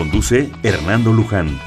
Conduce 0.00 0.50
Hernando 0.62 1.12
Luján. 1.12 1.60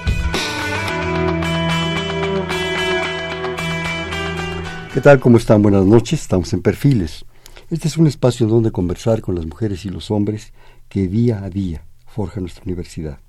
¿Qué 4.91 5.01
tal? 5.01 5.19
¿Cómo 5.19 5.37
están? 5.37 5.61
Buenas 5.61 5.85
noches. 5.85 6.23
Estamos 6.23 6.51
en 6.53 6.63
Perfiles. 6.63 7.25
Este 7.69 7.87
es 7.87 7.95
un 7.95 8.07
espacio 8.07 8.47
donde 8.47 8.71
conversar 8.71 9.21
con 9.21 9.35
las 9.35 9.45
mujeres 9.45 9.85
y 9.85 9.89
los 9.89 10.09
hombres 10.09 10.51
que 10.89 11.07
día 11.07 11.43
a 11.43 11.51
día 11.51 11.85
forjan 12.07 12.41
nuestra 12.41 12.63
universidad. 12.65 13.19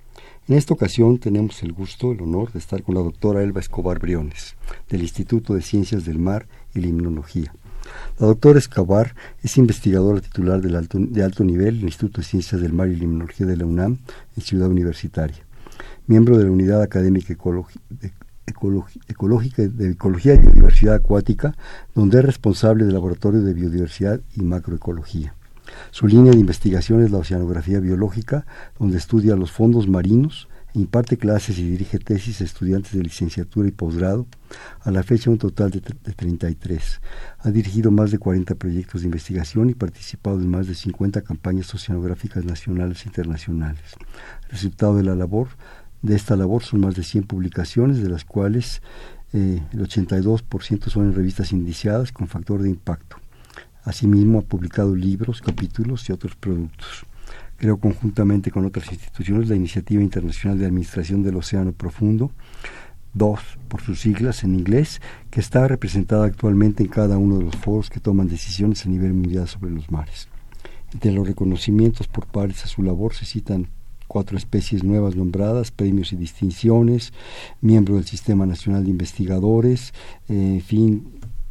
En 0.49 0.57
esta 0.57 0.73
ocasión 0.73 1.19
tenemos 1.19 1.63
el 1.63 1.75
gusto, 1.75 2.13
el 2.13 2.23
honor 2.23 2.51
de 2.53 2.61
estar 2.61 2.83
con 2.83 2.95
la 2.95 3.03
doctora 3.03 3.43
Elba 3.43 3.61
Escobar 3.61 3.99
Briones, 3.99 4.57
del 4.89 5.03
Instituto 5.03 5.53
de 5.53 5.61
Ciencias 5.61 6.07
del 6.07 6.19
Mar 6.19 6.47
y 6.75 6.81
la 6.81 6.87
Inmunología. 6.87 7.53
La 8.19 8.27
doctora 8.27 8.59
Escobar 8.59 9.15
es 9.43 9.57
investigadora 9.57 10.21
titular 10.21 10.61
de 10.61 11.23
alto 11.23 11.45
nivel 11.45 11.77
del 11.77 11.85
Instituto 11.85 12.21
de 12.21 12.27
Ciencias 12.27 12.61
del 12.61 12.73
Mar 12.73 12.89
y 12.89 12.97
la 12.97 13.05
Inmunología 13.05 13.47
de 13.47 13.57
la 13.57 13.67
UNAM 13.67 13.99
en 14.37 14.43
Ciudad 14.43 14.69
Universitaria. 14.69 15.45
Miembro 16.07 16.39
de 16.39 16.45
la 16.45 16.51
Unidad 16.51 16.83
Académica 16.83 17.29
de, 17.29 18.13
Ecológica 18.47 19.63
de 19.63 19.91
Ecología 19.91 20.35
y 20.35 20.39
Biodiversidad 20.39 20.95
Acuática, 20.97 21.57
donde 21.95 22.19
es 22.19 22.25
responsable 22.25 22.85
del 22.85 22.95
Laboratorio 22.95 23.41
de 23.41 23.55
Biodiversidad 23.55 24.21
y 24.37 24.43
Macroecología. 24.43 25.35
Su 25.91 26.07
línea 26.07 26.33
de 26.33 26.39
investigación 26.39 27.03
es 27.03 27.11
la 27.11 27.19
oceanografía 27.19 27.81
biológica, 27.81 28.47
donde 28.79 28.99
estudia 28.99 29.35
los 29.35 29.51
fondos 29.51 29.89
marinos, 29.89 30.49
imparte 30.75 31.17
clases 31.17 31.59
y 31.59 31.71
dirige 31.71 31.99
tesis 31.99 32.41
a 32.41 32.45
estudiantes 32.45 32.93
de 32.93 33.03
licenciatura 33.03 33.69
y 33.69 33.71
posgrado, 33.71 34.27
a 34.81 34.91
la 34.91 35.03
fecha 35.03 35.31
un 35.31 35.39
total 35.39 35.71
de, 35.71 35.81
33. 35.81 37.01
Ha 37.39 37.51
dirigido 37.51 37.91
más 37.91 38.11
de 38.11 38.19
40 38.19 38.55
proyectos 38.57 39.01
de 39.01 39.07
investigación 39.07 39.71
y 39.71 39.75
participado 39.75 40.41
en 40.41 40.49
más 40.49 40.67
de 40.67 40.75
50 40.75 41.23
campañas 41.23 41.73
oceanográficas 41.75 42.45
nacionales 42.45 43.05
e 43.05 43.09
internacionales. 43.09 43.85
Resultado 44.51 44.97
de 44.97 45.05
la 45.05 45.15
labor 45.15 45.49
de 46.03 46.17
esta 46.17 46.37
labor 46.37 46.63
son 46.63 46.81
más 46.81 46.95
de 46.97 47.03
100 47.03 47.25
publicaciones, 47.25 48.03
de 48.03 48.11
las 48.11 48.25
cuales 48.25 48.83
eh, 49.33 49.63
el 49.73 49.81
82% 49.81 50.91
son 50.91 51.07
en 51.07 51.15
revistas 51.15 51.53
indiciadas 51.53 52.13
con 52.13 52.29
factor 52.29 52.63
de 52.63 52.69
impacto. 52.69 53.17
Asimismo, 53.85 54.41
ha 54.41 54.43
publicado 54.43 54.95
libros, 54.95 55.41
capítulos 55.41 56.09
y 56.09 56.13
otros 56.13 56.35
productos. 56.37 57.07
Creo 57.57 57.79
conjuntamente 57.79 58.51
con 58.51 58.65
otras 58.65 58.91
instituciones 58.91 59.49
la 59.49 59.57
Iniciativa 59.57 60.03
Internacional 60.03 60.59
de 60.59 60.67
Administración 60.67 61.23
del 61.23 61.37
Océano 61.37 61.73
Profundo, 61.73 62.31
DOS 63.15 63.41
por 63.69 63.81
sus 63.81 64.01
siglas 64.01 64.43
en 64.45 64.55
inglés, 64.55 65.01
que 65.31 65.41
está 65.41 65.67
representada 65.69 66.27
actualmente 66.27 66.83
en 66.83 66.89
cada 66.89 67.17
uno 67.17 67.39
de 67.39 67.45
los 67.45 67.57
foros 67.57 67.91
que 67.91 68.01
toman 68.01 68.29
decisiones 68.29 68.85
a 68.85 68.89
nivel 68.89 69.15
mundial 69.15 69.49
sobre 69.49 69.71
los 69.71 69.91
mares. 69.91 70.29
Entre 70.93 71.13
los 71.13 71.27
reconocimientos 71.27 72.09
por 72.09 72.27
pares 72.27 72.65
a 72.65 72.69
su 72.69 72.83
labor 72.83 73.15
se 73.15 73.25
citan 73.25 73.69
cuatro 74.07 74.37
especies 74.37 74.85
nuevas 74.85 75.17
nombradas, 75.17 75.71
premios 75.71 76.13
y 76.13 76.17
distinciones, 76.17 77.13
miembro 77.61 77.97
del 77.97 78.05
Sistema 78.05 78.47
Nacional 78.47 78.85
de 78.85 78.91
Investigadores, 78.91 79.93
en 80.29 80.61
fin, 80.61 81.09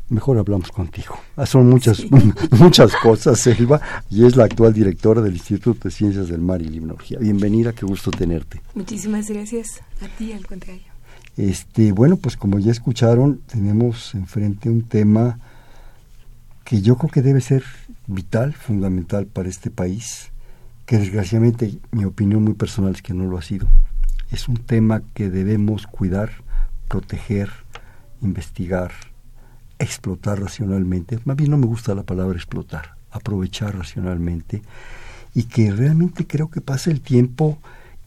mejor 0.10 0.38
hablamos 0.38 0.72
contigo. 0.72 1.16
Ah, 1.36 1.46
son 1.46 1.70
muchas, 1.70 2.04
muchas 2.52 2.96
cosas, 2.96 3.40
Selva, 3.40 3.82
y 4.10 4.26
es 4.26 4.36
la 4.36 4.46
actual 4.46 4.74
directora 4.74 5.22
del 5.22 5.34
Instituto 5.34 5.88
de 5.88 5.92
Ciencias 5.92 6.28
del 6.28 6.42
Mar 6.42 6.62
y 6.62 6.68
Limnología. 6.68 7.20
Bienvenida, 7.20 7.74
qué 7.74 7.86
gusto 7.86 8.12
tenerte. 8.12 8.62
Muchísimas 8.76 9.30
gracias. 9.30 9.82
A 10.02 10.08
ti, 10.18 10.34
al 10.34 10.46
contrario. 10.46 10.94
Este, 11.36 11.92
bueno, 11.92 12.18
pues 12.18 12.38
como 12.38 12.60
ya 12.60 12.72
escucharon, 12.72 13.42
tenemos 13.48 14.14
enfrente 14.14 14.70
un 14.70 14.84
tema 14.84 15.40
que 16.64 16.82
yo 16.82 16.98
creo 16.98 17.10
que 17.10 17.22
debe 17.22 17.42
ser 17.42 17.64
vital, 18.08 18.54
fundamental 18.54 19.26
para 19.26 19.50
este 19.50 19.72
país, 19.72 20.32
que 20.86 20.98
desgraciadamente 20.98 21.80
mi 21.92 22.06
opinión 22.06 22.44
muy 22.44 22.54
personal 22.54 22.94
es 22.94 23.02
que 23.02 23.14
no 23.14 23.26
lo 23.26 23.38
ha 23.38 23.42
sido. 23.42 23.68
Es 24.32 24.48
un 24.48 24.58
tema 24.58 25.02
que 25.14 25.30
debemos 25.30 25.88
cuidar, 25.88 26.32
proteger, 26.88 27.50
investigar, 28.22 28.92
explotar 29.84 30.40
racionalmente, 30.40 31.20
más 31.26 31.36
bien 31.36 31.52
no 31.52 31.58
me 31.58 31.66
gusta 31.66 31.96
la 31.96 32.04
palabra 32.04 32.36
explotar, 32.36 32.96
aprovechar 33.12 33.78
racionalmente, 33.78 34.62
y 35.34 35.44
que 35.44 35.72
realmente 35.72 36.28
creo 36.28 36.50
que 36.50 36.62
pasa 36.62 36.92
el 36.92 37.02
tiempo 37.02 37.58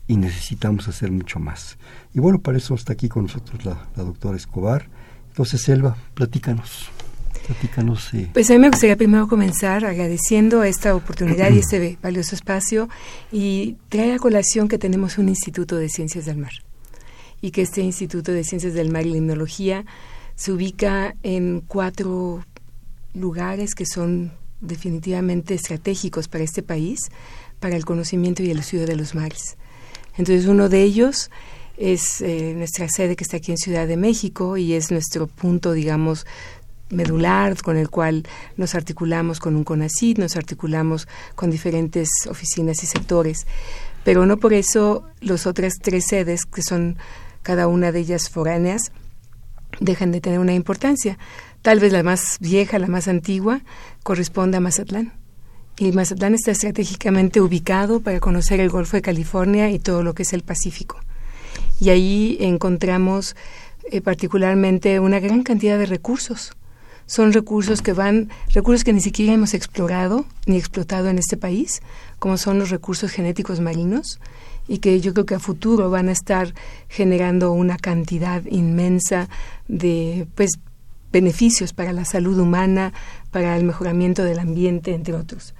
y 0.08 0.16
necesitamos 0.16 0.88
hacer 0.88 1.10
mucho 1.10 1.38
más. 1.40 1.78
Y 2.14 2.20
bueno, 2.20 2.40
para 2.40 2.58
eso 2.58 2.74
está 2.74 2.92
aquí 2.92 3.08
con 3.08 3.24
nosotros 3.24 3.64
la, 3.64 3.86
doctora 3.96 4.36
Escobar. 4.36 4.88
Entonces, 5.28 5.62
Selva, 5.62 5.96
platícanos. 6.14 6.88
Platícanos. 7.46 8.14
Eh. 8.14 8.30
Pues 8.32 8.50
a 8.50 8.54
mí 8.54 8.58
me 8.58 8.70
gustaría 8.70 8.96
primero 8.96 9.28
comenzar 9.28 9.84
agradeciendo 9.84 10.62
esta 10.62 10.94
oportunidad 10.94 11.50
y 11.50 11.58
este 11.58 11.98
valioso 12.02 12.34
espacio 12.34 12.88
y 13.32 13.76
traer 13.88 14.14
a 14.14 14.18
colación 14.18 14.68
que 14.68 14.78
tenemos 14.78 15.18
un 15.18 15.28
Instituto 15.28 15.76
de 15.76 15.88
Ciencias 15.88 16.24
del 16.24 16.38
Mar 16.38 16.52
y 17.40 17.50
que 17.50 17.62
este 17.62 17.82
Instituto 17.82 18.32
de 18.32 18.44
Ciencias 18.44 18.74
del 18.74 18.90
Mar 18.90 19.06
y 19.06 19.10
Limnología 19.10 19.84
se 20.36 20.52
ubica 20.52 21.14
en 21.22 21.62
cuatro 21.66 22.44
lugares 23.14 23.74
que 23.74 23.86
son 23.86 24.32
definitivamente 24.60 25.54
estratégicos 25.54 26.28
para 26.28 26.44
este 26.44 26.62
país, 26.62 27.00
para 27.58 27.76
el 27.76 27.84
conocimiento 27.84 28.42
y 28.42 28.50
el 28.50 28.60
estudio 28.60 28.86
de 28.86 28.96
los 28.96 29.14
mares. 29.14 29.56
Entonces, 30.16 30.46
uno 30.46 30.68
de 30.68 30.82
ellos 30.82 31.30
es 31.76 32.20
eh, 32.20 32.54
nuestra 32.56 32.88
sede 32.88 33.16
que 33.16 33.24
está 33.24 33.38
aquí 33.38 33.50
en 33.50 33.58
Ciudad 33.58 33.86
de 33.86 33.96
México 33.96 34.56
y 34.56 34.74
es 34.74 34.90
nuestro 34.90 35.26
punto, 35.26 35.72
digamos, 35.72 36.26
medular 36.88 37.60
con 37.62 37.76
el 37.76 37.90
cual 37.90 38.24
nos 38.56 38.74
articulamos 38.74 39.40
con 39.40 39.56
un 39.56 39.64
CONACID, 39.64 40.18
nos 40.18 40.36
articulamos 40.36 41.08
con 41.34 41.50
diferentes 41.50 42.08
oficinas 42.28 42.82
y 42.82 42.86
sectores. 42.86 43.46
Pero 44.04 44.24
no 44.24 44.36
por 44.36 44.52
eso 44.52 45.04
las 45.20 45.46
otras 45.46 45.74
tres 45.82 46.06
sedes, 46.06 46.44
que 46.44 46.62
son 46.62 46.96
cada 47.42 47.66
una 47.66 47.92
de 47.92 48.00
ellas 48.00 48.30
foráneas, 48.30 48.92
dejan 49.80 50.12
de 50.12 50.20
tener 50.20 50.38
una 50.38 50.54
importancia. 50.54 51.18
Tal 51.62 51.80
vez 51.80 51.92
la 51.92 52.02
más 52.02 52.38
vieja, 52.40 52.78
la 52.78 52.86
más 52.86 53.08
antigua, 53.08 53.60
corresponde 54.02 54.56
a 54.56 54.60
Mazatlán. 54.60 55.12
Y 55.78 55.92
Mazatlán 55.92 56.34
está 56.34 56.52
estratégicamente 56.52 57.40
ubicado 57.40 58.00
para 58.00 58.20
conocer 58.20 58.60
el 58.60 58.70
Golfo 58.70 58.96
de 58.96 59.02
California 59.02 59.70
y 59.70 59.78
todo 59.78 60.02
lo 60.02 60.14
que 60.14 60.22
es 60.22 60.32
el 60.32 60.42
Pacífico. 60.42 60.98
Y 61.80 61.90
ahí 61.90 62.38
encontramos 62.40 63.36
eh, 63.90 64.00
particularmente 64.00 64.98
una 65.00 65.20
gran 65.20 65.42
cantidad 65.42 65.78
de 65.78 65.86
recursos. 65.86 66.52
Son 67.06 67.32
recursos 67.32 67.82
que 67.82 67.92
van, 67.92 68.30
recursos 68.52 68.82
que 68.82 68.92
ni 68.92 69.00
siquiera 69.00 69.34
hemos 69.34 69.54
explorado 69.54 70.24
ni 70.46 70.56
explotado 70.56 71.08
en 71.08 71.18
este 71.18 71.36
país, 71.36 71.82
como 72.18 72.36
son 72.36 72.58
los 72.58 72.70
recursos 72.70 73.12
genéticos 73.12 73.60
marinos, 73.60 74.18
y 74.68 74.78
que 74.78 75.00
yo 75.00 75.12
creo 75.12 75.26
que 75.26 75.34
a 75.34 75.40
futuro 75.40 75.90
van 75.90 76.08
a 76.08 76.12
estar 76.12 76.54
generando 76.88 77.52
una 77.52 77.76
cantidad 77.76 78.44
inmensa 78.46 79.28
de 79.68 80.26
pues 80.34 80.58
beneficios 81.12 81.72
para 81.72 81.92
la 81.92 82.04
salud 82.04 82.38
humana, 82.38 82.92
para 83.30 83.56
el 83.56 83.64
mejoramiento 83.64 84.24
del 84.24 84.38
ambiente, 84.38 84.94
entre 84.94 85.14
otros. 85.14 85.54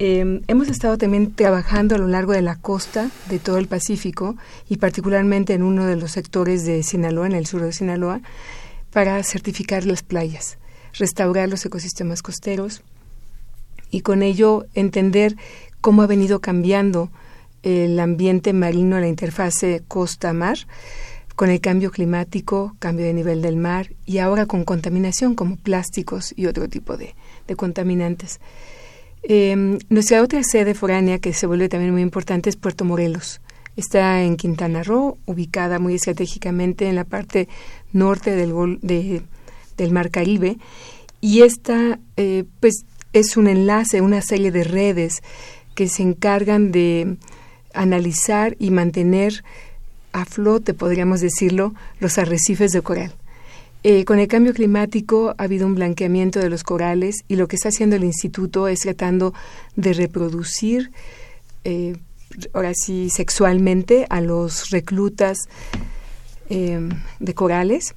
Em, 0.00 0.42
hemos 0.46 0.68
estado 0.68 0.96
también 0.96 1.32
trabajando 1.34 1.96
a 1.96 1.98
lo 1.98 2.06
largo 2.06 2.32
de 2.32 2.42
la 2.42 2.54
costa 2.54 3.10
de 3.28 3.40
todo 3.40 3.58
el 3.58 3.66
Pacífico 3.66 4.36
y 4.68 4.76
particularmente 4.76 5.54
en 5.54 5.64
uno 5.64 5.86
de 5.86 5.96
los 5.96 6.12
sectores 6.12 6.64
de 6.64 6.84
Sinaloa, 6.84 7.26
en 7.26 7.32
el 7.32 7.46
sur 7.46 7.62
de 7.62 7.72
Sinaloa, 7.72 8.20
para 8.92 9.20
certificar 9.24 9.84
las 9.84 10.04
playas, 10.04 10.58
restaurar 10.92 11.48
los 11.48 11.66
ecosistemas 11.66 12.22
costeros 12.22 12.82
y 13.90 14.02
con 14.02 14.22
ello 14.22 14.66
entender 14.74 15.34
cómo 15.80 16.02
ha 16.02 16.06
venido 16.06 16.40
cambiando 16.40 17.10
el 17.68 18.00
ambiente 18.00 18.52
marino, 18.52 18.98
la 18.98 19.08
interfase 19.08 19.82
costa-mar, 19.86 20.58
con 21.36 21.50
el 21.50 21.60
cambio 21.60 21.90
climático, 21.90 22.74
cambio 22.78 23.04
de 23.04 23.12
nivel 23.12 23.42
del 23.42 23.56
mar 23.56 23.90
y 24.06 24.18
ahora 24.18 24.46
con 24.46 24.64
contaminación 24.64 25.34
como 25.34 25.56
plásticos 25.56 26.32
y 26.34 26.46
otro 26.46 26.68
tipo 26.68 26.96
de, 26.96 27.14
contaminantes. 27.56 28.40
Em, 29.22 29.78
nuestra 29.88 30.22
otra 30.22 30.42
sede 30.42 30.74
foránea 30.74 31.18
que 31.18 31.32
se 31.32 31.46
vuelve 31.46 31.68
también 31.68 31.92
muy 31.92 32.02
importante 32.02 32.48
es 32.48 32.56
Puerto 32.56 32.84
Morelos. 32.84 33.40
Está 33.76 34.22
en 34.22 34.36
Quintana 34.36 34.82
Roo, 34.82 35.18
ubicada 35.26 35.78
muy 35.78 35.94
estratégicamente 35.94 36.88
en 36.88 36.96
la 36.96 37.04
parte 37.04 37.48
norte 37.92 38.34
del, 38.34 39.22
del 39.76 39.92
Mar 39.92 40.10
Caribe. 40.10 40.58
Y 41.20 41.42
esta, 41.42 42.00
eh, 42.16 42.44
pues, 42.60 42.84
es 43.12 43.36
un 43.36 43.46
enlace, 43.46 44.00
una 44.00 44.22
serie 44.22 44.50
de 44.50 44.64
redes 44.64 45.22
que 45.74 45.88
se 45.88 46.02
encargan 46.02 46.72
de 46.72 47.18
analizar 47.74 48.56
y 48.58 48.70
mantener 48.70 49.44
a 50.12 50.24
flote, 50.24 50.74
podríamos 50.74 51.20
decirlo, 51.20 51.74
los 52.00 52.18
arrecifes 52.18 52.72
de 52.72 52.82
coral. 52.82 53.12
Eh, 53.84 54.04
con 54.04 54.18
el 54.18 54.26
cambio 54.26 54.54
climático 54.54 55.34
ha 55.38 55.44
habido 55.44 55.66
un 55.66 55.76
blanqueamiento 55.76 56.40
de 56.40 56.50
los 56.50 56.64
corales 56.64 57.24
y 57.28 57.36
lo 57.36 57.46
que 57.46 57.56
está 57.56 57.68
haciendo 57.68 57.94
el 57.94 58.04
instituto 58.04 58.66
es 58.66 58.80
tratando 58.80 59.34
de 59.76 59.92
reproducir, 59.92 60.90
eh, 61.64 61.96
ahora 62.52 62.72
sí, 62.74 63.08
sexualmente 63.10 64.06
a 64.10 64.20
los 64.20 64.70
reclutas 64.70 65.38
eh, 66.50 66.88
de 67.20 67.34
corales 67.34 67.94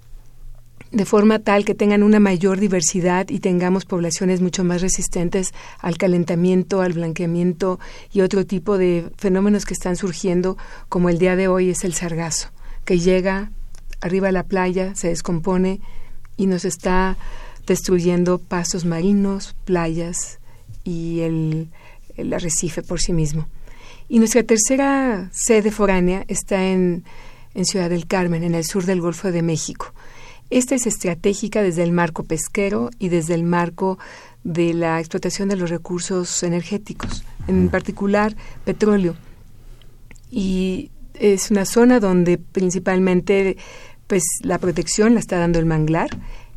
de 0.92 1.06
forma 1.06 1.40
tal 1.40 1.64
que 1.64 1.74
tengan 1.74 2.04
una 2.04 2.20
mayor 2.20 2.60
diversidad 2.60 3.30
y 3.30 3.40
tengamos 3.40 3.86
poblaciones 3.86 4.42
mucho 4.42 4.64
más 4.64 4.82
resistentes 4.82 5.54
al 5.80 5.98
calentamiento, 5.98 6.82
al 6.82 6.94
blanqueamiento 6.94 7.80
y 8.12 8.22
otro 8.22 8.46
tipo 8.46 8.78
de 8.78 9.10
fenómenos 9.18 9.66
que 9.66 9.74
están 9.74 9.96
surgiendo, 9.96 10.58
como 10.90 11.10
el 11.10 11.18
día 11.18 11.36
de 11.36 11.48
hoy 11.48 11.70
es 11.70 11.84
el 11.86 11.94
sargazo, 11.94 12.50
que 12.84 13.00
llega 13.00 13.52
arriba 14.02 14.30
a 14.30 14.34
la 14.34 14.44
playa, 14.44 14.94
se 14.96 15.08
descompone 15.08 15.80
y 16.36 16.48
nos 16.48 16.66
está 16.66 17.18
destruyendo 17.68 18.40
pasos 18.40 18.84
marinos, 18.84 19.56
playas 19.64 20.40
y 20.84 21.22
el, 21.22 21.70
el 22.18 22.34
arrecife 22.34 22.82
por 22.82 23.00
sí 23.00 23.14
mismo. 23.14 23.48
Y 24.10 24.20
nuestra 24.20 24.44
tercera 24.44 25.30
sede 25.32 25.72
foránea 25.72 26.26
está 26.28 26.66
en, 26.66 27.06
en 27.54 27.66
Ciudad 27.66 27.90
del 27.90 28.08
Carmen, 28.08 28.44
en 28.44 28.56
el 28.56 28.66
sur 28.66 28.86
del 28.86 29.00
Golfo 29.00 29.32
de 29.32 29.42
México. 29.42 29.94
Esta 30.52 30.76
es 30.76 30.86
estratégica 30.86 31.64
desde 31.64 31.82
el 31.82 31.94
marco 31.94 32.26
pesquero 32.26 32.90
y 33.00 33.08
desde 33.08 33.36
el 33.36 33.44
marco 33.44 33.98
de 34.44 34.74
la 34.74 35.00
explotación 35.00 35.48
de 35.48 35.56
los 35.56 35.70
recursos 35.70 36.44
energéticos, 36.44 37.24
en 37.48 37.70
particular 37.70 38.36
petróleo. 38.66 39.16
Y 40.30 40.92
es 41.14 41.52
una 41.52 41.64
zona 41.64 42.02
donde 42.02 42.38
principalmente 42.38 43.56
pues 44.08 44.24
la 44.42 44.58
protección 44.58 45.14
la 45.14 45.22
está 45.22 45.40
dando 45.40 45.58
el 45.58 45.66
manglar 45.66 46.10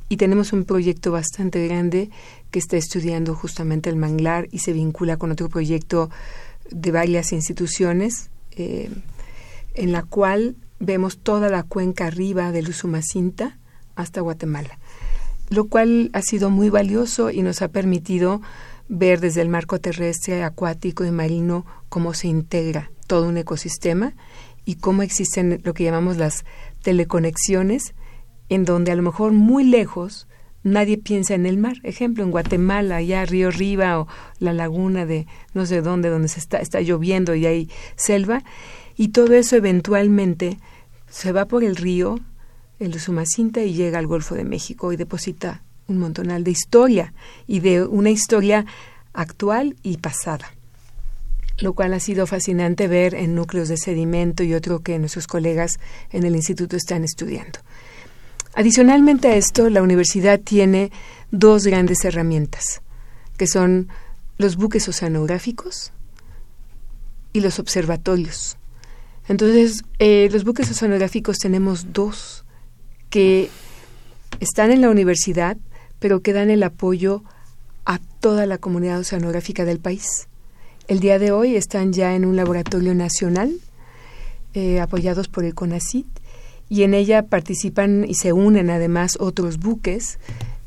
y 0.09 0.17
tenemos 0.17 0.53
un 0.53 0.65
proyecto 0.65 1.13
bastante 1.13 1.65
grande 1.69 2.11
que 2.51 2.59
está 2.59 2.77
estudiando 2.77 3.37
justamente 3.37 3.91
el 3.91 3.97
manglar 3.97 4.49
y 4.51 4.59
se 4.59 4.73
vincula 4.73 5.19
con 5.19 5.31
otro 5.31 5.49
proyecto 5.49 6.11
de 6.69 6.91
varias 6.91 7.33
instituciones 7.33 8.31
eh, 8.57 8.91
en 9.75 9.93
la 9.93 10.03
cual 10.03 10.57
vemos 10.81 11.19
toda 11.19 11.49
la 11.49 11.63
cuenca 11.63 12.09
arriba 12.09 12.51
del 12.51 12.71
Usumacinta 12.71 13.57
hasta 13.97 14.21
Guatemala, 14.21 14.79
lo 15.51 15.67
cual 15.67 16.11
ha 16.13 16.23
sido 16.23 16.51
muy 16.51 16.71
valioso 16.71 17.31
y 17.31 17.43
nos 17.43 17.63
ha 17.63 17.69
permitido 17.69 18.41
ver 18.89 19.21
desde 19.21 19.43
el 19.43 19.49
marco 19.49 19.81
terrestre, 19.81 20.43
acuático 20.43 21.05
y 21.05 21.11
marino 21.11 21.65
cómo 21.89 22.15
se 22.15 22.29
integra 22.29 22.91
todo 23.07 23.29
un 23.29 23.37
ecosistema 23.37 24.15
y 24.65 24.77
cómo 24.77 25.03
existen 25.03 25.61
lo 25.63 25.75
que 25.75 25.85
llamamos 25.85 26.17
las 26.17 26.45
teleconexiones, 26.83 27.95
en 28.49 28.65
donde 28.65 28.93
a 28.93 28.97
lo 28.97 29.03
mejor 29.03 29.33
muy 29.33 29.65
lejos 29.65 30.27
nadie 30.63 30.99
piensa 30.99 31.35
en 31.35 31.47
el 31.47 31.59
mar. 31.59 31.77
Ejemplo, 31.83 32.25
en 32.25 32.31
Guatemala, 32.31 32.97
allá 32.97 33.25
Río 33.25 33.51
Riva 33.51 34.01
o 34.01 34.09
la 34.39 34.53
laguna 34.53 35.07
de 35.07 35.27
no 35.53 35.67
sé 35.67 35.83
dónde, 35.83 36.09
donde 36.09 36.29
se 36.29 36.41
está, 36.41 36.59
está 36.59 36.81
lloviendo 36.81 37.35
y 37.35 37.47
hay 37.47 37.71
selva, 37.97 38.43
y 38.97 39.09
todo 39.09 39.35
eso 39.35 39.57
eventualmente 39.57 40.59
se 41.09 41.33
va 41.33 41.47
por 41.47 41.63
el 41.63 41.77
río, 41.77 42.19
el 42.79 42.99
Sumacinta 43.01 43.63
y 43.63 43.75
llega 43.75 43.99
al 43.99 44.07
Golfo 44.07 44.35
de 44.35 44.45
México 44.45 44.93
y 44.93 44.97
deposita 44.97 45.63
un 45.87 45.99
montonal 45.99 46.45
de 46.45 46.51
historia 46.51 47.13
y 47.47 47.61
de 47.61 47.85
una 47.85 48.11
historia 48.11 48.67
actual 49.13 49.77
y 49.83 49.99
pasada, 49.99 50.55
lo 51.59 51.75
cual 51.75 51.95
ha 51.95 52.01
sido 52.01 52.27
fascinante 52.27 52.89
ver 52.89 53.15
en 53.15 53.35
núcleos 53.35 53.69
de 53.69 53.77
sedimento 53.77 54.43
y 54.43 54.55
otro 54.55 54.81
que 54.81 54.99
nuestros 54.99 55.27
colegas 55.27 55.79
en 56.11 56.25
el 56.25 56.35
instituto 56.35 56.77
están 56.77 57.05
estudiando. 57.05 57.61
Adicionalmente 58.55 59.29
a 59.29 59.37
esto, 59.37 59.69
la 59.69 59.83
universidad 59.83 60.41
tiene 60.41 60.91
dos 61.31 61.67
grandes 61.67 62.05
herramientas, 62.05 62.83
que 63.37 63.47
son 63.47 63.89
los 64.39 64.57
buques 64.57 64.89
oceanográficos 64.89 65.93
y 67.33 67.41
los 67.41 67.59
observatorios. 67.59 68.57
Entonces, 69.27 69.83
eh, 69.99 70.29
los 70.33 70.45
buques 70.45 70.71
oceanográficos 70.71 71.39
tenemos 71.39 71.93
dos 71.93 72.44
que 73.15 73.49
están 74.41 74.73
en 74.73 74.81
la 74.81 74.91
universidad, 74.91 75.57
pero 76.01 76.19
que 76.19 76.33
dan 76.33 76.51
el 76.51 76.65
apoyo 76.65 77.23
a 77.85 78.01
toda 78.19 78.45
la 78.45 78.59
comunidad 78.59 78.99
oceanográfica 78.99 79.65
del 79.65 79.79
país. 79.79 80.27
El 80.89 80.99
día 80.99 81.21
de 81.21 81.31
hoy 81.31 81.55
están 81.55 81.93
ya 81.93 82.17
en 82.17 82.25
un 82.25 82.35
laboratorio 82.35 82.93
nacional, 82.93 83.53
eh, 84.55 84.81
apoyados 84.81 85.29
por 85.29 85.45
el 85.45 85.55
CONACIT, 85.55 86.09
y 86.69 86.83
en 86.83 86.93
ella 86.93 87.23
participan 87.23 88.05
y 88.09 88.15
se 88.15 88.33
unen 88.33 88.69
además 88.69 89.17
otros 89.21 89.61
buques. 89.61 90.19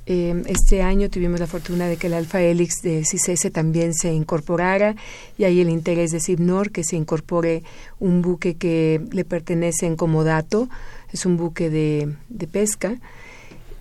Eh, 0.05 0.41
este 0.45 0.83
año 0.83 1.09
tuvimos 1.09 1.41
la 1.41 1.47
fortuna 1.47 1.87
de 1.87 1.97
que 1.97 2.07
el 2.07 2.13
Alfa 2.13 2.39
Helix 2.39 2.75
de 2.81 3.03
CICES 3.03 3.51
también 3.51 3.93
se 3.93 4.13
incorporara 4.13 4.95
y 5.37 5.43
hay 5.43 5.59
el 5.59 5.69
interés 5.69 6.11
de 6.11 6.21
CIPNOR 6.21 6.71
que 6.71 6.85
se 6.85 6.95
incorpore 6.95 7.63
un 7.99 8.21
buque 8.21 8.55
que 8.55 9.01
le 9.11 9.25
pertenece 9.25 9.85
en 9.85 9.97
comodato 9.97 10.69
es 11.11 11.25
un 11.25 11.37
buque 11.37 11.69
de, 11.69 12.15
de 12.29 12.47
pesca 12.47 12.97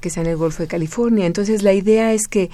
que 0.00 0.08
está 0.08 0.20
en 0.20 0.28
el 0.28 0.36
Golfo 0.36 0.62
de 0.62 0.68
California. 0.68 1.26
Entonces 1.26 1.62
la 1.62 1.72
idea 1.72 2.12
es 2.12 2.28
que 2.28 2.50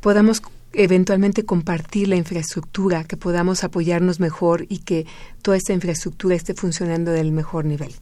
podamos 0.00 0.42
eventualmente 0.72 1.44
compartir 1.44 2.08
la 2.08 2.16
infraestructura, 2.16 3.04
que 3.04 3.16
podamos 3.16 3.64
apoyarnos 3.64 4.20
mejor 4.20 4.66
y 4.68 4.78
que 4.78 5.06
toda 5.42 5.56
esta 5.56 5.72
infraestructura 5.72 6.34
esté 6.34 6.54
funcionando 6.54 7.12
del 7.12 7.32
mejor 7.32 7.64
nivel. 7.64 7.94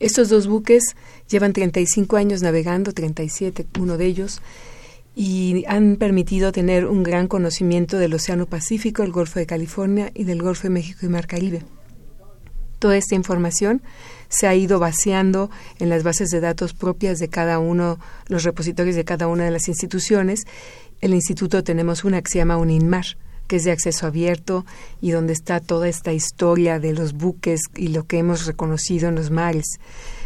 Estos 0.00 0.28
dos 0.28 0.46
buques 0.46 0.96
llevan 1.28 1.52
35 1.52 2.16
años 2.16 2.42
navegando, 2.42 2.92
37 2.92 3.66
uno 3.78 3.98
de 3.98 4.06
ellos, 4.06 4.40
y 5.14 5.64
han 5.68 5.96
permitido 5.96 6.52
tener 6.52 6.86
un 6.86 7.02
gran 7.02 7.28
conocimiento 7.28 7.98
del 7.98 8.14
Océano 8.14 8.46
Pacífico, 8.46 9.02
el 9.02 9.12
Golfo 9.12 9.38
de 9.38 9.46
California 9.46 10.10
y 10.14 10.24
del 10.24 10.42
Golfo 10.42 10.64
de 10.64 10.70
México 10.70 11.04
y 11.04 11.08
Mar 11.08 11.26
Caribe. 11.26 11.62
Toda 12.80 12.96
esta 12.96 13.14
información 13.14 13.82
se 14.30 14.46
ha 14.46 14.54
ido 14.54 14.78
vaciando 14.78 15.50
en 15.78 15.90
las 15.90 16.02
bases 16.02 16.30
de 16.30 16.40
datos 16.40 16.72
propias 16.72 17.18
de 17.18 17.28
cada 17.28 17.58
uno, 17.58 17.98
los 18.26 18.42
repositorios 18.42 18.96
de 18.96 19.04
cada 19.04 19.28
una 19.28 19.44
de 19.44 19.50
las 19.50 19.68
instituciones. 19.68 20.44
El 21.02 21.12
instituto 21.12 21.62
tenemos 21.62 22.04
una 22.04 22.22
que 22.22 22.30
se 22.30 22.38
llama 22.38 22.56
UNINMAR, 22.56 23.04
que 23.46 23.56
es 23.56 23.64
de 23.64 23.72
acceso 23.72 24.06
abierto 24.06 24.64
y 25.02 25.10
donde 25.10 25.34
está 25.34 25.60
toda 25.60 25.88
esta 25.88 26.14
historia 26.14 26.78
de 26.78 26.94
los 26.94 27.12
buques 27.12 27.60
y 27.76 27.88
lo 27.88 28.04
que 28.04 28.16
hemos 28.16 28.46
reconocido 28.46 29.10
en 29.10 29.16
los 29.16 29.30
mares, 29.30 29.78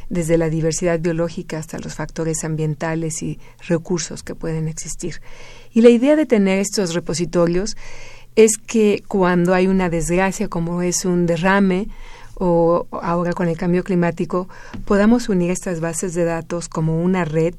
desde 0.09 0.39
la 0.39 0.49
diversidad 0.49 1.01
biológica 1.01 1.59
hasta 1.59 1.81
los 1.81 1.95
factores 1.95 2.45
ambientales 2.45 3.21
y 3.23 3.41
recursos 3.67 4.23
que 4.23 4.37
pueden 4.37 4.69
existir. 4.69 5.21
Y 5.73 5.81
la 5.81 5.89
idea 5.89 6.15
de 6.15 6.27
tener 6.27 6.61
estos 6.61 6.95
repositorios 6.95 7.77
es 8.37 8.59
que 8.59 9.03
cuando 9.09 9.55
hay 9.55 9.67
una 9.67 9.89
desgracia 9.89 10.49
como 10.49 10.83
es 10.83 11.05
un 11.05 11.27
derrame 11.27 11.89
o 12.37 12.87
ahora 12.91 13.33
con 13.33 13.49
el 13.49 13.57
cambio 13.57 13.85
climático, 13.85 14.49
podamos 14.85 15.29
unir 15.29 15.51
estas 15.51 15.81
bases 15.81 16.15
de 16.15 16.25
datos 16.25 16.69
como 16.69 17.03
una 17.03 17.25
red 17.25 17.55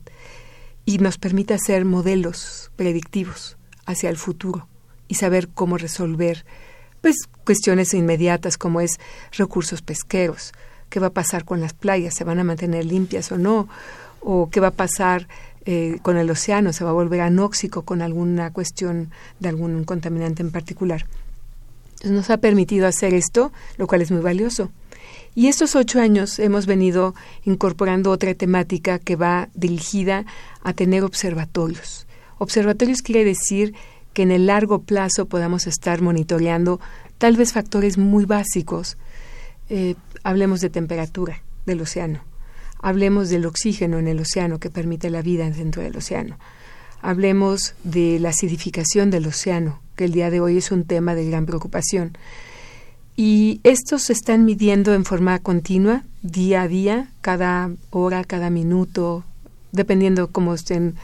y 0.85 0.97
nos 0.99 1.17
permita 1.17 1.55
hacer 1.55 1.85
modelos 1.85 2.71
predictivos 2.75 3.57
hacia 3.85 4.09
el 4.09 4.17
futuro 4.17 4.67
y 5.07 5.15
saber 5.15 5.49
cómo 5.49 5.77
resolver 5.77 6.45
pues 7.01 7.15
cuestiones 7.43 7.93
inmediatas 7.93 8.57
como 8.57 8.81
es 8.81 8.99
recursos 9.31 9.81
pesqueros, 9.81 10.53
qué 10.89 10.99
va 10.99 11.07
a 11.07 11.13
pasar 11.13 11.45
con 11.45 11.61
las 11.61 11.73
playas, 11.73 12.15
se 12.15 12.23
van 12.23 12.39
a 12.39 12.43
mantener 12.43 12.85
limpias 12.85 13.31
o 13.31 13.37
no, 13.37 13.67
o 14.21 14.49
qué 14.49 14.59
va 14.59 14.69
a 14.69 14.71
pasar 14.71 15.27
eh, 15.65 15.99
con 16.01 16.17
el 16.17 16.29
océano, 16.31 16.73
se 16.73 16.83
va 16.83 16.89
a 16.89 16.93
volver 16.93 17.21
anóxico 17.21 17.83
con 17.83 18.01
alguna 18.01 18.51
cuestión 18.51 19.11
de 19.39 19.49
algún 19.49 19.83
contaminante 19.83 20.41
en 20.41 20.51
particular 20.51 21.05
nos 22.11 22.29
ha 22.29 22.37
permitido 22.37 22.87
hacer 22.87 23.13
esto, 23.13 23.51
lo 23.77 23.87
cual 23.87 24.01
es 24.01 24.11
muy 24.11 24.21
valioso. 24.21 24.71
Y 25.35 25.47
estos 25.47 25.75
ocho 25.75 25.99
años 25.99 26.39
hemos 26.39 26.65
venido 26.65 27.13
incorporando 27.43 28.09
otra 28.11 28.33
temática 28.33 28.99
que 28.99 29.17
va 29.17 29.49
dirigida 29.53 30.25
a 30.63 30.73
tener 30.73 31.03
observatorios. 31.03 32.07
Observatorios 32.37 33.01
quiere 33.01 33.25
decir 33.25 33.73
que 34.13 34.21
en 34.23 34.31
el 34.31 34.45
largo 34.45 34.83
plazo 34.83 35.25
podamos 35.25 35.67
estar 35.67 36.01
monitoreando 36.01 36.79
tal 37.17 37.35
vez 37.35 37.51
factores 37.51 37.97
muy 37.97 38.23
básicos. 38.23 38.97
Eh, 39.69 39.95
hablemos 40.23 40.61
de 40.61 40.69
temperatura 40.69 41.43
del 41.65 41.81
océano, 41.81 42.23
hablemos 42.79 43.29
del 43.29 43.45
oxígeno 43.45 43.99
en 43.99 44.07
el 44.07 44.19
océano 44.21 44.59
que 44.59 44.69
permite 44.69 45.09
la 45.09 45.21
vida 45.21 45.49
dentro 45.49 45.81
del 45.81 45.97
océano, 45.97 46.37
hablemos 47.05 47.75
de 47.83 48.19
la 48.19 48.29
acidificación 48.29 49.11
del 49.11 49.27
océano 49.27 49.79
que 49.95 50.05
el 50.05 50.11
día 50.11 50.31
de 50.31 50.39
hoy 50.39 50.57
es 50.57 50.71
un 50.71 50.85
tema 50.85 51.13
de 51.13 51.29
gran 51.29 51.45
preocupación. 51.45 52.17
Y 53.15 53.61
estos 53.63 54.03
se 54.03 54.13
están 54.13 54.43
midiendo 54.43 54.93
en 54.93 55.05
forma 55.05 55.39
continua, 55.39 56.03
día 56.23 56.63
a 56.63 56.67
día, 56.67 57.11
cada 57.21 57.71
hora, 57.91 58.23
cada 58.23 58.49
minuto, 58.49 59.23
dependiendo 59.71 60.31
cómo 60.31 60.55
estén 60.55 60.95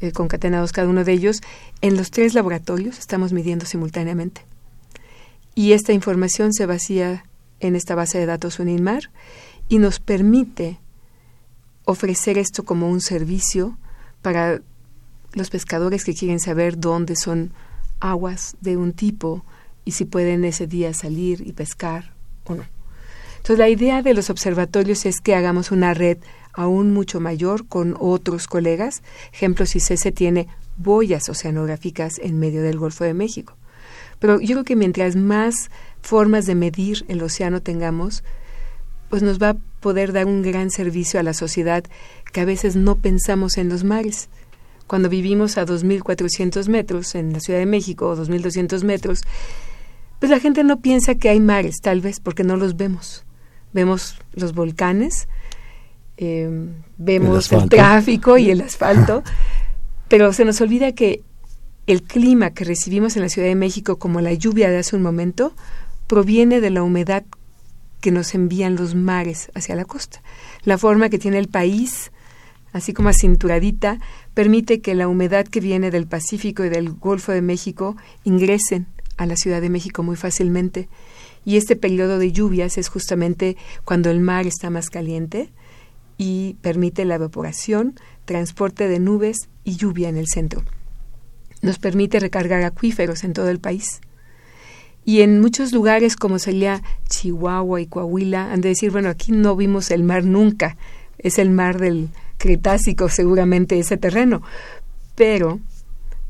eh, 0.00 0.12
concatenados 0.12 0.72
cada 0.72 0.88
uno 0.88 1.04
de 1.04 1.12
ellos. 1.12 1.42
En 1.80 1.96
los 1.96 2.12
tres 2.12 2.34
laboratorios 2.34 2.98
estamos 2.98 3.32
midiendo 3.32 3.66
simultáneamente. 3.66 4.42
y 5.56 5.72
esta 5.72 5.92
información 5.92 6.52
se 6.52 6.66
vacía 6.66 7.24
en 7.58 7.74
esta 7.74 7.96
base 7.96 8.16
de 8.18 8.26
datos 8.26 8.60
UNIMAR 8.60 9.10
y 9.68 9.78
nos 9.78 9.98
permite 9.98 10.78
ofrecer 11.84 12.38
esto 12.38 12.64
como 12.64 12.88
un 12.88 13.00
servicio 13.00 13.76
para 14.22 14.60
los 15.32 15.50
pescadores 15.50 16.04
que 16.04 16.14
quieren 16.14 16.40
saber 16.40 16.78
dónde 16.78 17.16
son 17.16 17.52
aguas 18.00 18.56
de 18.60 18.76
un 18.76 18.92
tipo 18.92 19.44
y 19.84 19.92
si 19.92 20.04
pueden 20.04 20.44
ese 20.44 20.66
día 20.66 20.92
salir 20.94 21.46
y 21.46 21.52
pescar 21.52 22.12
o 22.44 22.54
no. 22.54 22.64
Entonces 23.36 23.58
la 23.58 23.68
idea 23.68 24.02
de 24.02 24.14
los 24.14 24.30
observatorios 24.30 25.06
es 25.06 25.20
que 25.20 25.34
hagamos 25.34 25.70
una 25.70 25.94
red 25.94 26.18
aún 26.52 26.92
mucho 26.92 27.20
mayor 27.20 27.66
con 27.66 27.96
otros 27.98 28.46
colegas. 28.48 29.02
Ejemplo, 29.32 29.64
si 29.64 29.80
CESE 29.80 30.12
tiene 30.12 30.48
boyas 30.76 31.28
oceanográficas 31.28 32.18
en 32.18 32.38
medio 32.38 32.62
del 32.62 32.78
Golfo 32.78 33.04
de 33.04 33.14
México. 33.14 33.56
Pero 34.18 34.40
yo 34.40 34.56
creo 34.56 34.64
que 34.64 34.76
mientras 34.76 35.16
más 35.16 35.70
formas 36.02 36.46
de 36.46 36.54
medir 36.54 37.04
el 37.08 37.22
océano 37.22 37.62
tengamos, 37.62 38.24
pues 39.08 39.22
nos 39.22 39.40
va 39.40 39.50
a 39.50 39.56
poder 39.80 40.12
dar 40.12 40.26
un 40.26 40.42
gran 40.42 40.70
servicio 40.70 41.20
a 41.20 41.22
la 41.22 41.32
sociedad 41.32 41.84
que 42.32 42.40
a 42.40 42.44
veces 42.44 42.76
no 42.76 42.96
pensamos 42.96 43.56
en 43.56 43.68
los 43.68 43.84
mares. 43.84 44.28
Cuando 44.88 45.08
vivimos 45.08 45.56
a 45.58 45.64
2.400 45.64 46.68
metros 46.68 47.14
en 47.14 47.32
la 47.32 47.38
Ciudad 47.38 47.60
de 47.60 47.66
México 47.66 48.08
o 48.08 48.16
2.200 48.16 48.82
metros, 48.82 49.22
pues 50.18 50.30
la 50.30 50.40
gente 50.40 50.64
no 50.64 50.80
piensa 50.80 51.14
que 51.14 51.28
hay 51.28 51.38
mares, 51.38 51.80
tal 51.80 52.00
vez 52.00 52.18
porque 52.18 52.42
no 52.42 52.56
los 52.56 52.76
vemos. 52.76 53.24
Vemos 53.72 54.18
los 54.32 54.54
volcanes, 54.54 55.28
em, 56.16 56.72
vemos 56.96 57.52
el, 57.52 57.68
tráfico 57.68 58.38
y 58.38 58.50
el 58.50 58.60
asfalto, 58.62 59.22
pero 60.08 60.32
se 60.32 60.44
nos 60.44 60.60
olvida 60.60 60.92
que 60.92 61.22
el 61.86 62.02
clima 62.02 62.50
que 62.50 62.64
recibimos 62.64 63.16
en 63.16 63.22
la 63.22 63.28
Ciudad 63.28 63.48
de 63.48 63.54
México, 63.54 63.98
como 63.98 64.20
la 64.20 64.32
lluvia 64.32 64.70
de 64.70 64.78
hace 64.78 64.96
un 64.96 65.02
momento, 65.02 65.52
proviene 66.06 66.60
de 66.60 66.70
la 66.70 66.82
humedad 66.82 67.24
que 68.00 68.10
nos 68.10 68.34
envían 68.34 68.76
los 68.76 68.94
mares 68.94 69.50
hacia 69.54 69.76
la 69.76 69.84
costa. 69.84 70.22
La 70.64 70.78
forma 70.78 71.08
que 71.08 71.18
tiene 71.18 71.38
el 71.38 71.48
país, 71.48 72.10
así 72.78 72.92
como 72.92 73.10
acinturadita, 73.10 73.98
permite 74.34 74.80
que 74.80 74.94
la 74.94 75.08
humedad 75.08 75.46
que 75.46 75.60
viene 75.60 75.90
del 75.90 76.06
Pacífico 76.06 76.64
y 76.64 76.68
del 76.68 76.92
Golfo 76.92 77.32
de 77.32 77.42
México 77.42 77.96
ingresen 78.24 78.86
a 79.16 79.26
la 79.26 79.36
Ciudad 79.36 79.60
de 79.60 79.68
México 79.68 80.02
muy 80.02 80.16
fácilmente. 80.16 80.88
Y 81.44 81.56
este 81.56 81.76
periodo 81.76 82.18
de 82.18 82.32
lluvias 82.32 82.78
es 82.78 82.88
justamente 82.88 83.56
cuando 83.84 84.10
el 84.10 84.20
mar 84.20 84.46
está 84.46 84.70
más 84.70 84.90
caliente 84.90 85.50
y 86.16 86.56
permite 86.62 87.04
la 87.04 87.16
evaporación, 87.16 87.94
transporte 88.24 88.88
de 88.88 88.98
nubes 88.98 89.48
y 89.64 89.76
lluvia 89.76 90.08
en 90.08 90.16
el 90.16 90.26
centro. 90.26 90.62
Nos 91.62 91.78
permite 91.78 92.20
recargar 92.20 92.62
acuíferos 92.62 93.24
en 93.24 93.32
todo 93.32 93.48
el 93.50 93.58
país. 93.58 94.00
Y 95.04 95.22
en 95.22 95.40
muchos 95.40 95.72
lugares 95.72 96.16
como 96.16 96.38
sería 96.38 96.82
Chihuahua 97.08 97.80
y 97.80 97.86
Coahuila, 97.86 98.52
han 98.52 98.60
de 98.60 98.70
decir, 98.70 98.90
bueno, 98.90 99.08
aquí 99.08 99.32
no 99.32 99.56
vimos 99.56 99.90
el 99.90 100.02
mar 100.04 100.24
nunca, 100.24 100.76
es 101.18 101.38
el 101.38 101.50
mar 101.50 101.78
del 101.78 102.10
Cretácico 102.38 103.08
seguramente 103.08 103.78
ese 103.78 103.96
terreno, 103.96 104.42
pero 105.14 105.60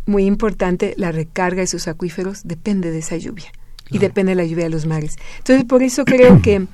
muy 0.08 0.24
importante, 0.24 0.94
la 0.96 1.12
recarga 1.12 1.60
de 1.60 1.66
sus 1.66 1.86
acuíferos 1.86 2.40
depende 2.44 2.90
de 2.90 2.98
esa 2.98 3.16
lluvia 3.16 3.52
y 3.90 3.98
depende 3.98 4.32
de 4.32 4.36
la 4.36 4.44
lluvia 4.44 4.64
de 4.64 4.70
los 4.70 4.86
mares. 4.86 5.16
Entonces, 5.38 5.64
por 5.66 5.82
eso 5.82 6.04
creo 6.04 6.40
que 6.40 6.66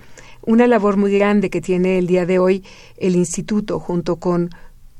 una 0.43 0.67
labor 0.67 0.97
muy 0.97 1.12
grande 1.19 1.50
que 1.50 1.61
tiene 1.61 1.99
el 1.99 2.07
día 2.07 2.26
de 2.26 2.38
hoy 2.38 2.64
el 2.97 3.17
instituto 3.17 3.81
junto 3.81 4.17
con 4.17 4.50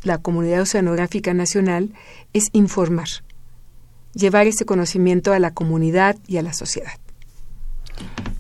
la 0.03 0.19
comunidad 0.19 0.63
oceanográfica 0.63 1.33
nacional 1.33 1.93
es 2.33 2.49
informar, 2.53 3.09
llevar 4.15 4.47
ese 4.47 4.65
conocimiento 4.65 5.33
a 5.33 5.39
la 5.39 5.53
comunidad 5.53 6.17
y 6.27 6.39
a 6.39 6.43
la 6.43 6.53
sociedad. 6.53 6.93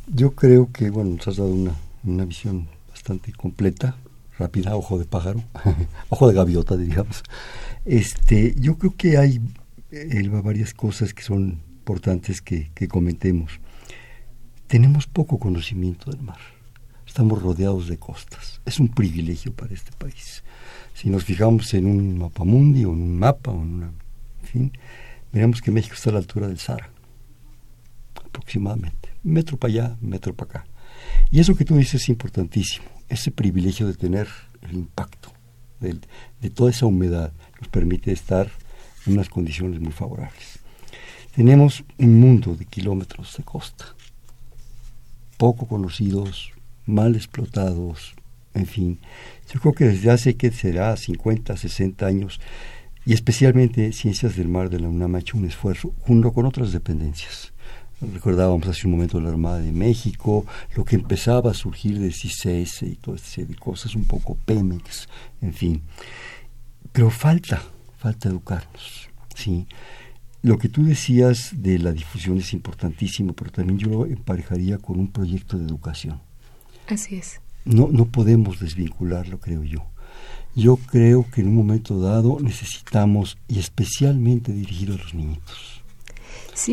Yo 0.06 0.32
creo 0.32 0.70
que, 0.72 0.90
bueno, 0.90 1.10
nos 1.16 1.28
has 1.28 1.36
dado 1.36 1.50
una, 1.50 1.74
una 2.04 2.24
visión 2.24 2.68
bastante 2.90 3.32
completa, 3.32 3.96
rápida, 4.38 4.76
ojo 4.76 4.98
de 4.98 5.04
pájaro, 5.04 5.42
ojo 6.08 6.28
de 6.28 6.34
gaviota, 6.34 6.76
diríamos. 6.76 7.22
Este, 7.84 8.54
yo 8.58 8.78
creo 8.78 8.94
que 8.96 9.18
hay 9.18 9.40
varias 10.42 10.74
cosas 10.74 11.14
que 11.14 11.22
son 11.22 11.60
importantes 11.84 12.40
que, 12.40 12.70
comentemos. 12.88 13.60
Tenemos 14.66 15.06
poco 15.06 15.38
conocimiento 15.38 16.10
del 16.10 16.22
mar. 16.22 16.38
Estamos 17.06 17.40
rodeados 17.40 17.88
de 17.88 17.98
costas. 17.98 18.60
Es 18.64 18.80
un 18.80 18.88
privilegio 18.88 19.52
para 19.52 19.74
este 19.74 19.92
país. 19.92 20.42
Si 20.94 21.10
nos 21.10 21.24
fijamos 21.24 21.72
en 21.74 21.86
un 21.86 22.18
mapamundi 22.18 22.84
o 22.84 22.92
en 22.92 23.02
un 23.02 23.18
mapa, 23.18 23.50
o 23.52 23.62
en, 23.62 23.92
fin, 24.42 24.72
veremos 25.32 25.60
que 25.60 25.70
México 25.70 25.94
está 25.94 26.10
a 26.10 26.14
la 26.14 26.18
altura 26.20 26.48
del 26.48 26.58
Sahara, 26.58 26.90
aproximadamente. 28.24 29.10
metro 29.22 29.56
para 29.56 29.72
allá, 29.72 29.96
metro 30.00 30.34
para 30.34 30.50
acá. 30.50 30.66
Y 31.30 31.40
eso 31.40 31.54
que 31.54 31.64
tú 31.64 31.76
dices 31.76 32.02
es 32.02 32.08
importantísimo. 32.08 32.93
Ese 33.08 33.30
privilegio 33.30 33.87
de 33.87 33.94
tener 33.94 34.28
el 34.62 34.73
impacto 34.75 35.32
de 35.80 36.50
toda 36.50 36.70
esa 36.70 36.87
humedad 36.87 37.32
nos 37.61 37.68
permite 37.68 38.12
estar 38.12 38.50
en 39.06 39.14
unas 39.14 39.28
condiciones 39.28 39.80
muy 39.80 39.92
favorables. 39.92 40.58
Tenemos 41.34 41.84
un 41.99 42.20
mundo 42.20 42.54
de 42.54 42.64
kilómetros 42.64 43.37
de 43.37 43.44
costa, 43.44 43.84
poco 45.37 45.66
conocidos, 45.66 46.52
mal 46.87 47.16
explotados, 47.16 48.14
en 48.54 48.66
fin. 48.66 49.00
Yo 49.52 49.61
creo 49.61 49.75
que 49.75 49.84
desde 49.87 50.11
hace 50.11 50.37
que 50.37 50.50
será 50.52 50.96
50, 50.96 51.56
60 51.56 52.06
años, 52.06 52.40
y 53.04 53.12
especialmente 53.12 53.92
Ciencias 53.92 54.37
del 54.37 54.49
Mar 54.49 54.70
de 54.70 54.80
la 54.80 54.88
UNAM 54.88 55.16
ha 55.16 55.18
hecho 55.18 55.37
un 55.37 55.44
esfuerzo 55.44 55.92
junto 56.00 56.32
con 56.32 56.46
otras 56.46 56.73
dependencias. 56.73 57.52
Recordábamos 58.00 58.66
hace 58.68 58.86
un 58.86 58.92
momento 58.92 59.20
la 59.20 59.30
Armada 59.30 59.60
de 59.60 59.72
México, 59.72 60.44
lo 60.76 60.84
que 60.84 60.96
empezaba 60.96 61.50
a 61.50 61.54
surgir 61.54 61.98
de 61.98 62.12
CICES 62.12 62.82
y 62.82 62.96
toda 62.96 63.16
esta 63.16 63.28
serie 63.28 63.54
de 63.54 63.60
cosas, 63.60 63.94
un 63.94 64.04
poco 64.04 64.36
Pemex, 64.44 65.08
en 65.40 65.54
fin. 65.54 65.82
Pero 66.92 67.10
falta, 67.10 67.62
falta 67.98 68.28
educarnos, 68.28 69.08
¿sí? 69.34 69.66
Lo 70.42 70.58
que 70.58 70.68
tú 70.68 70.84
decías 70.84 71.52
de 71.54 71.78
la 71.78 71.92
difusión 71.92 72.36
es 72.36 72.52
importantísimo, 72.52 73.32
pero 73.32 73.50
también 73.50 73.78
yo 73.78 73.88
lo 73.88 74.06
emparejaría 74.06 74.76
con 74.76 75.00
un 75.00 75.08
proyecto 75.08 75.58
de 75.58 75.64
educación. 75.64 76.20
Así 76.86 77.16
es. 77.16 77.40
No, 77.64 77.88
no 77.90 78.04
podemos 78.04 78.60
desvincularlo, 78.60 79.40
creo 79.40 79.64
yo. 79.64 79.86
Yo 80.54 80.76
creo 80.76 81.26
que 81.30 81.40
en 81.40 81.48
un 81.48 81.56
momento 81.56 81.98
dado 81.98 82.38
necesitamos, 82.40 83.38
y 83.48 83.58
especialmente 83.58 84.52
dirigido 84.52 84.94
a 84.94 84.98
los 84.98 85.14
niñitos. 85.14 85.73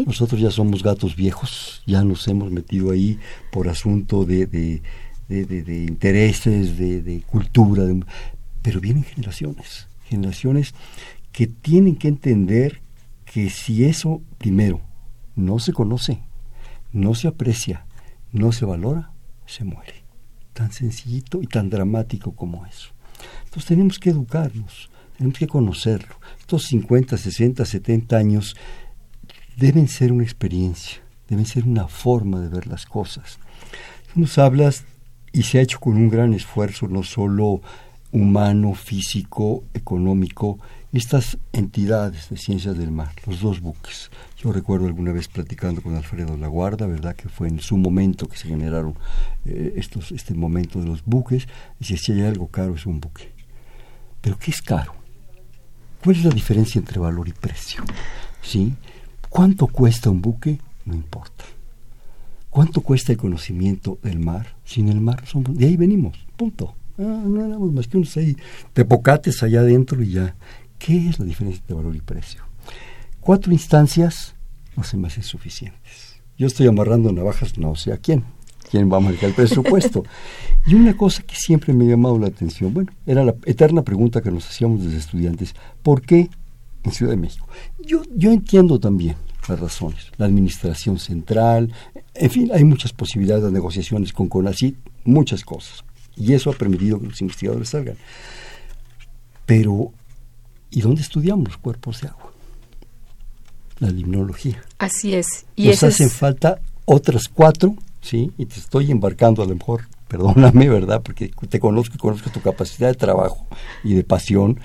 Nosotros 0.06 0.40
ya 0.40 0.52
somos 0.52 0.84
gatos 0.84 1.16
viejos, 1.16 1.82
ya 1.86 2.04
nos 2.04 2.28
hemos 2.28 2.52
metido 2.52 2.92
ahí 2.92 3.20
por 3.52 3.68
asunto 3.68 4.26
de, 4.26 4.46
de, 4.48 4.82
de 5.28 5.86
intereses, 5.86 6.78
de, 6.78 7.24
cultura, 7.26 7.84
pero 8.62 8.80
vienen 8.80 9.04
generaciones, 9.04 9.88
generaciones 10.06 10.74
que 11.32 11.48
tienen 11.48 11.96
que 11.96 12.10
entender 12.10 12.82
que 13.26 13.50
si 13.50 13.86
eso 13.86 14.22
primero 14.38 14.82
no 15.36 15.60
se 15.60 15.74
conoce, 15.74 16.22
no 16.92 17.16
se 17.16 17.28
aprecia, 17.28 17.86
no 18.32 18.52
se 18.52 18.66
valora, 18.66 19.12
se 19.46 19.64
muere. 19.64 20.04
Tan 20.54 20.72
sencillito 20.72 21.42
y 21.42 21.48
tan 21.48 21.70
dramático 21.70 22.34
como 22.36 22.66
eso. 22.66 22.90
Entonces 23.46 23.66
tenemos 23.66 24.00
que 24.00 24.10
educarnos, 24.10 24.90
tenemos 25.18 25.40
que 25.40 25.48
conocerlo. 25.48 26.16
Estos 26.40 26.64
50, 26.64 27.18
60, 27.18 27.66
70 27.66 28.18
años 28.18 28.56
deben 29.58 29.88
ser 29.88 30.12
una 30.12 30.24
experiencia, 30.24 31.02
deben 31.28 31.46
ser 31.46 31.66
una 31.66 31.88
forma 31.88 32.40
de 32.40 32.50
ver 32.50 32.68
las 32.68 32.86
cosas. 32.86 33.40
Tú 34.14 34.20
nos 34.20 34.38
hablas 34.38 34.86
y 35.32 35.44
se 35.44 35.60
ha 35.60 35.62
hecho 35.62 35.80
con 35.80 35.96
un 35.96 36.10
gran 36.10 36.34
esfuerzo, 36.34 36.88
no 36.88 37.04
solo 37.04 37.62
humano, 38.12 38.74
físico, 38.74 39.64
económico, 39.74 40.60
estas 40.92 41.38
entidades 41.54 42.30
de 42.30 42.36
ciencias 42.36 42.78
del 42.78 42.92
mar, 42.92 43.14
los 43.26 43.40
dos 43.40 43.62
buques. 43.62 44.12
Yo 44.38 44.52
recuerdo 44.52 44.88
alguna 44.88 45.14
vez 45.14 45.30
platicando 45.30 45.82
con 45.82 45.96
Alfredo 45.96 46.36
Laguarda, 46.36 46.86
¿verdad? 46.88 47.16
Que 47.16 47.30
fue 47.30 47.48
en 47.48 47.62
su 47.62 47.78
momento 47.78 48.28
que 48.28 48.38
se 48.38 48.50
generaron 48.50 48.96
eh, 49.46 49.74
estos, 49.78 50.12
este 50.12 50.34
momento 50.34 50.80
de 50.80 50.88
los 50.88 51.06
buques. 51.06 51.48
Decía, 51.80 51.98
si 51.98 52.12
hay 52.12 52.24
algo 52.24 52.48
caro 52.48 52.76
es 52.76 52.86
un 52.86 53.00
buque. 53.00 53.32
Pero 54.20 54.38
¿qué 54.38 54.52
es 54.52 54.62
caro? 54.62 54.94
¿Cuál 56.04 56.18
es 56.18 56.26
la 56.26 56.32
diferencia 56.32 56.80
entre 56.80 57.00
valor 57.00 57.30
y 57.30 57.34
precio? 57.34 57.84
¿Sí? 58.42 58.74
¿Cuánto 59.32 59.68
cuesta 59.68 60.10
un 60.10 60.22
buque? 60.22 60.60
No 60.84 60.94
importa. 60.94 61.46
¿Cuánto 62.50 62.82
cuesta 62.82 63.14
el 63.14 63.18
conocimiento 63.18 63.98
del 64.04 64.20
mar? 64.20 64.58
Sin 64.66 64.90
el 64.90 65.00
mar 65.00 65.26
somos, 65.26 65.58
de 65.58 65.68
ahí 65.68 65.78
venimos, 65.78 66.18
punto. 66.36 66.76
Ah, 67.00 67.24
no 67.26 67.46
éramos 67.46 67.72
más 67.72 67.88
que 67.88 67.96
unos 67.96 68.18
ahí 68.18 68.36
tepocates 68.74 69.42
allá 69.42 69.62
adentro 69.62 70.04
y 70.04 70.12
ya. 70.12 70.36
¿Qué 70.78 71.08
es 71.08 71.18
la 71.18 71.24
diferencia 71.24 71.62
entre 71.62 71.78
valor 71.78 71.96
y 71.96 72.02
precio? 72.02 72.44
Cuatro 73.22 73.54
instancias 73.54 74.36
no 74.76 74.84
se 74.84 74.98
me 74.98 75.08
hacen 75.08 75.24
suficientes. 75.24 76.22
Yo 76.38 76.48
estoy 76.48 76.68
amarrando 76.68 77.10
navajas, 77.14 77.58
no 77.58 77.74
sé 77.78 77.94
a 77.94 77.98
quién. 77.98 78.26
¿Quién 78.70 78.92
va 78.92 78.98
a 78.98 79.00
marcar 79.00 79.30
el 79.30 79.36
presupuesto? 79.36 80.04
y 80.68 80.76
una 80.76 80.98
cosa 80.98 81.24
que 81.24 81.36
siempre 81.36 81.74
me 81.74 81.86
ha 81.86 81.92
llamado 81.92 82.20
la 82.20 82.28
atención, 82.28 82.74
bueno, 82.74 82.92
era 83.06 83.24
la 83.24 83.34
eterna 83.46 83.82
pregunta 83.84 84.22
que 84.22 84.30
nos 84.30 84.50
hacíamos 84.50 84.84
desde 84.84 84.98
estudiantes, 84.98 85.56
¿por 85.84 86.02
qué 86.02 86.30
en 86.84 86.92
Ciudad 86.92 87.12
de 87.12 87.18
México? 87.18 87.48
Yo, 87.80 88.02
yo 88.16 88.32
entiendo 88.32 88.80
también 88.80 89.16
las 89.48 89.60
razones. 89.60 90.12
La 90.18 90.26
administración 90.26 91.00
central, 91.00 91.74
en 92.14 92.30
fin, 92.30 92.52
hay 92.54 92.64
muchas 92.64 92.94
posibilidades 92.94 93.44
de 93.44 93.52
negociaciones 93.52 94.14
con 94.14 94.28
CONACYT, 94.28 94.78
muchas 95.06 95.44
cosas. 95.44 95.84
Y 96.16 96.34
eso 96.34 96.50
ha 96.50 96.54
permitido 96.54 97.00
que 97.00 97.08
los 97.08 97.22
investigadores 97.22 97.70
salgan. 97.70 97.98
Pero, 99.46 99.92
¿y 100.70 100.82
dónde 100.82 101.02
estudiamos 101.02 101.48
los 101.48 101.58
cuerpos 101.58 102.02
de 102.02 102.10
agua? 102.10 102.32
La 103.80 103.90
limnología. 103.90 104.64
Así 104.78 105.16
es. 105.16 105.46
Y 105.56 105.68
Nos 105.68 105.84
hacen 105.84 106.10
falta 106.10 106.62
otras 106.86 107.28
cuatro, 107.28 107.76
¿sí? 108.02 108.32
Y 108.38 108.46
te 108.46 108.60
estoy 108.60 108.92
embarcando 108.92 109.42
a 109.42 109.46
lo 109.46 109.56
mejor, 109.56 109.88
perdóname, 110.12 110.68
¿verdad? 110.68 111.02
Porque 111.02 111.32
te 111.50 111.60
conozco 111.62 111.96
y 111.96 111.98
conozco 111.98 112.30
tu 112.30 112.42
capacidad 112.42 112.90
de 112.90 112.96
trabajo 112.96 113.48
y 113.82 113.94
de 113.94 114.04
pasión. 114.04 114.60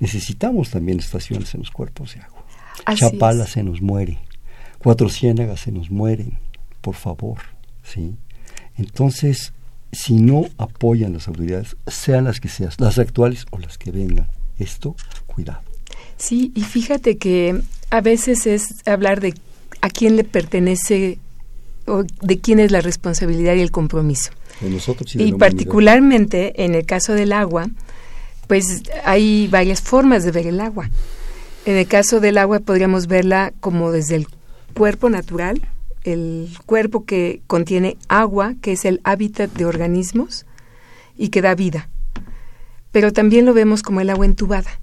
Necesitamos 0.00 0.70
también 0.70 0.98
estaciones 0.98 1.54
en 1.54 1.60
los 1.60 1.70
cuerpos 1.70 2.14
de 2.14 2.22
agua. 2.22 2.44
Chapala 2.94 3.46
se 3.46 3.62
nos 3.62 3.82
muere. 3.82 4.18
Cuatro 4.78 5.10
ciénagas 5.10 5.60
se 5.60 5.70
nos 5.70 5.90
mueren, 5.90 6.38
por 6.80 6.94
favor, 6.94 7.40
¿sí? 7.82 8.14
Entonces, 8.78 9.52
si 9.92 10.14
no 10.14 10.46
apoyan 10.56 11.12
las 11.12 11.28
autoridades, 11.28 11.76
sean 11.86 12.24
las 12.24 12.40
que 12.40 12.48
sean, 12.48 12.70
las 12.78 12.98
actuales 12.98 13.44
o 13.50 13.58
las 13.58 13.76
que 13.76 13.90
vengan, 13.90 14.28
esto, 14.58 14.96
cuidado. 15.26 15.60
Sí, 16.16 16.52
y 16.54 16.62
fíjate 16.62 17.18
que 17.18 17.60
a 17.90 18.00
veces 18.00 18.46
es 18.46 18.86
hablar 18.86 19.20
de 19.20 19.34
a 19.82 19.90
quién 19.90 20.16
le 20.16 20.24
pertenece 20.24 21.18
o 21.86 22.04
de 22.22 22.38
quién 22.38 22.60
es 22.60 22.70
la 22.70 22.80
responsabilidad 22.80 23.54
y 23.56 23.60
el 23.60 23.70
compromiso. 23.70 24.30
De 24.60 24.70
nosotros 24.70 25.14
y, 25.16 25.32
particularmente 25.32 26.64
en 26.64 26.74
el 26.74 26.86
caso 26.86 27.12
del 27.12 27.32
agua, 27.32 27.68
pues 28.46 28.82
hay 29.04 29.48
varias 29.48 29.82
formas 29.82 30.24
de 30.24 30.30
ver 30.30 30.46
el 30.46 30.60
agua. 30.60 30.90
En 31.66 31.76
el 31.76 31.86
caso 31.86 32.20
del 32.20 32.38
agua 32.38 32.60
podríamos 32.60 33.06
verla 33.06 33.52
como 33.60 33.92
desde 33.92 34.16
el 34.16 34.28
cuerpo 34.74 35.10
natural, 35.10 35.60
el 36.04 36.48
cuerpo 36.64 37.04
que 37.04 37.42
contiene 37.46 37.96
agua, 38.08 38.54
que 38.62 38.72
es 38.72 38.84
el 38.84 39.00
hábitat 39.04 39.50
de 39.52 39.66
organismos 39.66 40.46
y 41.16 41.28
que 41.28 41.42
da 41.42 41.54
vida. 41.54 41.88
Pero 42.92 43.12
también 43.12 43.44
lo 43.44 43.52
vemos 43.52 43.82
como 43.82 44.00
el 44.00 44.10
agua 44.10 44.26
entubada. 44.26 44.80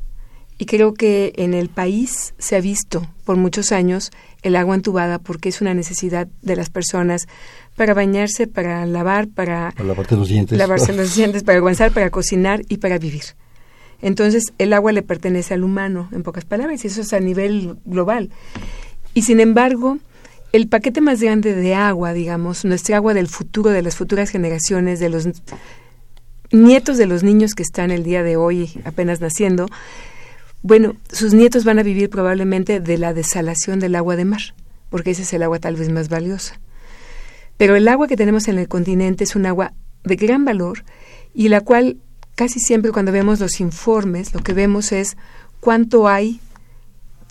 Y 0.57 0.65
creo 0.65 0.93
que 0.93 1.33
en 1.37 1.53
el 1.53 1.69
país 1.69 2.33
se 2.37 2.55
ha 2.55 2.61
visto 2.61 3.07
por 3.25 3.37
muchos 3.37 3.71
años 3.71 4.11
el 4.43 4.55
agua 4.55 4.75
entubada 4.75 5.19
porque 5.19 5.49
es 5.49 5.61
una 5.61 5.73
necesidad 5.73 6.27
de 6.41 6.55
las 6.55 6.69
personas 6.69 7.27
para 7.75 7.93
bañarse, 7.93 8.47
para 8.47 8.85
lavar, 8.85 9.27
para, 9.27 9.71
para 9.71 9.87
lavarse 9.87 10.15
los 10.15 10.27
dientes, 10.27 10.57
lavarse 10.57 10.93
los 10.93 11.15
dientes, 11.17 11.43
para 11.43 11.57
aguantar, 11.57 11.91
para 11.91 12.09
cocinar 12.09 12.61
y 12.69 12.77
para 12.77 12.97
vivir. 12.99 13.23
Entonces 14.01 14.53
el 14.57 14.73
agua 14.73 14.91
le 14.91 15.01
pertenece 15.01 15.53
al 15.53 15.63
humano, 15.63 16.09
en 16.11 16.23
pocas 16.23 16.45
palabras, 16.45 16.83
y 16.83 16.87
eso 16.87 17.01
es 17.01 17.13
a 17.13 17.19
nivel 17.19 17.77
global. 17.85 18.29
Y 19.13 19.23
sin 19.23 19.39
embargo, 19.39 19.97
el 20.51 20.67
paquete 20.67 21.01
más 21.01 21.21
grande 21.21 21.55
de 21.55 21.73
agua, 21.73 22.13
digamos, 22.13 22.65
nuestra 22.65 22.97
agua 22.97 23.13
del 23.13 23.27
futuro, 23.27 23.71
de 23.71 23.81
las 23.81 23.95
futuras 23.95 24.29
generaciones, 24.29 24.99
de 24.99 25.09
los 25.09 25.27
nietos 26.51 26.97
de 26.97 27.07
los 27.07 27.23
niños 27.23 27.55
que 27.55 27.63
están 27.63 27.91
el 27.91 28.03
día 28.03 28.23
de 28.23 28.37
hoy 28.37 28.69
apenas 28.85 29.19
naciendo, 29.19 29.67
bueno, 30.63 30.95
sus 31.11 31.33
nietos 31.33 31.65
van 31.65 31.77
a 31.77 31.83
vivir 31.83 32.09
probablemente 32.09 32.79
de 32.79 32.97
la 32.97 33.13
desalación 33.13 33.79
del 33.81 33.95
agua 33.95 34.15
de 34.15 34.23
mar, 34.23 34.41
porque 34.89 35.11
ese 35.11 35.23
es 35.23 35.33
el 35.33 35.43
agua 35.43 35.59
tal 35.59 35.75
vez 35.75 35.89
más 35.89 36.07
valiosa. 36.07 36.59
Pero 37.57 37.75
el 37.75 37.87
agua 37.87 38.07
que 38.07 38.15
tenemos 38.15 38.47
en 38.47 38.57
el 38.57 38.69
continente 38.69 39.25
es 39.25 39.35
un 39.35 39.45
agua 39.45 39.73
de 40.05 40.15
gran 40.15 40.45
valor 40.45 40.85
y 41.33 41.49
la 41.49 41.61
cual 41.61 41.97
casi 42.35 42.61
siempre 42.61 42.91
cuando 42.91 43.11
vemos 43.11 43.39
los 43.39 43.59
informes 43.59 44.33
lo 44.33 44.41
que 44.41 44.53
vemos 44.53 44.91
es 44.91 45.17
cuánto 45.59 46.07
hay 46.07 46.39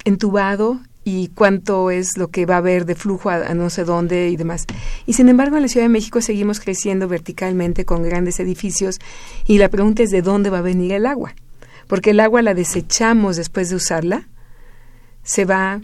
entubado 0.04 0.80
y 1.04 1.28
cuánto 1.28 1.90
es 1.90 2.16
lo 2.16 2.28
que 2.28 2.46
va 2.46 2.56
a 2.56 2.58
haber 2.58 2.84
de 2.84 2.94
flujo 2.94 3.30
a, 3.30 3.54
no 3.54 3.70
sé 3.70 3.84
dónde 3.84 4.28
y 4.28 4.36
demás. 4.36 4.66
Y 5.06 5.14
sin 5.14 5.28
embargo, 5.28 5.56
en 5.56 5.62
la 5.62 5.68
Ciudad 5.68 5.86
de 5.86 5.92
México 5.92 6.20
seguimos 6.20 6.60
creciendo 6.60 7.08
verticalmente 7.08 7.84
con 7.84 8.02
grandes 8.02 8.38
edificios 8.40 8.98
y 9.46 9.56
la 9.56 9.70
pregunta 9.70 10.02
es 10.02 10.10
de 10.10 10.20
dónde 10.20 10.50
va 10.50 10.58
a 10.58 10.62
venir 10.62 10.92
el 10.92 11.06
agua. 11.06 11.34
Porque 11.92 12.12
el 12.12 12.20
agua 12.20 12.40
la 12.40 12.54
desechamos 12.54 13.36
después 13.36 13.68
de 13.68 13.76
usarla, 13.76 14.26
se 15.24 15.44
va 15.44 15.82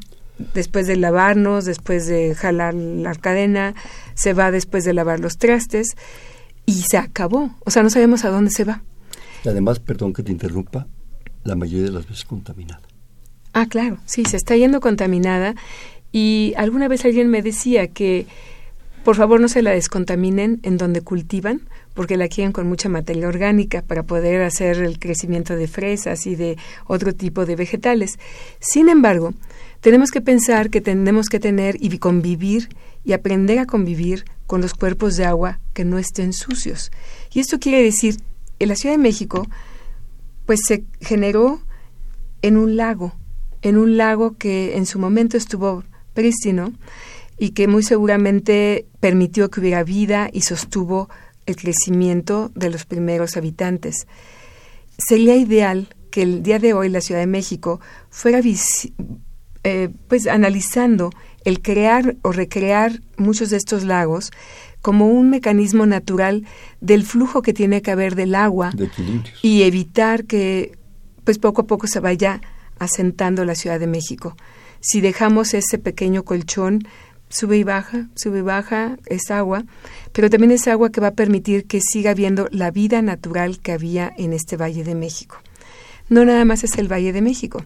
después 0.55 0.87
de 0.87 0.97
lavarnos, 0.97 1.67
después 1.67 2.07
de 2.07 2.35
jalar 2.35 2.73
la 2.73 3.15
cadena, 3.15 3.75
se 4.15 4.33
va 4.33 4.51
después 4.51 4.87
de 4.87 4.95
lavar 4.95 5.21
los 5.21 5.37
trastes 5.37 5.99
y 6.65 6.81
se 6.89 6.97
acabó. 6.97 7.55
O 7.67 7.71
sea, 7.71 7.83
no 7.83 7.91
sabemos 7.91 8.25
a 8.25 8.31
dónde 8.31 8.51
se 8.51 8.65
va. 8.65 8.83
Y 9.45 9.51
además, 9.51 9.81
perdón 9.81 10.15
que 10.15 10.23
te 10.23 10.33
interrumpa, 10.33 10.87
la 11.45 11.57
mayoría 11.57 11.85
de 11.85 11.93
las 11.93 12.09
veces 12.09 12.25
contaminada. 12.25 12.81
Ah, 13.53 13.67
claro, 13.67 13.99
sí, 14.07 14.25
se 14.25 14.39
está 14.39 14.57
yendo 14.57 14.81
contaminada 14.81 15.57
y 16.11 16.55
alguna 16.57 16.89
vez 16.89 17.05
alguien 17.05 17.29
me 17.29 17.43
decía 17.43 17.89
que 17.89 18.27
por 19.05 19.17
favor 19.17 19.43
no 19.43 19.49
se 19.49 19.61
la 19.61 19.73
descontaminen 19.73 20.61
en 20.63 20.79
donde 20.79 21.03
cultivan, 21.03 21.69
porque 21.99 22.17
la 22.17 22.29
quieren 22.29 22.53
con 22.53 22.69
mucha 22.69 22.89
materia 22.89 23.27
orgánica 23.27 23.83
para 23.83 24.05
poder 24.05 24.43
hacer 24.43 24.77
el 24.77 25.01
crecimiento 25.01 25.57
de 25.57 25.67
fresas 25.67 26.29
y 26.29 26.37
de 26.37 26.57
otro 26.87 27.13
tipo 27.13 27.45
de 27.45 27.57
vegetales. 27.57 28.21
Sin 28.61 28.89
embargo, 28.89 29.35
tenemos 29.81 30.13
que 30.13 30.21
pensar 30.21 30.71
que 30.71 30.81
tenemos 30.81 31.29
que 31.29 31.41
tener 31.41 31.77
y 31.81 31.99
convivir 31.99 32.69
y 33.05 33.15
aprender 33.15 33.59
a 33.59 33.67
convivir 33.67 34.27
con 34.47 34.61
los 34.61 34.75
cuerpos 34.75 35.17
de 35.17 35.25
agua 35.25 35.59
que 35.75 35.85
no 35.85 35.99
estén 35.99 36.33
sucios. 36.33 36.93
Y 37.35 37.41
esto 37.41 37.59
quiere 37.59 37.83
decir, 37.83 38.19
en 38.61 38.69
la 38.69 38.77
Ciudad 38.77 38.95
de 38.95 39.03
México, 39.03 39.49
pues 40.47 40.61
se 40.69 40.85
generó 41.01 41.61
en 42.43 42.59
un 42.59 42.77
lago, 42.77 43.13
en 43.61 43.77
un 43.77 43.97
lago 43.97 44.37
que 44.37 44.77
en 44.77 44.87
su 44.87 45.01
momento 45.01 45.37
estuvo 45.37 45.83
prístino 46.15 46.73
y 47.39 47.51
que 47.51 47.67
muy 47.67 47.83
seguramente 47.83 48.87
permitió 49.01 49.51
que 49.51 49.59
hubiera 49.59 49.83
vida 49.83 50.31
y 50.33 50.43
sostuvo 50.43 51.09
el 51.49 51.57
crecimiento 51.57 52.53
de 52.55 52.71
los 52.71 52.85
primeros 52.85 53.37
habitantes. 53.37 54.07
Sería 54.99 55.35
ideal 55.35 55.89
que 56.11 56.23
el 56.23 56.43
día 56.43 56.59
de 56.59 56.75
hoy 56.75 56.91
la 56.91 57.01
Ciudad 57.01 57.21
de 57.21 57.27
México 57.27 57.81
fuera 58.11 58.41
eh, 59.65 59.89
pues 60.09 60.27
analizando 60.27 61.11
el 61.45 61.63
crear 61.63 62.17
o 62.23 62.33
recrear 62.33 63.01
muchos 63.17 63.51
de 63.51 63.57
estos 63.57 63.85
lagos 63.85 64.31
como 64.83 65.09
un 65.09 65.31
mecanismo 65.31 65.87
natural 65.87 66.45
del 66.81 67.05
flujo 67.05 67.41
que 67.41 67.55
tiene 67.55 67.81
que 67.81 67.91
haber 67.91 68.15
del 68.15 68.35
agua 68.35 68.71
y 69.43 69.63
evitar 69.63 70.25
que 70.25 70.79
pues 71.25 71.39
poco 71.39 71.63
a 71.63 71.67
poco 71.67 71.87
se 71.87 72.01
vaya 72.01 72.43
asentando 72.79 73.45
la 73.45 73.55
Ciudad 73.55 73.81
de 73.81 73.87
México. 73.87 74.37
Si 74.81 75.01
dejamos 75.01 75.55
ese 75.55 75.79
pequeño 75.79 76.25
colchón, 76.25 76.87
sube 77.29 77.59
y 77.59 77.65
baja, 77.65 78.09
sube 78.15 78.39
y 78.39 78.43
baja, 78.43 78.99
es 79.07 79.31
agua, 79.31 79.65
pero 80.13 80.31
también 80.31 80.53
es 80.53 80.67
agua 80.69 80.91
que 80.91 81.01
va 81.01 81.09
a 81.09 81.15
permitir 81.15 81.67
que 81.67 81.81
siga 81.81 82.13
habiendo 82.13 82.49
la 82.51 82.71
vida 82.71 83.03
natural 83.03 83.61
que 83.61 83.73
había 83.73 84.13
en 84.17 84.33
este 84.33 84.57
Valle 84.57 84.85
de 84.85 84.95
México. 84.95 85.37
No 86.09 86.25
nada 86.25 86.45
más 86.45 86.65
es 86.65 86.79
el 86.79 86.91
Valle 86.91 87.13
de 87.13 87.23
México. 87.23 87.63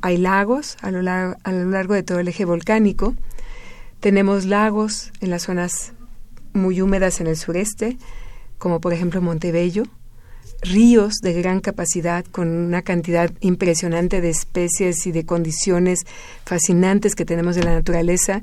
Hay 0.00 0.16
lagos 0.16 0.76
a 0.80 0.90
lo 0.90 1.02
largo, 1.02 1.36
a 1.44 1.52
lo 1.52 1.70
largo 1.70 1.94
de 1.94 2.02
todo 2.02 2.18
el 2.18 2.28
eje 2.28 2.44
volcánico. 2.44 3.14
Tenemos 4.00 4.46
lagos 4.46 5.12
en 5.20 5.30
las 5.30 5.42
zonas 5.42 5.92
muy 6.52 6.80
húmedas 6.80 7.20
en 7.20 7.26
el 7.26 7.36
sureste, 7.36 7.98
como 8.58 8.80
por 8.80 8.92
ejemplo 8.92 9.20
Montebello, 9.20 9.84
ríos 10.62 11.14
de 11.22 11.32
gran 11.34 11.60
capacidad 11.60 12.24
con 12.24 12.48
una 12.48 12.82
cantidad 12.82 13.30
impresionante 13.40 14.20
de 14.20 14.30
especies 14.30 15.06
y 15.06 15.12
de 15.12 15.26
condiciones 15.26 16.00
fascinantes 16.44 17.14
que 17.14 17.24
tenemos 17.24 17.56
de 17.56 17.64
la 17.64 17.74
naturaleza 17.74 18.42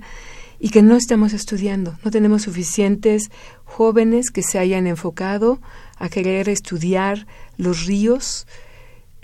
y 0.63 0.69
que 0.69 0.83
no 0.83 0.95
estamos 0.95 1.33
estudiando. 1.33 1.97
No 2.05 2.11
tenemos 2.11 2.43
suficientes 2.43 3.31
jóvenes 3.65 4.29
que 4.29 4.43
se 4.43 4.59
hayan 4.59 4.85
enfocado 4.85 5.59
a 5.97 6.07
querer 6.07 6.49
estudiar 6.49 7.25
los 7.57 7.87
ríos, 7.87 8.45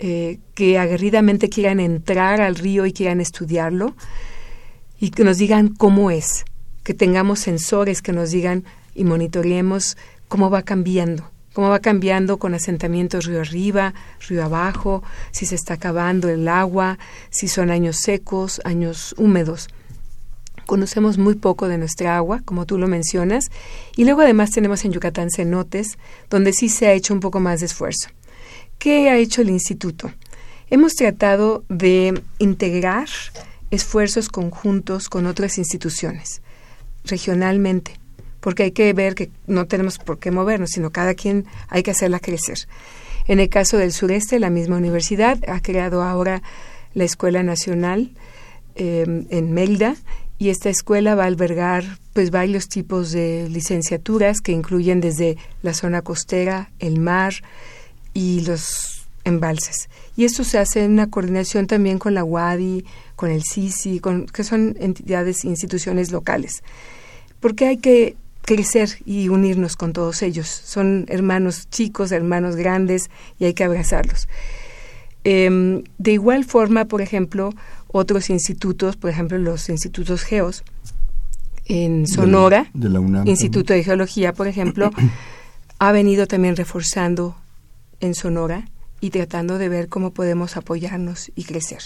eh, 0.00 0.40
que 0.54 0.78
aguerridamente 0.78 1.48
quieran 1.48 1.78
entrar 1.78 2.40
al 2.40 2.56
río 2.56 2.86
y 2.86 2.92
quieran 2.92 3.20
estudiarlo 3.20 3.94
y 4.98 5.10
que 5.10 5.22
nos 5.22 5.38
digan 5.38 5.68
cómo 5.68 6.10
es, 6.10 6.44
que 6.82 6.92
tengamos 6.92 7.38
sensores 7.38 8.02
que 8.02 8.12
nos 8.12 8.32
digan 8.32 8.64
y 8.96 9.04
monitoreemos 9.04 9.96
cómo 10.26 10.50
va 10.50 10.62
cambiando 10.62 11.30
cómo 11.52 11.70
va 11.70 11.80
cambiando 11.80 12.38
con 12.38 12.54
asentamientos 12.54 13.26
río 13.26 13.40
arriba, 13.40 13.92
río 14.28 14.44
abajo, 14.44 15.02
si 15.32 15.44
se 15.44 15.56
está 15.56 15.74
acabando 15.74 16.28
el 16.28 16.46
agua, 16.46 17.00
si 17.30 17.48
son 17.48 17.72
años 17.72 17.96
secos, 17.96 18.60
años 18.64 19.12
húmedos. 19.18 19.68
Conocemos 20.68 21.16
muy 21.16 21.34
poco 21.34 21.66
de 21.66 21.78
nuestra 21.78 22.18
agua, 22.18 22.42
como 22.44 22.66
tú 22.66 22.76
lo 22.76 22.88
mencionas, 22.88 23.46
y 23.96 24.04
luego 24.04 24.20
además 24.20 24.50
tenemos 24.50 24.84
en 24.84 24.92
Yucatán 24.92 25.30
cenotes, 25.34 25.96
donde 26.28 26.52
sí 26.52 26.68
se 26.68 26.88
ha 26.88 26.92
hecho 26.92 27.14
un 27.14 27.20
poco 27.20 27.40
más 27.40 27.60
de 27.60 27.66
esfuerzo. 27.66 28.10
¿Qué 28.78 29.08
ha 29.08 29.16
hecho 29.16 29.40
el 29.40 29.48
instituto? 29.48 30.12
Hemos 30.68 30.94
tratado 30.94 31.64
de 31.70 32.22
integrar 32.38 33.08
esfuerzos 33.70 34.28
conjuntos 34.28 35.08
con 35.08 35.24
otras 35.24 35.56
instituciones, 35.56 36.42
regionalmente, 37.02 37.98
porque 38.40 38.64
hay 38.64 38.72
que 38.72 38.92
ver 38.92 39.14
que 39.14 39.30
no 39.46 39.68
tenemos 39.68 39.96
por 39.96 40.18
qué 40.18 40.30
movernos, 40.30 40.72
sino 40.72 40.90
cada 40.90 41.14
quien 41.14 41.46
hay 41.68 41.82
que 41.82 41.92
hacerla 41.92 42.20
crecer. 42.20 42.68
En 43.26 43.40
el 43.40 43.48
caso 43.48 43.78
del 43.78 43.94
sureste, 43.94 44.38
la 44.38 44.50
misma 44.50 44.76
universidad 44.76 45.38
ha 45.48 45.62
creado 45.62 46.02
ahora 46.02 46.42
la 46.92 47.04
Escuela 47.04 47.42
Nacional 47.42 48.10
em, 48.74 49.24
en 49.30 49.54
Mérida 49.54 49.96
y 50.38 50.50
esta 50.50 50.70
escuela 50.70 51.14
va 51.14 51.24
a 51.24 51.26
albergar 51.26 51.84
pues 52.12 52.30
varios 52.30 52.68
tipos 52.68 53.10
de 53.10 53.48
licenciaturas 53.50 54.40
que 54.40 54.52
incluyen 54.52 55.00
desde 55.00 55.36
la 55.62 55.74
zona 55.74 56.02
costera, 56.02 56.70
el 56.78 57.00
mar 57.00 57.34
y 58.14 58.40
los 58.42 59.06
embalses. 59.24 59.88
Y 60.16 60.24
esto 60.24 60.44
se 60.44 60.58
hace 60.58 60.84
en 60.84 60.92
una 60.92 61.10
coordinación 61.10 61.66
también 61.66 61.98
con 61.98 62.14
la 62.14 62.24
UADI, 62.24 62.84
con 63.16 63.30
el 63.30 63.42
CICI, 63.42 64.00
con, 64.00 64.26
que 64.26 64.44
son 64.44 64.76
entidades 64.80 65.44
instituciones 65.44 66.10
locales. 66.12 66.62
Porque 67.40 67.66
hay 67.66 67.76
que 67.78 68.16
crecer 68.42 68.90
y 69.04 69.28
unirnos 69.28 69.76
con 69.76 69.92
todos 69.92 70.22
ellos. 70.22 70.48
Son 70.48 71.04
hermanos 71.08 71.68
chicos, 71.68 72.12
hermanos 72.12 72.56
grandes 72.56 73.10
y 73.38 73.44
hay 73.44 73.54
que 73.54 73.64
abrazarlos. 73.64 74.28
Em, 75.24 75.84
de 75.98 76.12
igual 76.12 76.44
forma, 76.44 76.86
por 76.86 77.02
ejemplo, 77.02 77.52
otros 77.88 78.30
institutos, 78.30 78.96
por 78.96 79.10
ejemplo, 79.10 79.38
los 79.38 79.68
institutos 79.68 80.22
GEOS, 80.22 80.62
en 81.66 82.06
Sonora, 82.06 82.70
Instituto 83.26 83.74
de 83.74 83.84
Geología, 83.84 84.32
por 84.32 84.48
ejemplo, 84.48 84.90
ha 85.78 85.92
venido 85.92 86.26
también 86.26 86.56
reforzando 86.56 87.36
en 88.00 88.14
Sonora 88.14 88.68
y 89.00 89.10
tratando 89.10 89.58
de 89.58 89.68
ver 89.68 89.88
cómo 89.88 90.12
podemos 90.12 90.56
apoyarnos 90.56 91.30
y 91.34 91.44
crecer. 91.44 91.82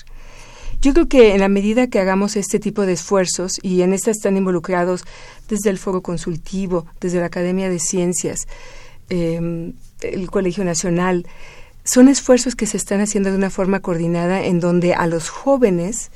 Yo 0.81 0.95
creo 0.95 1.09
que 1.09 1.35
en 1.35 1.41
la 1.41 1.49
medida 1.49 1.87
que 1.89 2.01
hagamos 2.01 2.37
este 2.37 2.59
tipo 2.59 2.87
de 2.87 2.95
esfuerzos, 2.95 3.53
y 3.63 3.83
en 3.83 3.93
esta 3.93 4.11
están 4.11 4.37
involucrados 4.37 5.05
desde 5.49 5.71
el 5.71 5.79
Foro 5.79 6.03
Consultivo, 6.03 6.87
desde 7.01 7.21
la 7.21 7.27
Academia 7.27 7.69
de 7.69 7.79
Ciencias, 7.79 8.49
em, 9.09 9.75
el 10.01 10.31
Colegio 10.31 10.65
Nacional, 10.65 11.27
son 11.85 12.09
esfuerzos 12.09 12.55
que 12.55 12.67
se 12.67 12.77
están 12.77 13.01
haciendo 13.01 13.31
de 13.31 13.37
una 13.37 13.51
forma 13.51 13.81
coordinada 13.81 14.45
en 14.45 14.61
donde 14.61 14.95
a 14.95 15.07
los 15.07 15.29
jóvenes 15.29 16.11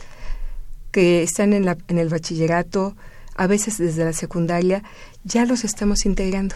que 0.92 1.22
están 1.22 1.52
en, 1.52 1.64
la, 1.64 1.76
en 1.88 1.98
el 1.98 2.08
bachillerato, 2.08 2.96
a 3.34 3.46
veces 3.46 3.78
desde 3.78 4.04
la 4.04 4.12
secundaria, 4.12 4.82
ya 5.24 5.44
los 5.44 5.64
estamos 5.64 6.06
integrando. 6.06 6.54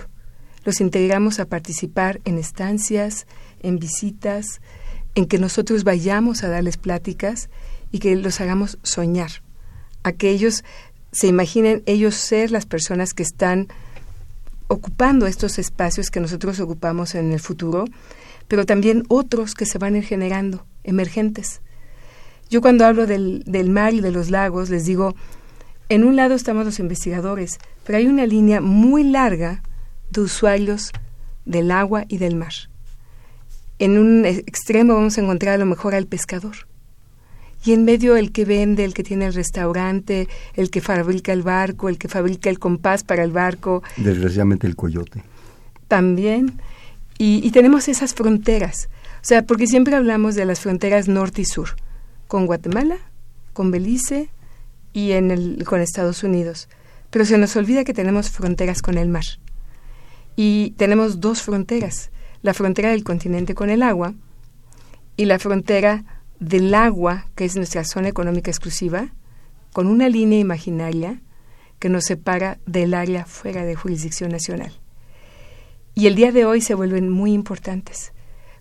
Los 0.64 0.80
integramos 0.80 1.40
a 1.40 1.46
participar 1.46 2.20
en 2.24 2.38
estancias, 2.38 3.26
en 3.62 3.78
visitas, 3.78 4.60
en 5.14 5.26
que 5.26 5.38
nosotros 5.38 5.84
vayamos 5.84 6.44
a 6.44 6.48
darles 6.48 6.76
pláticas 6.76 7.50
y 7.90 7.98
que 7.98 8.14
los 8.16 8.40
hagamos 8.40 8.78
soñar, 8.82 9.30
a 10.02 10.12
que 10.12 10.30
ellos 10.30 10.64
se 11.12 11.26
imaginen 11.26 11.82
ellos 11.86 12.14
ser 12.14 12.52
las 12.52 12.66
personas 12.66 13.14
que 13.14 13.24
están 13.24 13.68
ocupando 14.68 15.26
estos 15.26 15.58
espacios 15.58 16.10
que 16.10 16.20
nosotros 16.20 16.60
ocupamos 16.60 17.16
en 17.16 17.32
el 17.32 17.40
futuro 17.40 17.86
pero 18.50 18.66
también 18.66 19.04
otros 19.06 19.54
que 19.54 19.64
se 19.64 19.78
van 19.78 20.02
generando, 20.02 20.66
emergentes. 20.82 21.60
Yo 22.50 22.60
cuando 22.60 22.84
hablo 22.84 23.06
del, 23.06 23.44
del 23.46 23.70
mar 23.70 23.94
y 23.94 24.00
de 24.00 24.10
los 24.10 24.28
lagos, 24.28 24.70
les 24.70 24.84
digo, 24.84 25.14
en 25.88 26.02
un 26.02 26.16
lado 26.16 26.34
estamos 26.34 26.64
los 26.64 26.80
investigadores, 26.80 27.58
pero 27.84 27.98
hay 27.98 28.08
una 28.08 28.26
línea 28.26 28.60
muy 28.60 29.04
larga 29.04 29.62
de 30.10 30.22
usuarios 30.22 30.90
del 31.44 31.70
agua 31.70 32.06
y 32.08 32.18
del 32.18 32.34
mar. 32.34 32.52
En 33.78 33.96
un 33.96 34.26
extremo 34.26 34.94
vamos 34.94 35.16
a 35.16 35.20
encontrar 35.20 35.54
a 35.54 35.58
lo 35.58 35.66
mejor 35.66 35.94
al 35.94 36.08
pescador. 36.08 36.56
Y 37.64 37.72
en 37.72 37.84
medio 37.84 38.16
el 38.16 38.32
que 38.32 38.44
vende, 38.44 38.84
el 38.84 38.94
que 38.94 39.04
tiene 39.04 39.26
el 39.26 39.34
restaurante, 39.34 40.26
el 40.54 40.70
que 40.70 40.80
fabrica 40.80 41.32
el 41.32 41.42
barco, 41.42 41.88
el 41.88 41.98
que 41.98 42.08
fabrica 42.08 42.50
el 42.50 42.58
compás 42.58 43.04
para 43.04 43.22
el 43.22 43.30
barco. 43.30 43.84
Desgraciadamente 43.96 44.66
el 44.66 44.74
coyote. 44.74 45.22
También. 45.86 46.60
Y, 47.22 47.50
tenemos 47.50 47.86
esas 47.88 48.14
fronteras. 48.14 48.88
O 49.16 49.24
sea, 49.26 49.44
porque 49.44 49.66
siempre 49.66 49.94
hablamos 49.94 50.36
de 50.36 50.46
las 50.46 50.60
fronteras 50.60 51.06
norte 51.06 51.42
y 51.42 51.44
sur, 51.44 51.76
con 52.28 52.46
Guatemala, 52.46 52.96
con 53.52 53.70
Belice 53.70 54.30
y 54.94 55.12
con 55.64 55.82
Estados 55.82 56.24
Unidos. 56.24 56.70
Pero 57.10 57.26
se 57.26 57.36
nos 57.36 57.54
olvida 57.56 57.84
que 57.84 57.92
tenemos 57.92 58.30
fronteras 58.30 58.80
con 58.80 58.96
el 58.96 59.10
mar. 59.10 59.24
Y 60.34 60.70
tenemos 60.78 61.20
dos 61.20 61.42
fronteras, 61.42 62.10
la 62.40 62.54
frontera 62.54 62.88
del 62.88 63.04
continente 63.04 63.54
con 63.54 63.68
el 63.68 63.82
agua 63.82 64.14
y 65.18 65.26
la 65.26 65.38
frontera 65.38 66.04
del 66.38 66.72
agua, 66.72 67.26
que 67.34 67.44
es 67.44 67.54
nuestra 67.54 67.84
zona 67.84 68.08
económica 68.08 68.50
exclusiva, 68.50 69.12
con 69.74 69.88
una 69.88 70.08
línea 70.08 70.38
imaginaria 70.38 71.20
que 71.78 71.90
nos 71.90 72.04
separa 72.04 72.58
del 72.64 72.94
área 72.94 73.26
fuera 73.26 73.66
de 73.66 73.74
jurisdicción 73.74 74.30
nacional. 74.30 74.79
Y 75.94 76.06
el 76.06 76.14
día 76.14 76.32
de 76.32 76.44
hoy 76.44 76.60
se 76.60 76.74
vuelven 76.74 77.08
muy 77.08 77.32
importantes, 77.32 78.12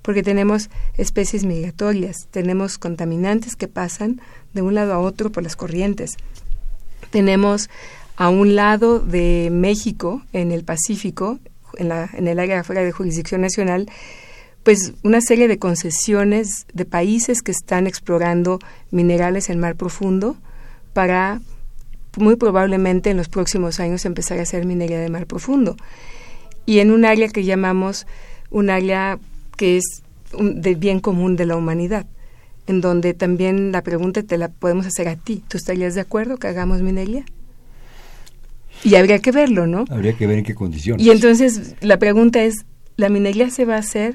porque 0.02 0.24
tenemos 0.24 0.70
especies 0.98 1.46
migratorias, 1.46 2.28
tenemos 2.32 2.78
contaminantes 2.78 3.56
que 3.56 3.68
pasan 3.68 4.22
de 4.54 4.62
un 4.62 4.76
lado 4.76 4.94
a 4.94 5.00
otro 5.00 5.32
por 5.32 5.44
las 5.44 5.56
corrientes. 5.56 6.18
Tenemos 7.12 7.70
a 8.16 8.30
un 8.30 8.56
lado 8.56 9.00
de 9.00 9.50
México, 9.52 10.24
en 10.34 10.52
el 10.52 10.64
Pacífico, 10.64 11.40
en, 11.78 11.90
la, 11.90 12.10
en 12.14 12.28
el 12.28 12.40
área 12.40 12.64
fuera 12.64 12.82
de 12.82 12.92
jurisdicción 12.92 13.42
nacional, 13.42 13.90
pues 14.64 14.94
una 15.04 15.22
serie 15.22 15.48
de 15.48 15.58
concesiones 15.60 16.66
de 16.74 16.86
países 16.86 17.42
que 17.42 17.52
están 17.52 17.88
explorando 17.88 18.60
minerales 18.92 19.50
en 19.50 19.60
mar 19.60 19.76
profundo 19.76 20.36
para 20.94 21.42
muy 22.18 22.36
probablemente 22.36 23.12
en 23.12 23.18
los 23.18 23.30
próximos 23.30 23.80
años 23.80 24.04
empezar 24.06 24.40
a 24.40 24.42
hacer 24.42 24.66
minería 24.66 25.00
de 25.00 25.10
mar 25.10 25.28
profundo 25.28 25.78
y 26.70 26.82
en 26.82 26.92
un 26.92 27.04
área 27.04 27.30
que 27.30 27.44
llamamos 27.44 28.06
un 28.52 28.70
área 28.70 29.18
que 29.58 29.78
es 29.78 30.04
de 30.40 30.76
bien 30.76 31.00
común 31.00 31.36
de 31.36 31.48
la 31.48 31.56
humanidad, 31.56 32.06
en 32.68 32.80
donde 32.80 33.16
también 33.16 33.72
la 33.72 33.82
pregunta 33.82 34.22
te 34.22 34.38
la 34.38 34.50
podemos 34.50 34.86
hacer 34.86 35.08
a 35.08 35.16
ti. 35.16 35.44
¿Tú 35.48 35.58
estarías 35.58 35.96
de 35.96 36.02
acuerdo 36.02 36.38
que 36.38 36.46
hagamos 36.46 36.84
minería? 36.84 37.26
Y 38.84 38.94
habría 38.94 39.18
que 39.18 39.32
verlo, 39.32 39.66
¿no? 39.66 39.86
Habría 39.90 40.14
que 40.14 40.28
ver 40.28 40.38
en 40.38 40.44
qué 40.44 40.54
condiciones. 40.54 41.04
Y 41.04 41.10
entonces 41.10 41.74
la 41.82 41.98
pregunta 41.98 42.44
es, 42.44 42.54
¿la 42.98 43.10
minería 43.10 43.50
se 43.50 43.66
va 43.66 43.78
a 43.78 43.80
hacer 43.80 44.14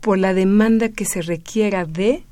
por 0.00 0.16
la 0.16 0.32
demanda 0.32 0.88
que 0.88 1.04
se 1.04 1.20
requiera 1.20 1.84
de 1.84 2.24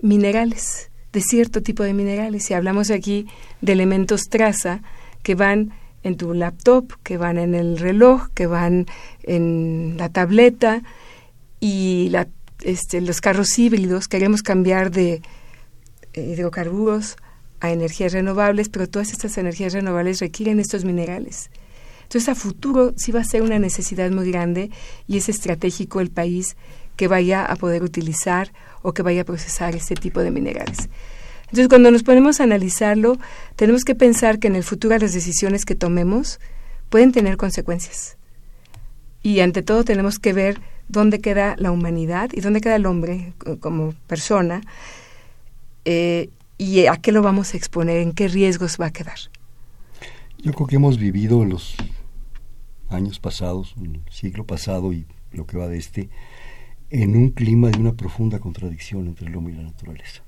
minerales, 0.00 0.90
de 1.12 1.20
cierto 1.20 1.62
tipo 1.62 1.82
de 1.82 1.92
minerales? 1.92 2.44
Si 2.44 2.54
hablamos 2.54 2.90
aquí 2.90 3.26
de 3.60 3.72
elementos 3.72 4.22
traza 4.30 4.80
que 5.22 5.34
van 5.34 5.74
en 6.06 6.16
tu 6.16 6.32
laptop, 6.34 6.92
que 7.02 7.16
van 7.16 7.38
en 7.38 7.54
el 7.54 7.78
reloj, 7.78 8.28
que 8.34 8.46
van 8.46 8.86
en 9.22 9.96
la 9.98 10.08
tableta 10.08 10.82
y 11.60 12.08
la, 12.10 12.28
este, 12.62 13.00
los 13.00 13.20
carros 13.20 13.58
híbridos. 13.58 14.06
Queremos 14.06 14.42
cambiar 14.42 14.90
de 14.90 15.20
hidrocarburos 16.14 17.16
a 17.60 17.72
energías 17.72 18.12
renovables, 18.12 18.68
pero 18.68 18.88
todas 18.88 19.12
estas 19.12 19.36
energías 19.38 19.72
renovables 19.72 20.20
requieren 20.20 20.60
estos 20.60 20.84
minerales. 20.84 21.50
Entonces, 22.04 22.28
a 22.28 22.34
futuro 22.36 22.94
sí 22.96 23.10
va 23.10 23.20
a 23.20 23.24
ser 23.24 23.42
una 23.42 23.58
necesidad 23.58 24.10
muy 24.10 24.30
grande 24.30 24.70
y 25.08 25.16
es 25.16 25.28
estratégico 25.28 26.00
el 26.00 26.10
país 26.10 26.56
que 26.94 27.08
vaya 27.08 27.44
a 27.44 27.56
poder 27.56 27.82
utilizar 27.82 28.52
o 28.82 28.94
que 28.94 29.02
vaya 29.02 29.22
a 29.22 29.24
procesar 29.24 29.74
este 29.74 29.96
tipo 29.96 30.20
de 30.20 30.30
minerales. 30.30 30.88
Entonces, 31.46 31.68
cuando 31.68 31.90
nos 31.90 32.02
ponemos 32.02 32.40
a 32.40 32.44
analizarlo, 32.44 33.18
tenemos 33.54 33.84
que 33.84 33.94
pensar 33.94 34.38
que 34.38 34.48
en 34.48 34.56
el 34.56 34.64
futuro 34.64 34.98
las 34.98 35.12
decisiones 35.12 35.64
que 35.64 35.76
tomemos 35.76 36.40
pueden 36.88 37.12
tener 37.12 37.36
consecuencias. 37.36 38.16
Y 39.22 39.40
ante 39.40 39.62
todo 39.62 39.84
tenemos 39.84 40.18
que 40.18 40.32
ver 40.32 40.60
dónde 40.88 41.20
queda 41.20 41.54
la 41.58 41.70
humanidad 41.70 42.30
y 42.32 42.40
dónde 42.40 42.60
queda 42.60 42.76
el 42.76 42.86
hombre 42.86 43.32
como 43.60 43.94
persona 44.06 44.62
eh, 45.84 46.30
y 46.58 46.86
a 46.86 46.96
qué 46.96 47.12
lo 47.12 47.22
vamos 47.22 47.54
a 47.54 47.56
exponer, 47.56 47.98
en 47.98 48.12
qué 48.12 48.28
riesgos 48.28 48.76
va 48.80 48.86
a 48.86 48.92
quedar. 48.92 49.18
Yo 50.38 50.52
creo 50.52 50.66
que 50.66 50.76
hemos 50.76 50.98
vivido 50.98 51.42
en 51.42 51.50
los 51.50 51.76
años 52.88 53.18
pasados, 53.20 53.74
en 53.80 54.02
siglo 54.10 54.44
pasado 54.44 54.92
y 54.92 55.06
lo 55.32 55.46
que 55.46 55.58
va 55.58 55.68
de 55.68 55.78
este, 55.78 56.08
en 56.90 57.16
un 57.16 57.30
clima 57.30 57.70
de 57.70 57.78
una 57.78 57.94
profunda 57.94 58.38
contradicción 58.38 59.06
entre 59.06 59.28
el 59.28 59.36
hombre 59.36 59.54
y 59.54 59.56
la 59.56 59.64
naturaleza 59.64 60.25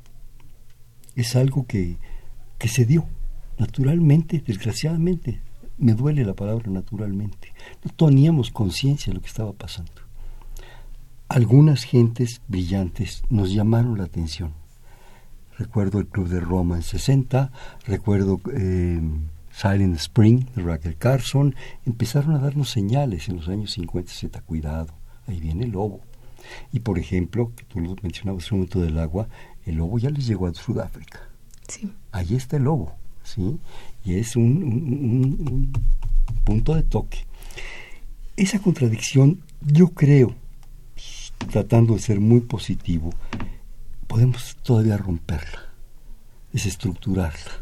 es 1.20 1.37
algo 1.37 1.66
que, 1.66 1.96
que 2.59 2.68
se 2.68 2.85
dio 2.85 3.07
naturalmente, 3.59 4.42
desgraciadamente. 4.44 5.40
Me 5.76 5.94
duele 5.94 6.24
la 6.24 6.35
palabra 6.35 6.70
naturalmente. 6.70 7.52
No 7.85 7.90
teníamos 7.92 8.50
conciencia 8.50 9.11
de 9.11 9.14
lo 9.14 9.20
que 9.20 9.28
estaba 9.28 9.52
pasando. 9.52 9.92
Algunas 11.28 11.85
gentes 11.85 12.40
brillantes 12.48 13.22
nos 13.28 13.52
llamaron 13.52 13.98
la 13.98 14.04
atención. 14.04 14.52
Recuerdo 15.59 15.98
el 15.98 16.07
Club 16.07 16.28
de 16.28 16.40
Roma 16.40 16.76
en 16.76 16.83
60, 16.83 17.50
recuerdo 17.85 18.40
eh, 18.57 19.00
Silent 19.50 19.96
Spring 19.96 20.46
de 20.54 20.62
Raquel 20.62 20.96
Carson. 20.96 21.54
Empezaron 21.85 22.35
a 22.35 22.38
darnos 22.38 22.70
señales 22.70 23.28
en 23.28 23.37
los 23.37 23.48
años 23.48 23.72
50, 23.72 24.12
Z, 24.12 24.40
cuidado, 24.42 24.94
ahí 25.26 25.40
viene 25.40 25.64
el 25.64 25.72
lobo. 25.72 26.00
Y 26.72 26.81
por 26.81 26.98
ejemplo, 26.98 27.52
que 27.57 27.64
tú 27.64 27.81
lo 27.81 27.96
mencionabas 28.02 28.46
en 28.46 28.54
un 28.54 28.61
momento 28.61 28.81
del 28.81 28.98
agua, 28.98 29.28
el 29.68 29.76
lobo 29.76 29.98
ya 29.98 30.11
les 30.11 30.26
llegó 30.26 30.46
a 30.46 30.54
Sudáfrica. 30.54 31.20
Sí. 31.68 31.92
Ahí 32.12 32.35
está 32.35 32.57
el 32.57 32.64
lobo, 32.64 32.96
¿sí? 33.22 33.59
Y 34.04 34.14
es 34.14 34.35
un, 34.35 35.70
punto 36.44 36.74
de 36.74 36.83
toque. 36.83 37.26
Esa 38.37 38.59
contradicción, 38.61 39.42
yo 39.61 39.88
creo, 39.88 40.35
tratando 41.50 41.94
de 41.94 42.00
ser 42.00 42.18
muy 42.20 42.40
positivo, 42.40 43.12
podemos 44.07 44.57
todavía 44.62 44.96
romperla, 44.96 45.66
desestructurarla, 46.52 47.52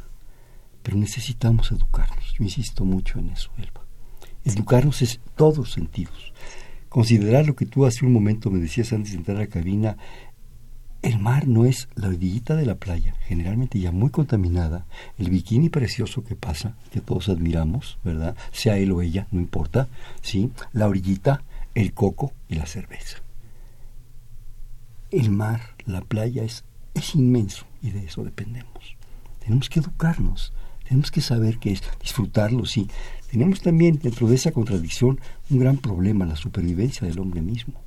pero 0.84 0.96
necesitamos 0.96 1.72
educarnos. 1.72 2.34
Yo 2.38 2.44
insisto 2.44 2.84
mucho 2.84 3.18
en 3.18 3.30
eso, 3.30 3.50
Elba. 3.58 3.84
Educarnos 4.44 5.02
es 5.02 5.20
todos 5.34 5.72
sentidos. 5.72 6.32
Considerar 6.88 7.46
lo 7.46 7.56
que 7.56 7.66
tú 7.66 7.84
hace 7.84 8.06
un 8.06 8.12
momento 8.12 8.50
me 8.50 8.60
decías 8.60 8.92
antes 8.92 9.10
de 9.10 9.18
entrar 9.18 9.38
a 9.38 9.40
la 9.40 9.46
cabina, 9.48 9.96
el 11.06 11.20
mar 11.20 11.46
no 11.46 11.64
es 11.64 11.88
la 11.94 12.08
orillita 12.08 12.56
de 12.56 12.66
la 12.66 12.74
playa, 12.74 13.14
generalmente 13.26 13.78
ya 13.78 13.92
muy 13.92 14.10
contaminada, 14.10 14.86
el 15.18 15.30
bikini 15.30 15.68
precioso 15.68 16.24
que 16.24 16.34
pasa, 16.34 16.74
que 16.90 17.00
todos 17.00 17.28
admiramos, 17.28 17.98
¿verdad? 18.02 18.34
Sea 18.50 18.76
él 18.78 18.90
o 18.90 19.02
ella, 19.02 19.28
no 19.30 19.40
importa, 19.40 19.86
¿sí? 20.20 20.50
La 20.72 20.88
orillita, 20.88 21.44
el 21.76 21.92
coco 21.92 22.32
y 22.48 22.56
la 22.56 22.66
cerveza. 22.66 23.18
El 25.12 25.30
mar, 25.30 25.60
la 25.84 26.00
playa 26.00 26.42
es, 26.42 26.64
es 26.94 27.14
inmenso 27.14 27.66
y 27.82 27.90
de 27.90 28.06
eso 28.06 28.24
dependemos. 28.24 28.96
Tenemos 29.38 29.68
que 29.68 29.78
educarnos, 29.78 30.52
tenemos 30.88 31.12
que 31.12 31.20
saber 31.20 31.58
qué 31.58 31.70
es, 31.70 31.82
disfrutarlo, 32.00 32.66
sí. 32.66 32.88
Tenemos 33.30 33.60
también 33.60 34.00
dentro 34.02 34.26
de 34.26 34.34
esa 34.34 34.50
contradicción 34.50 35.20
un 35.50 35.60
gran 35.60 35.78
problema, 35.78 36.26
la 36.26 36.34
supervivencia 36.34 37.06
del 37.06 37.20
hombre 37.20 37.42
mismo. 37.42 37.86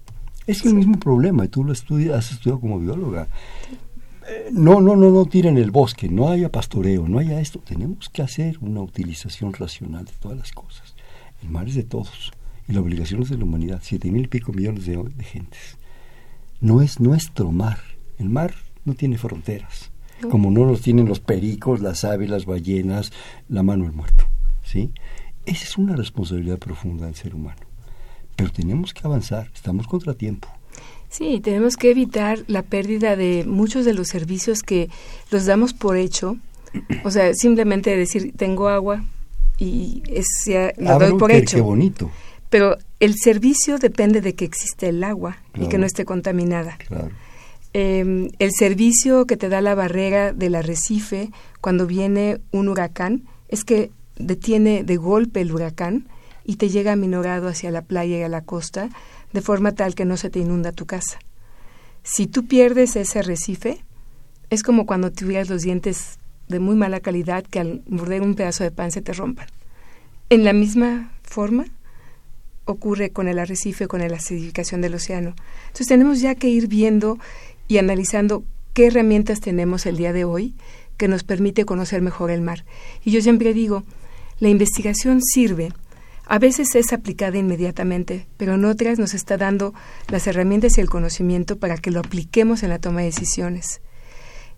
Es 0.50 0.66
el 0.66 0.74
mismo 0.74 0.98
problema, 0.98 1.46
y 1.46 1.48
tú 1.48 1.64
lo 1.64 1.72
estudias, 1.72 2.18
has 2.18 2.32
estudiado 2.32 2.60
como 2.60 2.80
bióloga. 2.80 3.28
Eh, 4.28 4.50
no, 4.52 4.82
no, 4.82 4.96
no, 4.96 5.12
no 5.12 5.26
tiren 5.28 5.60
el 5.60 5.70
bosque, 5.70 6.10
no 6.10 6.30
haya 6.30 6.52
pastoreo, 6.52 7.08
no 7.08 7.20
haya 7.20 7.40
esto. 7.40 7.60
Tenemos 7.60 8.10
que 8.10 8.24
hacer 8.24 8.58
una 8.60 8.82
utilización 8.82 9.54
racional 9.54 10.06
de 10.06 10.12
todas 10.20 10.40
las 10.40 10.52
cosas. 10.52 10.96
El 11.44 11.52
mar 11.52 11.68
es 11.68 11.76
de 11.76 11.84
todos 11.84 12.32
y 12.68 12.74
la 12.74 12.82
obligación 12.82 13.22
es 13.22 13.30
de 13.30 13.38
la 13.38 13.44
humanidad, 13.44 13.82
siete 13.84 14.10
mil 14.10 14.24
y 14.24 14.28
pico 14.28 14.52
millones 14.52 14.88
de, 14.88 14.98
de 14.98 15.24
gentes. 15.24 15.78
No 16.62 16.82
es 16.82 17.00
nuestro 17.00 17.52
mar. 17.52 17.78
El 18.18 18.30
mar 18.30 18.56
no 18.86 18.96
tiene 18.96 19.20
fronteras, 19.20 19.92
como 20.32 20.50
no 20.50 20.66
los 20.66 20.82
tienen 20.82 21.08
los 21.08 21.20
pericos, 21.20 21.80
las 21.80 22.04
aves, 22.04 22.28
las 22.28 22.48
ballenas, 22.48 23.14
la 23.50 23.62
mano 23.62 23.84
del 23.84 23.94
muerto. 23.94 24.24
¿sí? 24.64 24.90
Esa 25.46 25.64
es 25.64 25.78
una 25.78 25.96
responsabilidad 25.96 26.58
profunda 26.58 27.06
del 27.06 27.14
ser 27.14 27.36
humano 27.36 27.69
pero 28.40 28.52
tenemos 28.54 28.94
que 28.94 29.02
avanzar, 29.04 29.52
estamos 29.54 29.86
contratiempo. 29.86 30.48
Sí, 31.10 31.42
tenemos 31.42 31.76
que 31.76 31.92
evitar 31.92 32.40
la 32.48 32.62
pérdida 32.62 33.18
de 33.18 33.44
muchos 33.46 33.84
de 33.84 33.94
los 33.94 34.08
servicios 34.08 34.64
que 34.64 34.90
los 35.30 35.46
damos 35.46 35.74
por 35.74 35.98
hecho. 35.98 36.38
O 37.04 37.12
sea, 37.12 37.34
simplemente 37.34 37.98
decir, 37.98 38.32
tengo 38.38 38.70
agua 38.70 39.04
y 39.58 40.04
es, 40.08 40.26
ya 40.46 40.72
lo 40.78 41.00
doy 41.00 41.20
por 41.20 41.34
hecho. 41.34 41.58
Qué 41.58 41.62
bonito. 41.62 42.12
Pero 42.50 42.78
el 43.02 43.16
servicio 43.16 43.78
depende 43.78 44.22
de 44.22 44.36
que 44.36 44.46
existe 44.46 44.88
el 44.88 45.04
agua 45.04 45.38
y 45.56 45.68
que 45.68 45.78
no 45.78 45.86
esté 45.86 46.06
contaminada. 46.06 46.78
Claro. 46.88 47.10
Eh, 47.74 48.30
el 48.40 48.52
servicio 48.58 49.26
que 49.26 49.36
te 49.36 49.50
da 49.50 49.60
la 49.60 49.76
barrera 49.76 50.32
del 50.32 50.56
arrecife 50.56 51.30
cuando 51.60 51.88
viene 51.88 52.40
un 52.52 52.70
huracán 52.70 53.24
es 53.50 53.66
que 53.66 53.92
detiene 54.16 54.86
de 54.86 54.96
golpe 54.96 55.42
el 55.42 55.52
huracán 55.52 56.08
y 56.50 56.56
te 56.56 56.70
llega 56.70 56.94
aminorado 56.94 57.48
hacia 57.48 57.70
la 57.70 57.84
playa 57.84 58.18
y 58.18 58.24
a 58.24 58.28
la 58.28 58.42
costa, 58.42 58.90
de 59.34 59.42
forma 59.42 59.74
tal 59.74 59.94
que 59.94 60.04
no 60.04 60.18
se 60.18 60.32
te 60.32 60.40
inunda 60.40 60.72
tu 60.72 60.88
casa. 60.88 61.20
Si 62.02 62.26
tú 62.26 62.48
pierdes 62.48 62.96
ese 62.96 63.20
arrecife, 63.20 63.86
es 64.50 64.64
como 64.64 64.88
cuando 64.88 65.12
tuvieras 65.12 65.48
los 65.48 65.62
dientes 65.62 66.18
de 66.48 66.58
muy 66.58 66.76
mala 66.76 67.02
calidad 67.02 67.44
que 67.44 67.60
al 67.60 67.84
morder 67.88 68.24
un 68.24 68.34
pedazo 68.34 68.64
de 68.64 68.72
pan 68.72 68.90
se 68.90 69.04
te 69.04 69.14
rompan. 69.14 69.46
En 70.32 70.44
la 70.44 70.54
misma 70.54 71.12
forma 71.22 71.66
ocurre 72.66 73.12
con 73.12 73.28
el 73.28 73.38
arrecife, 73.38 73.88
con 73.88 74.00
la 74.00 74.18
acidificación 74.18 74.82
del 74.82 74.96
océano. 74.96 75.36
Entonces 75.68 75.86
tenemos 75.86 76.20
ya 76.20 76.34
que 76.34 76.50
ir 76.50 76.68
viendo 76.68 77.20
y 77.68 77.78
analizando 77.78 78.44
qué 78.74 78.88
herramientas 78.88 79.40
tenemos 79.40 79.86
el 79.86 79.98
día 79.98 80.14
de 80.14 80.24
hoy 80.24 80.56
que 80.98 81.08
nos 81.08 81.24
permite 81.24 81.64
conocer 81.66 82.02
mejor 82.02 82.32
el 82.32 82.42
mar. 82.42 82.66
Y 83.06 83.12
yo 83.12 83.22
siempre 83.22 83.54
digo, 83.54 83.84
la 84.40 84.50
investigación 84.50 85.22
sirve 85.22 85.72
a 86.32 86.38
veces 86.38 86.76
es 86.76 86.94
aplicada 86.94 87.40
inmediatamente, 87.40 88.28
pero 88.38 88.54
en 88.54 88.64
otras 88.64 89.00
nos 89.00 89.16
está 89.16 89.36
dando 89.36 89.74
las 90.10 90.28
herramientas 90.28 90.78
y 90.78 90.82
el 90.82 90.88
conocimiento 90.88 91.58
para 91.58 91.76
que 91.76 91.90
lo 91.90 92.00
apliquemos 92.00 92.62
en 92.62 92.70
la 92.70 92.78
toma 92.78 93.00
de 93.00 93.08
decisiones. 93.08 93.82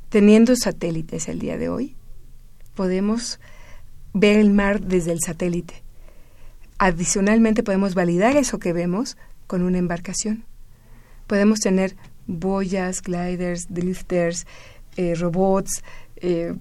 Teniendo 0.10 0.54
satélites 0.58 1.30
el 1.30 1.40
día 1.40 1.58
de 1.58 1.70
hoy, 1.70 1.96
podemos 2.76 3.40
ver 4.14 4.36
el 4.36 4.52
mar 4.52 4.82
desde 4.82 5.14
el 5.14 5.22
satélite. 5.22 5.76
Adicionalmente 6.78 7.64
podemos 7.64 7.94
validar 7.94 8.36
eso 8.36 8.60
que 8.60 8.74
vemos 8.74 9.16
con 9.48 9.62
una 9.62 9.78
embarcación. 9.78 10.44
Podemos 11.26 11.62
tener 11.62 11.96
boyas, 12.28 13.02
gliders, 13.02 13.68
drifters, 13.70 14.46
eh, 14.98 15.16
robots, 15.16 15.86
eh, 16.18 16.54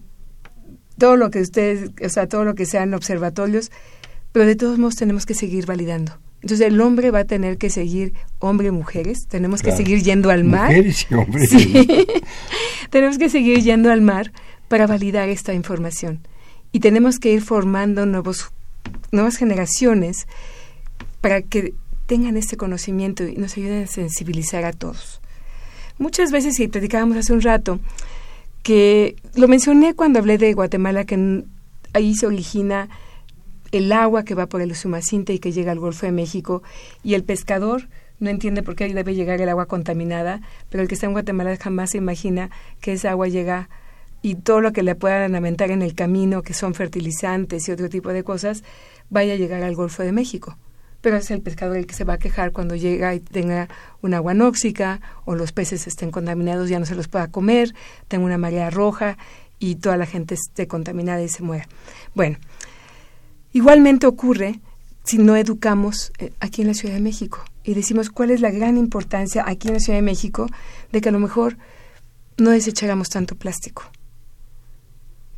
todo 0.98 1.16
lo 1.16 1.32
que 1.32 1.40
ustedes, 1.40 1.90
o 2.00 2.08
sea, 2.08 2.28
todo 2.28 2.44
lo 2.44 2.54
que 2.54 2.64
sean 2.64 2.94
observatorios 2.94 3.72
pero 4.32 4.46
de 4.46 4.56
todos 4.56 4.78
modos 4.78 4.96
tenemos 4.96 5.26
que 5.26 5.34
seguir 5.34 5.66
validando. 5.66 6.18
Entonces 6.42 6.66
el 6.66 6.80
hombre 6.80 7.10
va 7.10 7.20
a 7.20 7.24
tener 7.24 7.58
que 7.58 7.68
seguir, 7.68 8.14
hombre 8.38 8.70
mujeres, 8.70 9.26
tenemos 9.28 9.62
que 9.62 9.72
seguir 9.72 10.02
yendo 10.02 10.30
al 10.30 10.44
mar. 10.44 10.68
Mujeres 10.68 11.06
y 11.10 11.14
hombres. 11.14 11.50
tenemos 12.90 13.18
que 13.18 13.28
seguir 13.28 13.60
yendo 13.60 13.90
al 13.90 14.00
mar 14.00 14.32
para 14.68 14.86
validar 14.86 15.28
esta 15.28 15.52
información. 15.52 16.20
Y 16.72 16.80
tenemos 16.80 17.18
que 17.18 17.32
ir 17.32 17.42
formando 17.42 18.06
nuevos, 18.06 18.52
nuevas 19.12 19.36
generaciones 19.36 20.26
para 21.20 21.42
que 21.42 21.74
tengan 22.06 22.36
este 22.36 22.56
conocimiento 22.56 23.24
y 23.24 23.36
nos 23.36 23.56
ayuden 23.56 23.84
a 23.84 23.86
sensibilizar 23.86 24.64
a 24.64 24.72
todos. 24.72 25.20
Muchas 25.98 26.32
veces, 26.32 26.58
y 26.58 26.68
platicábamos 26.68 27.18
hace 27.18 27.34
un 27.34 27.42
rato, 27.42 27.80
que 28.62 29.16
lo 29.34 29.48
mencioné 29.48 29.94
cuando 29.94 30.18
hablé 30.18 30.38
de 30.38 30.54
Guatemala, 30.54 31.04
que 31.04 31.44
ahí 31.92 32.14
se 32.14 32.26
origina 32.26 32.88
el 33.72 33.92
agua 33.92 34.24
que 34.24 34.34
va 34.34 34.46
por 34.46 34.60
el 34.60 34.74
Sumacinte 34.74 35.32
y 35.32 35.38
que 35.38 35.52
llega 35.52 35.72
al 35.72 35.78
Golfo 35.78 36.06
de 36.06 36.12
México 36.12 36.62
y 37.02 37.14
el 37.14 37.24
pescador 37.24 37.88
no 38.18 38.28
entiende 38.30 38.62
por 38.62 38.76
qué 38.76 38.92
debe 38.92 39.14
llegar 39.14 39.40
el 39.40 39.48
agua 39.48 39.66
contaminada, 39.66 40.40
pero 40.68 40.82
el 40.82 40.88
que 40.88 40.94
está 40.94 41.06
en 41.06 41.12
Guatemala 41.12 41.56
jamás 41.56 41.90
se 41.90 41.98
imagina 41.98 42.50
que 42.80 42.92
esa 42.92 43.10
agua 43.10 43.28
llega 43.28 43.68
y 44.22 44.34
todo 44.34 44.60
lo 44.60 44.72
que 44.72 44.82
le 44.82 44.94
puedan 44.94 45.34
aventar 45.34 45.70
en 45.70 45.80
el 45.80 45.94
camino, 45.94 46.42
que 46.42 46.52
son 46.52 46.74
fertilizantes 46.74 47.66
y 47.66 47.72
otro 47.72 47.88
tipo 47.88 48.10
de 48.10 48.22
cosas, 48.22 48.62
vaya 49.08 49.32
a 49.32 49.36
llegar 49.36 49.62
al 49.62 49.74
Golfo 49.74 50.02
de 50.02 50.12
México. 50.12 50.58
Pero 51.00 51.16
es 51.16 51.30
el 51.30 51.40
pescador 51.40 51.78
el 51.78 51.86
que 51.86 51.94
se 51.94 52.04
va 52.04 52.14
a 52.14 52.18
quejar 52.18 52.52
cuando 52.52 52.76
llega 52.76 53.14
y 53.14 53.20
tenga 53.20 53.68
un 54.02 54.12
agua 54.12 54.34
nóxica 54.34 55.00
o 55.24 55.34
los 55.34 55.52
peces 55.52 55.86
estén 55.86 56.10
contaminados, 56.10 56.68
ya 56.68 56.78
no 56.78 56.84
se 56.84 56.94
los 56.94 57.08
pueda 57.08 57.28
comer, 57.28 57.74
tenga 58.08 58.26
una 58.26 58.36
marea 58.36 58.68
roja 58.68 59.16
y 59.58 59.76
toda 59.76 59.96
la 59.96 60.04
gente 60.04 60.34
esté 60.34 60.66
contaminada 60.66 61.22
y 61.22 61.28
se 61.28 61.42
muera. 61.42 61.66
Bueno, 62.14 62.36
Igualmente 63.52 64.06
ocurre 64.06 64.60
si 65.04 65.18
no 65.18 65.34
educamos 65.36 66.12
eh, 66.18 66.32
aquí 66.40 66.62
en 66.62 66.68
la 66.68 66.74
Ciudad 66.74 66.94
de 66.94 67.00
México 67.00 67.44
y 67.64 67.74
decimos 67.74 68.10
cuál 68.10 68.30
es 68.30 68.40
la 68.40 68.50
gran 68.50 68.76
importancia 68.76 69.44
aquí 69.46 69.68
en 69.68 69.74
la 69.74 69.80
Ciudad 69.80 69.98
de 69.98 70.02
México 70.02 70.46
de 70.92 71.00
que 71.00 71.08
a 71.08 71.12
lo 71.12 71.18
mejor 71.18 71.56
no 72.36 72.50
desecháramos 72.50 73.08
tanto 73.08 73.34
plástico 73.34 73.90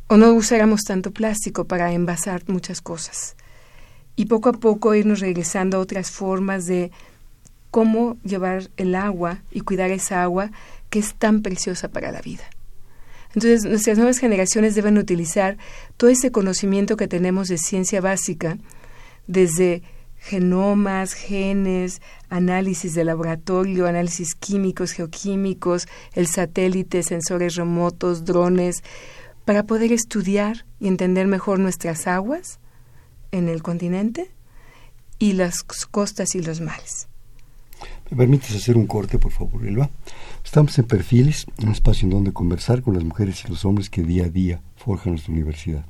o 0.07 0.17
no 0.17 0.31
usáramos 0.33 0.83
tanto 0.83 1.11
plástico 1.11 1.65
para 1.65 1.91
envasar 1.91 2.43
muchas 2.47 2.81
cosas 2.81 3.35
y 4.15 4.25
poco 4.25 4.49
a 4.49 4.53
poco 4.53 4.93
irnos 4.93 5.19
regresando 5.19 5.77
a 5.77 5.79
otras 5.79 6.11
formas 6.11 6.65
de 6.65 6.91
cómo 7.71 8.17
llevar 8.23 8.69
el 8.77 8.93
agua 8.93 9.39
y 9.49 9.61
cuidar 9.61 9.89
esa 9.89 10.21
agua 10.21 10.51
que 10.91 10.99
es 10.99 11.15
tan 11.15 11.41
preciosa 11.41 11.87
para 11.87 12.11
la 12.11 12.21
vida. 12.21 12.43
Entonces, 13.35 13.65
nuestras 13.65 13.97
nuevas 13.97 14.19
generaciones 14.19 14.75
deben 14.75 14.97
utilizar 14.97 15.57
todo 15.97 16.09
ese 16.09 16.31
conocimiento 16.31 16.97
que 16.97 17.07
tenemos 17.07 17.47
de 17.47 17.57
ciencia 17.57 17.99
básica, 17.99 18.57
desde 19.27 19.81
genomas, 20.17 21.13
genes, 21.13 22.01
análisis 22.29 22.93
de 22.93 23.03
laboratorio, 23.03 23.87
análisis 23.87 24.35
químicos, 24.35 24.91
geoquímicos, 24.91 25.87
el 26.13 26.27
satélite, 26.27 27.03
sensores 27.03 27.55
remotos, 27.55 28.23
drones, 28.23 28.83
para 29.45 29.63
poder 29.63 29.91
estudiar 29.91 30.65
y 30.79 30.87
entender 30.87 31.27
mejor 31.27 31.59
nuestras 31.59 32.07
aguas 32.07 32.59
en 33.31 33.49
el 33.49 33.61
continente 33.61 34.31
y 35.19 35.33
las 35.33 35.63
costas 35.63 36.35
y 36.35 36.41
los 36.41 36.61
mares. 36.61 37.09
¿Me 38.13 38.17
permites 38.17 38.55
hacer 38.55 38.77
un 38.77 38.85
corte, 38.85 39.17
por 39.17 39.31
favor, 39.31 39.65
Elba? 39.65 39.89
Estamos 40.45 40.77
en 40.77 40.85
Perfiles, 40.85 41.47
un 41.63 41.69
espacio 41.69 42.05
en 42.05 42.11
donde 42.11 42.31
conversar 42.31 42.83
con 42.83 42.93
las 42.93 43.03
mujeres 43.03 43.43
y 43.43 43.47
los 43.47 43.65
hombres 43.65 43.89
que 43.89 44.03
día 44.03 44.25
a 44.25 44.29
día 44.29 44.61
forjan 44.75 45.13
nuestra 45.13 45.33
universidad. 45.33 45.83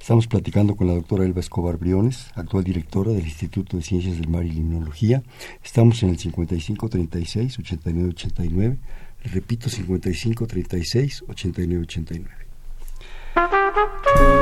Estamos 0.00 0.26
platicando 0.26 0.74
con 0.74 0.88
la 0.88 0.94
doctora 0.94 1.24
Elba 1.24 1.38
Escobar 1.38 1.76
Briones, 1.76 2.32
actual 2.34 2.64
directora 2.64 3.12
del 3.12 3.26
Instituto 3.26 3.76
de 3.76 3.84
Ciencias 3.84 4.18
del 4.18 4.26
Mar 4.26 4.44
y 4.44 4.50
Limnología. 4.50 5.22
Estamos 5.62 6.02
en 6.02 6.08
el 6.08 6.18
5536-8989. 6.18 8.78
Repito, 9.22 9.70
5536-8989. 9.70 12.26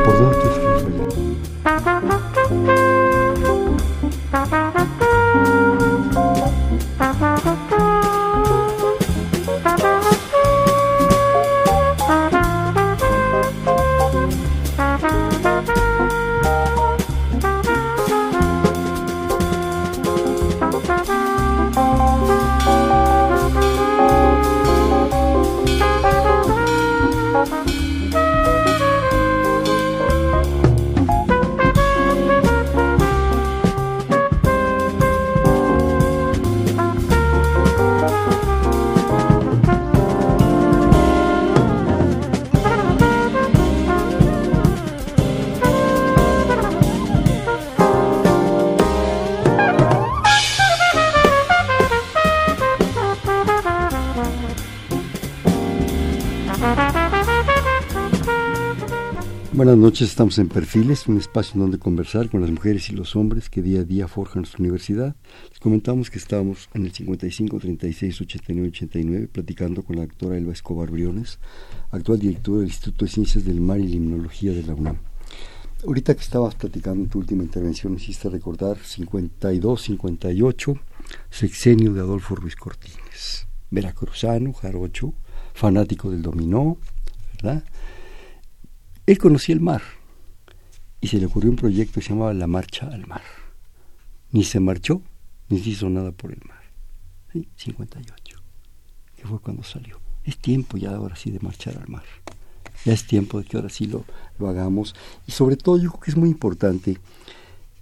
¿Por 0.07 0.19
dónde 0.19 0.39
quieres 0.39 0.59
Buenas 59.61 59.77
noches, 59.77 60.09
estamos 60.09 60.39
en 60.39 60.49
Perfiles, 60.49 61.07
un 61.07 61.19
espacio 61.19 61.53
en 61.53 61.61
donde 61.61 61.79
conversar 61.79 62.31
con 62.31 62.41
las 62.41 62.51
mujeres 62.51 62.89
y 62.89 62.95
los 62.95 63.15
hombres 63.15 63.51
que 63.51 63.61
día 63.61 63.81
a 63.81 63.85
día 63.85 64.09
forjan 64.09 64.41
nuestra 64.41 64.61
universidad. 64.61 65.15
Les 65.51 65.59
comentamos 65.61 66.09
que 66.09 66.17
estábamos 66.17 66.71
en 66.73 66.87
el 66.87 66.95
55 66.95 67.59
36 67.59 68.23
89 68.23 68.69
89 68.69 69.29
platicando 69.31 69.83
con 69.83 69.97
la 69.97 70.07
doctora 70.07 70.39
Elba 70.39 70.55
Escobar 70.55 70.91
Briones, 70.91 71.41
actual 71.91 72.21
directora 72.21 72.61
del 72.61 72.69
Instituto 72.69 73.05
de 73.05 73.11
Ciencias 73.11 73.45
del 73.45 73.61
Mar 73.61 73.81
y 73.81 73.89
Limnología 73.89 74.53
de 74.53 74.63
la 74.63 74.73
UNAM. 74.73 74.97
Ahorita 75.87 76.15
que 76.15 76.23
estabas 76.23 76.55
platicando 76.55 77.05
en 77.05 77.11
tu 77.11 77.19
última 77.19 77.43
intervención, 77.43 77.95
hiciste 77.97 78.31
recordar 78.31 78.79
52, 78.79 79.83
58, 79.83 80.75
sexenio 81.29 81.93
de 81.93 82.01
Adolfo 82.01 82.35
Ruiz 82.35 82.57
Cortines, 82.57 83.47
veracruzano, 83.71 84.55
jarocho, 84.55 85.13
fanático 85.53 86.11
del 86.11 86.23
dominó, 86.23 86.79
¿verdad? 87.35 87.63
Él 89.11 89.19
conocía 89.19 89.57
el 89.57 89.61
mar 89.61 89.83
y 91.01 91.09
se 91.09 91.19
le 91.19 91.27
ocurrió 91.27 91.51
un 91.51 91.57
proyecto 91.57 91.95
que 91.95 92.01
se 92.01 92.11
llamaba 92.11 92.33
La 92.33 92.47
Marcha 92.47 92.87
al 92.87 93.09
Mar. 93.09 93.23
Ni 94.31 94.45
se 94.45 94.61
marchó, 94.61 95.03
ni 95.49 95.59
se 95.59 95.71
hizo 95.71 95.91
nada 95.91 96.13
por 96.13 96.31
el 96.31 96.39
mar. 96.47 96.63
¿Sí? 97.33 97.49
58, 97.57 98.39
que 99.17 99.27
fue 99.27 99.41
cuando 99.41 99.65
salió. 99.65 99.99
Es 100.23 100.39
tiempo 100.39 100.77
ya 100.77 100.95
ahora 100.95 101.17
sí 101.17 101.33
de 101.33 101.41
marchar 101.41 101.77
al 101.77 101.89
mar. 101.89 102.05
Ya 102.85 102.93
es 102.93 103.05
tiempo 103.05 103.41
de 103.41 103.47
que 103.47 103.57
ahora 103.57 103.69
sí 103.69 103.87
lo, 103.87 104.05
lo 104.39 104.49
hagamos. 104.49 104.95
Y 105.27 105.33
sobre 105.33 105.57
todo 105.57 105.77
yo 105.77 105.91
creo 105.91 106.01
que 106.03 106.11
es 106.13 106.17
muy 106.17 106.29
importante 106.29 107.01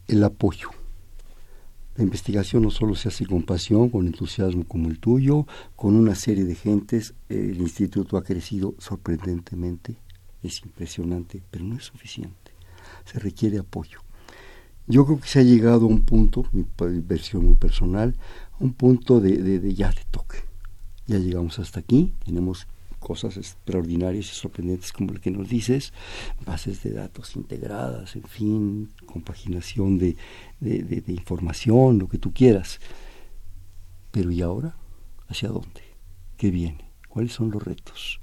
el 0.07 0.25
apoyo. 0.25 0.71
La 1.97 2.05
investigación 2.05 2.63
no 2.63 2.71
solo 2.71 2.95
se 2.95 3.09
hace 3.09 3.27
con 3.27 3.43
pasión, 3.43 3.91
con 3.91 4.07
entusiasmo 4.07 4.65
como 4.65 4.89
el 4.89 4.99
tuyo, 4.99 5.47
con 5.77 5.95
una 5.95 6.15
serie 6.15 6.47
de 6.47 6.55
gentes. 6.55 7.13
El 7.29 7.59
instituto 7.59 8.17
ha 8.17 8.25
crecido 8.25 8.75
sorprendentemente 8.79 9.99
es 10.43 10.63
impresionante, 10.63 11.43
pero 11.51 11.65
no 11.65 11.77
es 11.77 11.85
suficiente. 11.85 12.53
Se 13.05 13.19
requiere 13.19 13.59
apoyo. 13.59 14.01
Yo 14.87 15.05
creo 15.05 15.21
que 15.21 15.29
se 15.29 15.41
ha 15.41 15.43
llegado 15.43 15.85
a 15.85 15.89
un 15.89 16.05
punto, 16.05 16.47
mi 16.53 16.65
versión 17.01 17.45
muy 17.45 17.57
personal, 17.57 18.15
un 18.59 18.73
punto 18.73 19.21
de, 19.21 19.37
de, 19.37 19.75
ya 19.75 19.91
de 19.91 20.03
toque. 20.11 20.39
Ya 21.07 21.19
llegamos 21.19 21.59
hasta 21.59 21.81
aquí, 21.81 22.15
tenemos 22.25 22.67
cosas 22.99 23.37
extraordinarias 23.37 24.27
y 24.27 24.35
sorprendentes 24.35 24.93
como 24.93 25.13
lo 25.13 25.21
que 25.21 25.31
nos 25.31 25.49
dices, 25.49 25.93
bases 26.45 26.83
de 26.83 26.93
datos 26.93 27.37
integradas, 27.37 28.17
en 28.17 28.25
fin, 28.25 28.91
compaginación 29.07 29.99
de, 29.99 30.17
de, 30.61 31.03
información, 31.09 31.99
lo 31.99 32.09
que 32.09 32.19
tú 32.19 32.33
quieras. 32.33 32.81
Pero 34.11 34.31
¿y 34.31 34.43
ahora? 34.43 34.75
¿Hacia 35.29 35.51
dónde? 35.51 35.83
¿Qué 36.37 36.51
viene? 36.51 36.91
¿Cuáles 37.09 37.33
son 37.33 37.51
los 37.51 37.63
retos? 37.63 38.21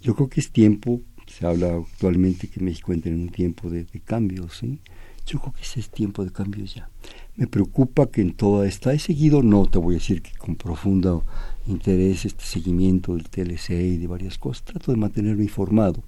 Yo 0.00 0.14
creo 0.14 0.28
que 0.28 0.40
es 0.40 0.50
tiempo 0.50 1.02
se 1.36 1.46
habla 1.46 1.76
actualmente 1.76 2.48
que 2.48 2.60
México 2.60 2.94
entra 2.94 3.12
en 3.12 3.20
un 3.20 3.28
tiempo 3.28 3.68
de, 3.68 3.84
cambios, 4.04 4.56
¿sí? 4.56 4.78
Yo 5.26 5.38
creo 5.38 5.52
que 5.52 5.62
ese 5.62 5.80
es 5.80 5.90
tiempo 5.90 6.24
de 6.24 6.32
cambios 6.32 6.74
ya. 6.74 6.88
Me 7.34 7.46
preocupa 7.46 8.06
que 8.06 8.22
en 8.22 8.32
toda 8.32 8.66
esta 8.66 8.94
he 8.94 8.98
seguido, 8.98 9.42
no 9.42 9.66
te 9.66 9.78
voy 9.78 9.96
a 9.96 9.98
decir 9.98 10.22
que 10.22 10.32
con 10.38 10.56
profundo 10.56 11.24
interés 11.66 12.24
este 12.24 12.44
seguimiento 12.44 13.14
del 13.14 13.28
TLC 13.28 13.70
y 13.70 13.96
de 13.98 14.06
varias 14.06 14.38
cosas, 14.38 14.64
trato 14.64 14.92
de 14.92 14.98
mantenerme 14.98 15.42
informado. 15.42 16.02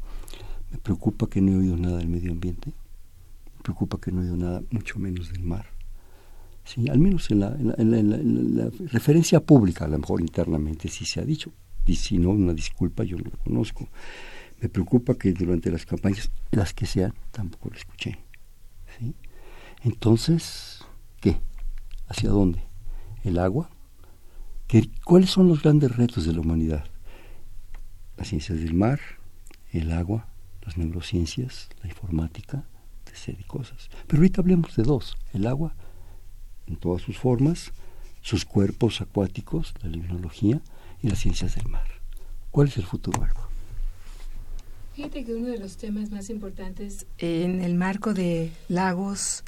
Me 0.71 0.79
preocupa 0.79 1.29
que 1.29 1.43
no 1.43 1.53
he 1.53 1.57
oído 1.57 1.77
nada 1.77 1.99
del 1.99 2.09
medio 2.09 2.33
ambiente, 2.33 2.73
me 3.57 3.63
preocupa 3.63 3.99
que 4.01 4.11
no 4.13 4.21
he 4.21 4.25
oído 4.25 4.37
nada, 4.37 4.63
mucho 4.71 4.99
menos 4.99 5.31
del 5.31 5.43
mar. 5.43 5.67
Sí, 6.65 6.89
al 6.89 6.99
menos 6.99 7.31
en 7.31 7.41
la, 7.41 7.55
en 7.77 8.57
la, 8.57 8.71
referencia 8.93 9.41
pública, 9.41 9.85
a 9.85 9.89
lo 9.89 9.99
mejor 9.99 10.23
internamente 10.23 10.89
sí 10.89 11.05
se 11.05 11.21
ha 11.21 11.25
dicho, 11.25 11.53
y 11.87 11.97
si 11.97 12.19
no, 12.19 12.31
una 12.31 12.55
disculpa, 12.55 13.05
yo 13.05 13.19
no 13.19 13.25
lo 13.25 13.39
conozco. 13.45 13.89
Me 14.61 14.69
preocupa 14.69 15.15
que 15.15 15.33
durante 15.33 15.71
las 15.71 15.87
campañas, 15.87 16.31
las 16.51 16.75
que 16.75 16.87
sean, 16.87 17.15
tampoco 17.31 17.71
lo 17.71 17.77
escuché. 17.77 18.19
Entonces, 19.85 20.85
¿qué? 21.21 21.41
¿Hacia 22.09 22.31
dónde? 22.31 22.63
¿El 23.23 23.39
agua? 23.39 23.71
¿Qué, 24.67 24.91
¿Cuáles 25.05 25.31
son 25.31 25.49
los 25.49 25.63
grandes 25.63 25.97
retos 25.97 26.27
de 26.27 26.33
la 26.33 26.41
humanidad? 26.41 26.85
Las 28.17 28.29
ciencias 28.29 28.59
del 28.59 28.75
mar, 28.75 28.99
el 29.71 29.93
agua, 29.93 30.27
las 30.63 30.77
neurociencias, 30.77 31.69
la 31.83 31.89
informática, 31.89 32.65
de 33.27 33.45
cosas. 33.45 33.91
Pero 34.07 34.21
ahorita 34.21 34.41
hablemos 34.41 34.77
de 34.77 34.83
dos, 34.83 35.17
el 35.33 35.47
agua 35.47 35.75
en 36.67 36.77
todas 36.77 37.03
sus 37.03 37.19
formas, 37.19 37.73
sus 38.21 38.45
cuerpos 38.45 39.01
acuáticos, 39.01 39.75
la 39.83 39.89
limnología 39.89 40.61
y 41.03 41.09
las 41.09 41.19
ciencias 41.19 41.55
del 41.57 41.69
mar. 41.69 41.87
¿Cuál 42.51 42.69
es 42.69 42.77
el 42.77 42.85
futuro 42.85 43.25
agua? 43.25 43.48
Fíjate 44.99 45.25
que 45.25 45.33
uno 45.33 45.47
de 45.47 45.59
los 45.59 45.77
temas 45.77 46.11
más 46.11 46.29
importantes 46.29 47.07
en 47.19 47.63
el 47.63 47.77
marco 47.77 48.15
de 48.15 48.51
lagos, 48.69 49.45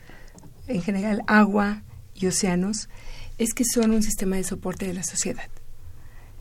en 0.69 0.81
general 0.81 1.25
agua 1.27 1.83
y 2.15 2.29
océanos, 2.29 2.89
es 3.37 3.53
que 3.53 3.65
son 3.65 3.91
un 3.91 4.05
sistema 4.05 4.37
de 4.37 4.45
soporte 4.45 4.87
de 4.87 4.95
la 4.95 5.03
sociedad. 5.03 5.49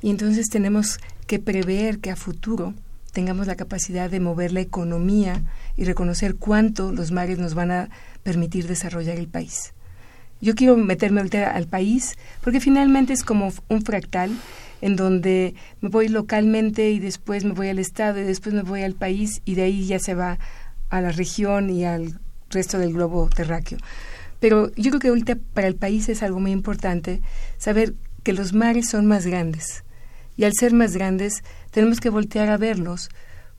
Y 0.04 0.12
entonces 0.12 0.48
tenemos 0.50 1.00
que 1.26 1.40
prever 1.40 1.98
que 1.98 2.12
a 2.12 2.16
futuro 2.16 2.76
tengamos 3.12 3.48
la 3.48 3.56
capacidad 3.56 4.12
de 4.12 4.20
mover 4.20 4.52
la 4.52 4.62
economía 4.62 5.42
y 5.76 5.86
reconocer 5.86 6.36
cuánto 6.36 6.92
los 6.92 7.10
mares 7.10 7.40
nos 7.40 7.56
van 7.56 7.72
a 7.72 7.90
permitir 8.22 8.68
desarrollar 8.68 9.18
el 9.18 9.28
país. 9.28 9.74
Yo 10.40 10.54
quiero 10.54 10.78
meterme 10.78 11.22
ahorita 11.22 11.50
al 11.50 11.66
país 11.66 12.16
porque 12.44 12.60
finalmente 12.60 13.14
es 13.14 13.24
como 13.24 13.52
un 13.70 13.82
fractal 13.82 14.30
en 14.82 14.96
donde 14.96 15.56
me 15.82 15.90
voy 15.90 16.08
localmente 16.08 16.90
y 16.92 17.00
después 17.00 17.44
me 17.44 17.54
voy 17.54 17.70
al 17.70 17.80
estado 17.80 18.20
y 18.20 18.24
después 18.24 18.54
me 18.56 18.64
voy 18.64 18.84
al 18.84 18.96
país 18.96 19.42
y 19.46 19.56
de 19.56 19.64
ahí 19.64 19.86
ya 19.86 20.00
se 20.00 20.16
va 20.16 20.40
a 20.90 21.02
la 21.02 21.12
región 21.12 21.70
y 21.70 21.86
al 21.86 22.20
resto 22.50 22.80
del 22.80 22.94
globo 22.94 23.30
terráqueo. 23.30 23.78
Pero 24.40 24.72
yo 24.76 24.90
creo 24.92 25.00
que 25.00 25.08
ahorita 25.10 25.38
para 25.54 25.68
el 25.68 25.76
país 25.76 26.10
es 26.10 26.24
algo 26.24 26.40
muy 26.40 26.52
importante 26.52 27.22
saber 27.58 27.94
que 28.24 28.34
los 28.34 28.54
mares 28.54 28.90
son 28.90 29.06
más 29.06 29.26
grandes 29.26 29.84
y 30.38 30.46
al 30.46 30.54
ser 30.54 30.74
más 30.74 30.94
grandes 30.94 31.44
tenemos 31.72 32.00
que 32.00 32.10
voltear 32.10 32.50
a 32.50 32.58
verlos 32.58 33.10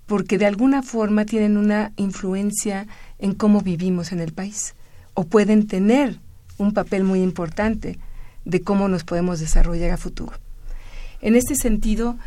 porque 0.06 0.38
de 0.38 0.46
alguna 0.46 0.82
forma 0.82 1.24
tienen 1.24 1.56
una 1.56 1.92
influencia 1.96 2.86
en 3.18 3.34
cómo 3.34 3.60
vivimos 3.60 4.12
en 4.12 4.20
el 4.20 4.32
país 4.32 4.74
o 5.14 5.24
pueden 5.24 5.66
tener 5.66 6.18
un 6.58 6.72
papel 6.72 7.04
muy 7.04 7.22
importante 7.22 7.98
de 8.44 8.62
cómo 8.62 8.88
nos 8.88 9.04
podemos 9.04 9.38
desarrollar 9.40 9.90
a 9.90 9.96
futuro. 9.96 10.32
En 11.22 11.36
este 11.36 11.54
sentido, 11.54 12.18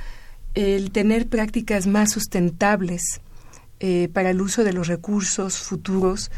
el 0.53 0.91
tener 0.91 1.27
prácticas 1.27 1.87
más 1.87 2.11
sustentables 2.11 3.21
eh, 3.79 4.09
para 4.13 4.29
el 4.29 4.41
uso 4.41 4.63
de 4.63 4.73
los 4.73 4.87
recursos 4.87 5.57
futuros, 5.57 6.31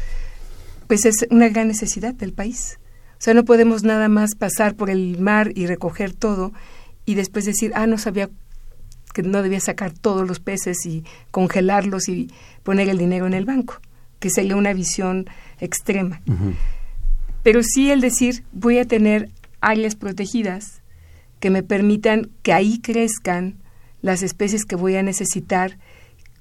pues 0.86 1.04
es 1.04 1.26
una 1.30 1.48
gran 1.48 1.68
necesidad 1.68 2.14
del 2.14 2.32
país. 2.32 2.78
O 3.12 3.20
sea, 3.20 3.34
no 3.34 3.44
podemos 3.44 3.82
nada 3.82 4.08
más 4.08 4.34
pasar 4.34 4.74
por 4.74 4.90
el 4.90 5.18
mar 5.18 5.52
y 5.54 5.66
recoger 5.66 6.12
todo 6.12 6.52
y 7.04 7.14
después 7.14 7.44
decir, 7.44 7.72
ah, 7.74 7.86
no 7.86 7.98
sabía 7.98 8.30
que 9.14 9.22
no 9.22 9.42
debía 9.42 9.60
sacar 9.60 9.92
todos 9.92 10.28
los 10.28 10.40
peces 10.40 10.84
y 10.84 11.04
congelarlos 11.30 12.08
y 12.08 12.30
poner 12.62 12.88
el 12.88 12.98
dinero 12.98 13.26
en 13.26 13.32
el 13.32 13.46
banco, 13.46 13.80
que 14.18 14.28
sería 14.28 14.56
una 14.56 14.74
visión 14.74 15.26
extrema. 15.58 16.20
Pero 17.42 17.62
sí 17.62 17.90
el 17.90 18.00
decir, 18.00 18.44
voy 18.52 18.78
a 18.78 18.84
tener 18.84 19.30
áreas 19.60 19.94
protegidas 19.94 20.82
que 21.40 21.50
me 21.50 21.62
permitan 21.62 22.30
que 22.42 22.52
ahí 22.52 22.78
crezcan 22.80 23.56
las 24.02 24.22
especies 24.22 24.64
que 24.64 24.76
voy 24.76 24.96
a 24.96 25.02
necesitar 25.02 25.78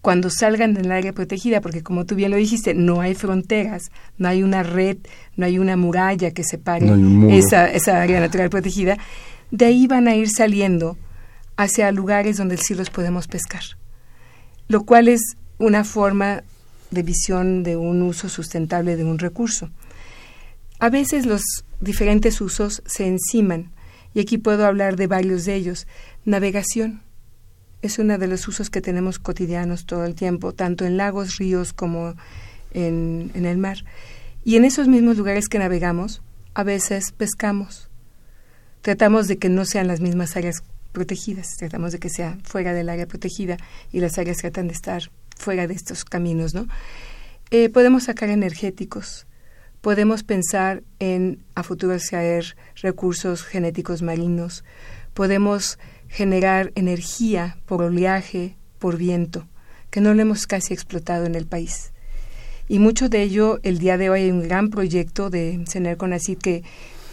cuando 0.02 0.30
salgan 0.30 0.76
del 0.76 0.92
área 0.92 1.14
protegida, 1.14 1.62
porque 1.62 1.82
como 1.82 2.06
tú 2.06 2.14
bien 2.14 2.30
lo 2.30 2.38
dijiste, 2.38 2.76
no 2.76 3.02
hay 3.02 3.16
fronteras, 3.16 3.90
no 4.20 4.28
hay 4.28 4.44
una 4.44 4.62
red, 4.62 4.98
no 5.36 5.48
hay 5.48 5.58
una 5.58 5.78
muralla 5.78 6.30
que 6.30 6.44
separe 6.44 6.88
esa, 7.32 7.72
esa 7.72 8.02
área 8.04 8.20
natural 8.20 8.52
protegida, 8.52 9.00
de 9.50 9.66
ahí 9.66 9.88
van 9.88 10.08
a 10.08 10.16
ir 10.16 10.30
saliendo 10.30 10.96
hacia 11.58 11.92
lugares 11.92 12.38
donde 12.38 12.58
sí 12.58 12.76
los 12.76 12.92
podemos 12.92 13.28
pescar, 13.28 13.64
lo 14.68 14.84
cual 14.84 15.08
es 15.08 15.38
una 15.58 15.84
forma 15.84 16.44
de 16.92 17.02
visión 17.02 17.64
de 17.64 17.76
un 17.76 18.04
uso 18.04 18.30
sustentable 18.30 18.98
de 18.98 19.04
un 19.04 19.18
recurso. 19.18 19.72
A 20.78 20.90
veces 20.90 21.26
los 21.26 21.42
diferentes 21.80 22.42
usos 22.42 22.84
se 22.86 23.08
enciman 23.08 23.72
y 24.16 24.22
aquí 24.22 24.40
puedo 24.40 24.66
hablar 24.66 24.96
de 24.96 25.06
varios 25.06 25.46
de 25.46 25.54
ellos. 25.56 25.86
Navegación. 26.24 27.04
es 27.82 28.00
uno 28.00 28.18
de 28.18 28.26
los 28.26 28.48
usos 28.48 28.72
que 28.72 28.82
tenemos 28.82 29.20
cotidianos 29.20 29.86
todo 29.86 30.06
el 30.06 30.16
tiempo, 30.16 30.54
tanto 30.54 30.86
en 30.86 30.98
lagos, 30.98 31.38
ríos 31.38 31.72
como 31.72 32.16
en, 32.74 33.30
el 33.36 33.58
mar. 33.60 33.78
Y 34.44 34.56
en 34.56 34.66
esos 34.66 34.88
mismos 34.88 35.18
lugares 35.18 35.48
que 35.50 35.60
navegamos, 35.60 36.24
a 36.56 36.64
veces 36.64 37.12
pescamos. 37.12 37.90
Tratamos 38.82 39.28
de 39.28 39.38
que 39.38 39.50
no 39.50 39.66
sean 39.66 39.88
las 39.88 40.00
mismas 40.00 40.36
áreas 40.36 40.64
protegidas, 40.94 41.58
tratamos 41.58 41.92
de 41.92 42.00
que 42.00 42.10
sea 42.10 42.38
fuera 42.44 42.74
del 42.74 42.90
área 42.90 43.08
protegida 43.08 43.58
y 43.92 44.00
las 44.00 44.18
áreas 44.18 44.38
tratan 44.38 44.68
de 44.68 44.74
estar 44.74 45.12
fuera 45.38 45.68
de 45.68 45.74
estos 45.74 46.06
caminos, 46.06 46.56
¿no? 46.56 46.68
Eh, 47.52 47.70
podemos 47.70 48.06
sacar 48.06 48.30
energéticos, 48.30 49.28
podemos 49.86 50.24
pensar 50.24 50.82
en 50.98 51.44
a 51.54 51.62
futuro 51.62 51.94
extraer 51.94 52.56
recursos 52.82 53.44
genéticos 53.44 54.02
marinos, 54.02 54.64
podemos 55.14 55.78
generar 56.10 56.72
energía 56.74 57.58
por 57.68 57.84
oleaje, 57.84 58.56
por 58.80 58.98
viento, 58.98 59.46
que 59.92 60.02
no 60.02 60.16
lo 60.16 60.24
hemos 60.24 60.48
casi 60.48 60.74
explotado 60.74 61.28
en 61.28 61.36
el 61.36 61.46
país. 61.46 61.94
Y 62.68 62.80
mucho 62.80 63.10
de 63.10 63.22
ello, 63.22 63.60
el 63.62 63.78
día 63.78 64.00
de 64.00 64.10
hoy 64.10 64.22
hay 64.22 64.32
un 64.32 64.42
gran 64.42 64.72
proyecto 64.72 65.30
de 65.30 65.64
CENER 65.68 66.00
que 66.42 66.64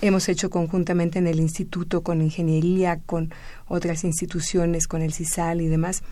hemos 0.01 0.31
hecho 0.31 0.49
conjuntamente 0.49 1.19
en 1.19 1.27
el 1.27 1.41
instituto 1.41 2.01
con 2.03 2.23
ingeniería, 2.23 3.01
con 3.05 3.35
otras 3.69 4.03
instituciones, 4.03 4.89
con 4.89 5.03
el 5.03 5.13
CISAL 5.13 5.61
y 5.61 5.69
demás, 5.69 6.03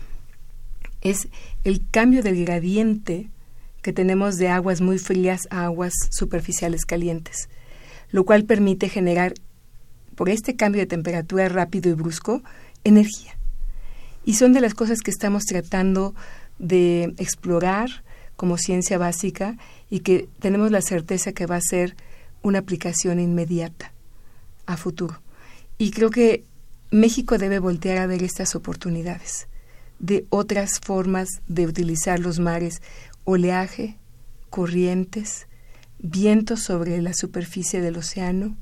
es 1.01 1.27
el 1.63 1.81
cambio 1.89 2.21
del 2.21 2.45
gradiente 2.45 3.31
que 3.81 3.93
tenemos 3.93 4.37
de 4.37 4.49
aguas 4.49 4.81
muy 4.81 4.99
frías 4.99 5.47
a 5.49 5.65
aguas 5.65 5.93
superficiales 6.09 6.85
calientes, 6.85 7.49
lo 8.09 8.25
cual 8.25 8.45
permite 8.45 8.89
generar, 8.89 9.33
por 10.15 10.29
este 10.29 10.55
cambio 10.55 10.81
de 10.81 10.87
temperatura 10.87 11.49
rápido 11.49 11.89
y 11.89 11.93
brusco, 11.93 12.41
energía. 12.83 13.37
Y 14.23 14.35
son 14.35 14.53
de 14.53 14.61
las 14.61 14.73
cosas 14.73 14.99
que 14.99 15.11
estamos 15.11 15.45
tratando 15.45 16.13
de 16.59 17.13
explorar 17.17 17.89
como 18.35 18.57
ciencia 18.57 18.97
básica 18.97 19.57
y 19.89 20.01
que 20.01 20.29
tenemos 20.39 20.71
la 20.71 20.81
certeza 20.81 21.31
que 21.31 21.45
va 21.45 21.55
a 21.55 21.61
ser 21.61 21.95
una 22.43 22.59
aplicación 22.59 23.19
inmediata 23.19 23.93
a 24.65 24.77
futuro. 24.77 25.21
Y 25.77 25.91
creo 25.91 26.09
que 26.09 26.43
México 26.91 27.37
debe 27.37 27.59
voltear 27.59 27.97
a 27.97 28.07
ver 28.07 28.23
estas 28.23 28.55
oportunidades 28.55 29.47
de 29.99 30.25
otras 30.29 30.79
formas 30.79 31.29
de 31.47 31.67
utilizar 31.67 32.19
los 32.19 32.39
mares, 32.39 32.81
oleaje, 33.23 33.97
corrientes, 34.49 35.47
vientos 35.99 36.61
sobre 36.61 37.01
la 37.01 37.13
superficie 37.13 37.81
del 37.81 37.97
océano, 37.97 38.57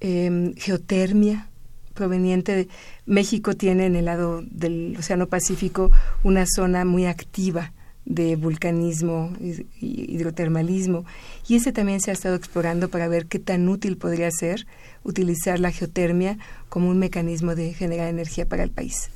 em, 0.00 0.54
geotermia 0.54 1.48
proveniente 1.94 2.56
de 2.56 2.68
México 3.06 3.54
tiene 3.54 3.86
en 3.86 3.96
el 3.96 4.06
lado 4.06 4.42
del 4.50 4.96
Océano 4.98 5.28
Pacífico 5.28 5.90
una 6.24 6.44
zona 6.46 6.84
muy 6.84 7.06
activa 7.06 7.72
de 8.04 8.34
vulcanismo 8.34 9.32
y 9.40 9.64
hidrotermalismo 10.14 11.04
y 11.46 11.56
ese 11.56 11.72
también 11.72 12.00
se 12.00 12.10
ha 12.10 12.14
estado 12.14 12.34
explorando 12.34 12.88
para 12.88 13.06
ver 13.06 13.26
qué 13.26 13.38
tan 13.38 13.68
útil 13.68 13.96
podría 13.96 14.30
ser 14.30 14.66
utilizar 15.04 15.60
la 15.60 15.70
geotermia 15.70 16.38
como 16.68 16.88
un 16.88 16.98
mecanismo 16.98 17.54
de 17.54 17.74
generar 17.74 18.08
energía 18.08 18.46
para 18.46 18.64
el 18.64 18.70
país. 18.70 19.10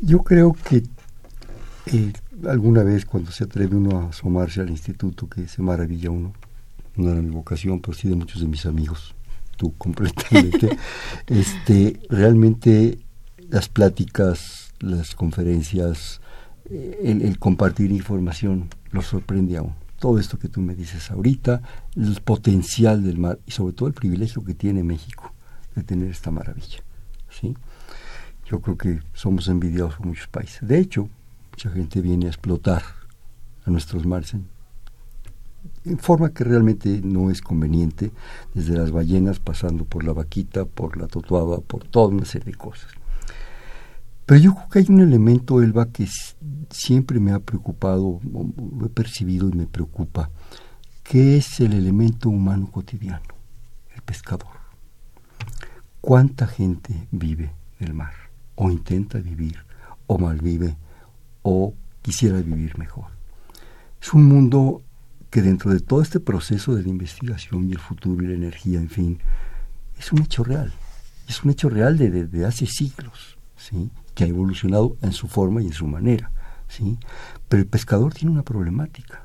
Yo 0.00 0.18
creo 0.18 0.54
que 0.68 0.82
alguna 2.44 2.82
vez 2.82 3.04
cuando 3.06 3.30
se 3.30 3.44
atreve 3.44 3.76
uno 3.76 3.98
a 3.98 4.08
asomarse 4.08 4.60
al 4.60 4.70
instituto, 4.70 5.28
que 5.28 5.48
se 5.48 5.62
maravilla 5.62 6.10
uno, 6.10 6.32
no 6.96 7.10
era 7.10 7.20
mi 7.22 7.30
vocación, 7.30 7.80
pero 7.80 7.96
sí 7.96 8.08
de 8.08 8.16
muchos 8.16 8.40
de 8.40 8.48
mis 8.48 8.66
amigos, 8.66 9.14
tú 9.56 9.74
completamente, 9.78 10.76
este, 11.26 12.00
realmente 12.08 12.98
las 13.48 13.68
pláticas, 13.68 14.74
las 14.80 15.14
conferencias, 15.14 16.20
eh, 16.66 17.00
el, 17.04 17.22
el, 17.22 17.38
compartir 17.38 17.92
información, 17.92 18.68
lo 18.90 19.02
sorprende 19.02 19.56
a 19.56 19.62
uno. 19.62 19.76
Todo 19.98 20.18
esto 20.18 20.38
que 20.38 20.48
tú 20.48 20.60
me 20.60 20.74
dices 20.74 21.10
ahorita, 21.10 21.62
el 21.94 22.20
potencial 22.20 23.02
del 23.02 23.18
mar 23.18 23.38
y 23.46 23.52
sobre 23.52 23.72
todo 23.72 23.88
el 23.88 23.94
privilegio 23.94 24.44
que 24.44 24.52
tiene 24.52 24.84
México 24.84 25.32
de 25.74 25.82
tener 25.82 26.10
esta 26.10 26.30
maravilla. 26.30 26.80
¿sí? 27.30 27.54
Yo 28.44 28.60
creo 28.60 28.76
que 28.76 29.00
somos 29.14 29.48
envidiados 29.48 29.94
por 29.96 30.06
muchos 30.06 30.28
países. 30.28 30.68
De 30.68 30.78
hecho, 30.78 31.08
mucha 31.56 31.70
gente 31.70 32.02
viene 32.02 32.26
a 32.26 32.28
explotar 32.28 32.82
a 33.64 33.70
nuestros 33.70 34.04
mares 34.04 34.34
en, 34.34 34.46
forma 35.98 36.28
que 36.30 36.44
realmente 36.44 37.00
no 37.02 37.30
es 37.30 37.40
conveniente, 37.40 38.12
desde 38.52 38.76
las 38.76 38.90
ballenas, 38.90 39.38
pasando 39.38 39.86
por 39.86 40.04
la 40.04 40.12
vaquita, 40.12 40.66
por 40.66 40.98
la 40.98 41.06
totuaba, 41.06 41.60
por 41.60 41.84
toda 41.84 42.08
una 42.08 42.26
serie 42.26 42.52
de 42.52 42.58
cosas. 42.58 42.90
Pero 44.26 44.40
yo 44.40 44.54
creo 44.54 44.68
que 44.68 44.78
hay 44.80 44.86
un 44.90 45.00
elemento, 45.00 45.62
Elba, 45.62 45.86
que 45.86 46.06
siempre 46.68 47.20
me 47.20 47.32
ha 47.32 47.38
preocupado, 47.38 48.20
lo 48.22 48.86
he 48.86 48.90
percibido 48.90 49.48
y 49.48 49.52
me 49.52 49.66
preocupa, 49.66 50.28
que 51.04 51.38
es 51.38 51.60
el 51.60 51.72
elemento 51.72 52.28
humano 52.28 52.70
cotidiano, 52.70 53.34
el 53.94 54.02
pescador. 54.02 54.56
¿Cuánta 56.02 56.46
gente 56.46 57.08
vive 57.12 57.52
del 57.80 57.94
mar? 57.94 58.12
O 58.56 58.70
intenta 58.70 59.18
vivir, 59.18 59.56
o 60.06 60.18
malvive, 60.18 60.76
o 61.48 61.74
quisiera 62.02 62.40
vivir 62.40 62.76
mejor. 62.76 63.04
Es 64.02 64.12
un 64.12 64.24
mundo 64.24 64.82
que 65.30 65.42
dentro 65.42 65.70
de 65.70 65.78
todo 65.78 66.02
este 66.02 66.18
proceso 66.18 66.74
de 66.74 66.82
la 66.82 66.88
investigación 66.88 67.68
y 67.68 67.72
el 67.72 67.78
futuro 67.78 68.24
y 68.24 68.26
la 68.26 68.34
energía, 68.34 68.80
en 68.80 68.88
fin, 68.88 69.20
es 69.96 70.12
un 70.12 70.22
hecho 70.22 70.42
real. 70.42 70.72
Es 71.28 71.44
un 71.44 71.52
hecho 71.52 71.68
real 71.68 71.98
de, 71.98 72.26
de 72.26 72.46
hace 72.46 72.66
siglos, 72.66 73.38
¿sí? 73.56 73.90
que 74.16 74.24
ha 74.24 74.26
evolucionado 74.26 74.96
en 75.02 75.12
su 75.12 75.28
forma 75.28 75.62
y 75.62 75.66
en 75.66 75.72
su 75.72 75.86
manera. 75.86 76.32
¿sí? 76.66 76.98
Pero 77.48 77.62
el 77.62 77.68
pescador 77.68 78.12
tiene 78.12 78.32
una 78.32 78.42
problemática. 78.42 79.22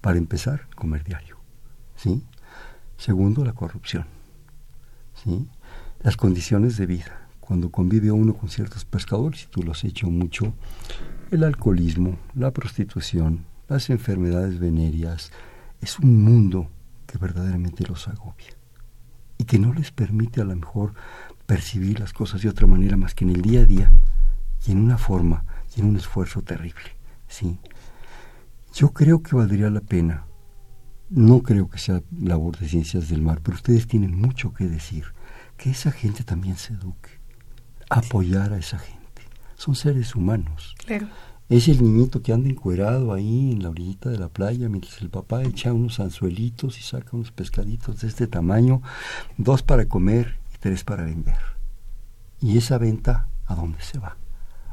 Para 0.00 0.16
empezar, 0.16 0.66
comer 0.74 1.04
diario. 1.04 1.36
¿sí? 1.94 2.22
Segundo, 2.96 3.44
la 3.44 3.52
corrupción. 3.52 4.06
¿sí? 5.22 5.46
Las 6.02 6.16
condiciones 6.16 6.78
de 6.78 6.86
vida. 6.86 7.28
Cuando 7.40 7.70
convive 7.70 8.10
uno 8.10 8.32
con 8.32 8.48
ciertos 8.48 8.86
pescadores, 8.86 9.42
y 9.42 9.46
tú 9.48 9.62
lo 9.62 9.72
has 9.72 9.84
hecho 9.84 10.08
mucho, 10.08 10.54
el 11.34 11.42
alcoholismo, 11.42 12.16
la 12.34 12.52
prostitución, 12.52 13.44
las 13.68 13.90
enfermedades 13.90 14.60
venéreas, 14.60 15.32
es 15.80 15.98
un 15.98 16.22
mundo 16.22 16.70
que 17.06 17.18
verdaderamente 17.18 17.84
los 17.86 18.06
agobia 18.06 18.56
y 19.36 19.44
que 19.44 19.58
no 19.58 19.74
les 19.74 19.90
permite 19.90 20.40
a 20.40 20.44
lo 20.44 20.54
mejor 20.54 20.94
percibir 21.46 21.98
las 21.98 22.12
cosas 22.12 22.42
de 22.42 22.48
otra 22.48 22.68
manera 22.68 22.96
más 22.96 23.14
que 23.14 23.24
en 23.24 23.30
el 23.30 23.42
día 23.42 23.62
a 23.62 23.66
día 23.66 23.92
y 24.64 24.72
en 24.72 24.78
una 24.78 24.96
forma 24.96 25.44
y 25.76 25.80
en 25.80 25.86
un 25.86 25.96
esfuerzo 25.96 26.42
terrible. 26.42 26.96
¿sí? 27.26 27.58
Yo 28.72 28.90
creo 28.90 29.22
que 29.22 29.34
valdría 29.34 29.70
la 29.70 29.80
pena, 29.80 30.26
no 31.10 31.42
creo 31.42 31.68
que 31.68 31.78
sea 31.78 32.00
labor 32.16 32.58
de 32.58 32.68
ciencias 32.68 33.08
del 33.08 33.22
mar, 33.22 33.40
pero 33.42 33.56
ustedes 33.56 33.88
tienen 33.88 34.16
mucho 34.16 34.54
que 34.54 34.68
decir, 34.68 35.06
que 35.56 35.70
esa 35.70 35.90
gente 35.90 36.22
también 36.22 36.56
se 36.56 36.74
eduque, 36.74 37.10
apoyar 37.90 38.52
a 38.52 38.58
esa 38.58 38.78
gente. 38.78 39.03
Son 39.56 39.74
seres 39.74 40.14
humanos. 40.14 40.74
Claro. 40.84 41.08
Es 41.48 41.68
el 41.68 41.82
niñito 41.82 42.22
que 42.22 42.32
anda 42.32 42.48
encuerado 42.48 43.12
ahí 43.12 43.52
en 43.52 43.62
la 43.62 43.70
orillita 43.70 44.08
de 44.08 44.18
la 44.18 44.28
playa 44.28 44.68
mientras 44.68 45.00
el 45.02 45.10
papá 45.10 45.42
echa 45.42 45.72
unos 45.72 46.00
anzuelitos 46.00 46.78
y 46.78 46.82
saca 46.82 47.10
unos 47.12 47.32
pescaditos 47.32 48.00
de 48.00 48.08
este 48.08 48.26
tamaño, 48.26 48.80
dos 49.36 49.62
para 49.62 49.86
comer 49.86 50.38
y 50.54 50.58
tres 50.58 50.84
para 50.84 51.04
vender. 51.04 51.36
¿Y 52.40 52.56
esa 52.56 52.78
venta 52.78 53.28
a 53.46 53.54
dónde 53.54 53.80
se 53.82 53.98
va? 53.98 54.16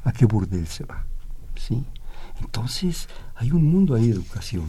¿A 0.03 0.13
qué 0.13 0.25
burdel 0.25 0.65
se 0.65 0.85
va? 0.85 1.05
¿Sí? 1.55 1.83
Entonces, 2.39 3.09
hay 3.35 3.51
un 3.51 3.65
mundo 3.65 3.93
ahí 3.95 4.07
de 4.07 4.13
educación 4.13 4.65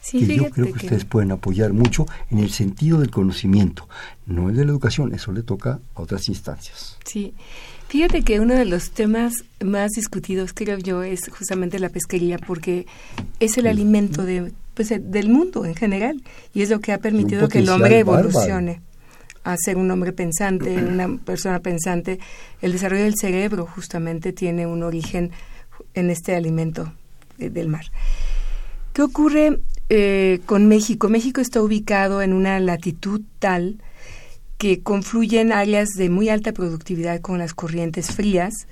sí, 0.00 0.26
que 0.26 0.36
yo 0.36 0.50
creo 0.50 0.66
que, 0.66 0.72
que, 0.72 0.86
ustedes 0.86 1.04
pueden 1.04 1.32
apoyar 1.32 1.72
mucho 1.72 2.06
en 2.30 2.38
el 2.38 2.50
sentido 2.50 2.98
del 3.00 3.10
conocimiento, 3.10 3.88
no 4.26 4.50
el 4.50 4.56
de 4.56 4.64
la 4.64 4.72
educación, 4.72 5.14
eso 5.14 5.32
le 5.32 5.42
toca 5.42 5.80
a 5.94 6.02
otras 6.02 6.28
instancias. 6.28 6.98
Sí, 7.04 7.34
Fíjate 7.88 8.22
que 8.22 8.38
uno 8.38 8.54
de 8.54 8.66
los 8.66 8.90
temas 8.90 9.44
más 9.64 9.92
discutidos, 9.92 10.52
creo 10.52 10.76
yo, 10.76 11.02
es 11.02 11.20
justamente 11.30 11.78
la 11.78 11.88
pesquería, 11.88 12.36
porque 12.38 12.86
es 13.40 13.56
el 13.56 13.66
alimento 13.66 14.24
de, 14.24 14.52
pues, 14.74 14.92
del 15.00 15.30
mundo 15.30 15.64
en 15.64 15.74
general 15.74 16.22
y 16.52 16.60
es 16.60 16.68
lo 16.68 16.80
que 16.80 16.92
ha 16.92 16.98
permitido 16.98 17.48
que 17.48 17.60
el 17.60 17.68
hombre 17.70 18.00
evolucione 18.00 18.82
a 19.42 19.56
ser 19.56 19.78
un 19.78 19.90
hombre 19.90 20.12
pensante, 20.12 20.76
una 20.76 21.16
persona 21.16 21.60
pensante. 21.60 22.20
El 22.60 22.72
desarrollo 22.72 23.04
del 23.04 23.16
cerebro 23.16 23.66
justamente 23.66 24.34
tiene 24.34 24.66
un 24.66 24.82
origen 24.82 25.30
en 25.94 26.10
este 26.10 26.34
alimento 26.34 26.92
del 27.38 27.68
mar. 27.68 27.86
¿Qué 28.92 29.00
ocurre 29.00 29.60
eh, 29.88 30.40
con 30.44 30.66
México? 30.68 31.08
México 31.08 31.40
está 31.40 31.62
ubicado 31.62 32.20
en 32.20 32.34
una 32.34 32.60
latitud 32.60 33.22
tal 33.38 33.78
que 34.58 34.82
confluyen 34.82 35.52
áreas 35.52 35.90
de 35.90 36.10
muy 36.10 36.28
alta 36.28 36.52
productividad 36.52 37.20
con 37.20 37.38
las 37.38 37.54
corrientes 37.54 38.10
frías 38.10 38.66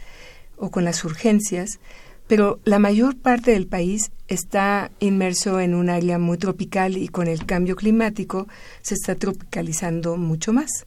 o 0.56 0.70
con 0.70 0.84
las 0.84 1.04
urgencias, 1.04 1.78
pero 2.26 2.58
la 2.64 2.80
mayor 2.80 3.16
parte 3.16 3.52
del 3.52 3.68
país 3.68 4.10
está 4.26 4.90
inmerso 4.98 5.60
en 5.60 5.74
un 5.74 5.88
área 5.88 6.18
muy 6.18 6.38
tropical 6.38 6.96
y 6.96 7.06
con 7.06 7.28
el 7.28 7.46
cambio 7.46 7.76
climático 7.76 8.48
se 8.82 8.94
está 8.94 9.14
tropicalizando 9.14 10.16
mucho 10.16 10.52
más. 10.52 10.86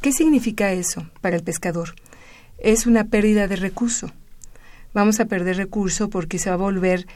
¿Qué 0.00 0.12
significa 0.12 0.72
eso 0.72 1.10
para 1.20 1.34
el 1.34 1.42
pescador? 1.42 1.94
Es 2.58 2.86
una 2.86 3.04
pérdida 3.04 3.48
de 3.48 3.56
recurso. 3.56 4.12
vamos 4.94 5.20
a 5.20 5.26
perder 5.26 5.56
recurso 5.56 6.08
porque 6.08 6.38
se 6.38 6.50
va 6.50 6.54
a 6.54 6.58
volver 6.58 7.06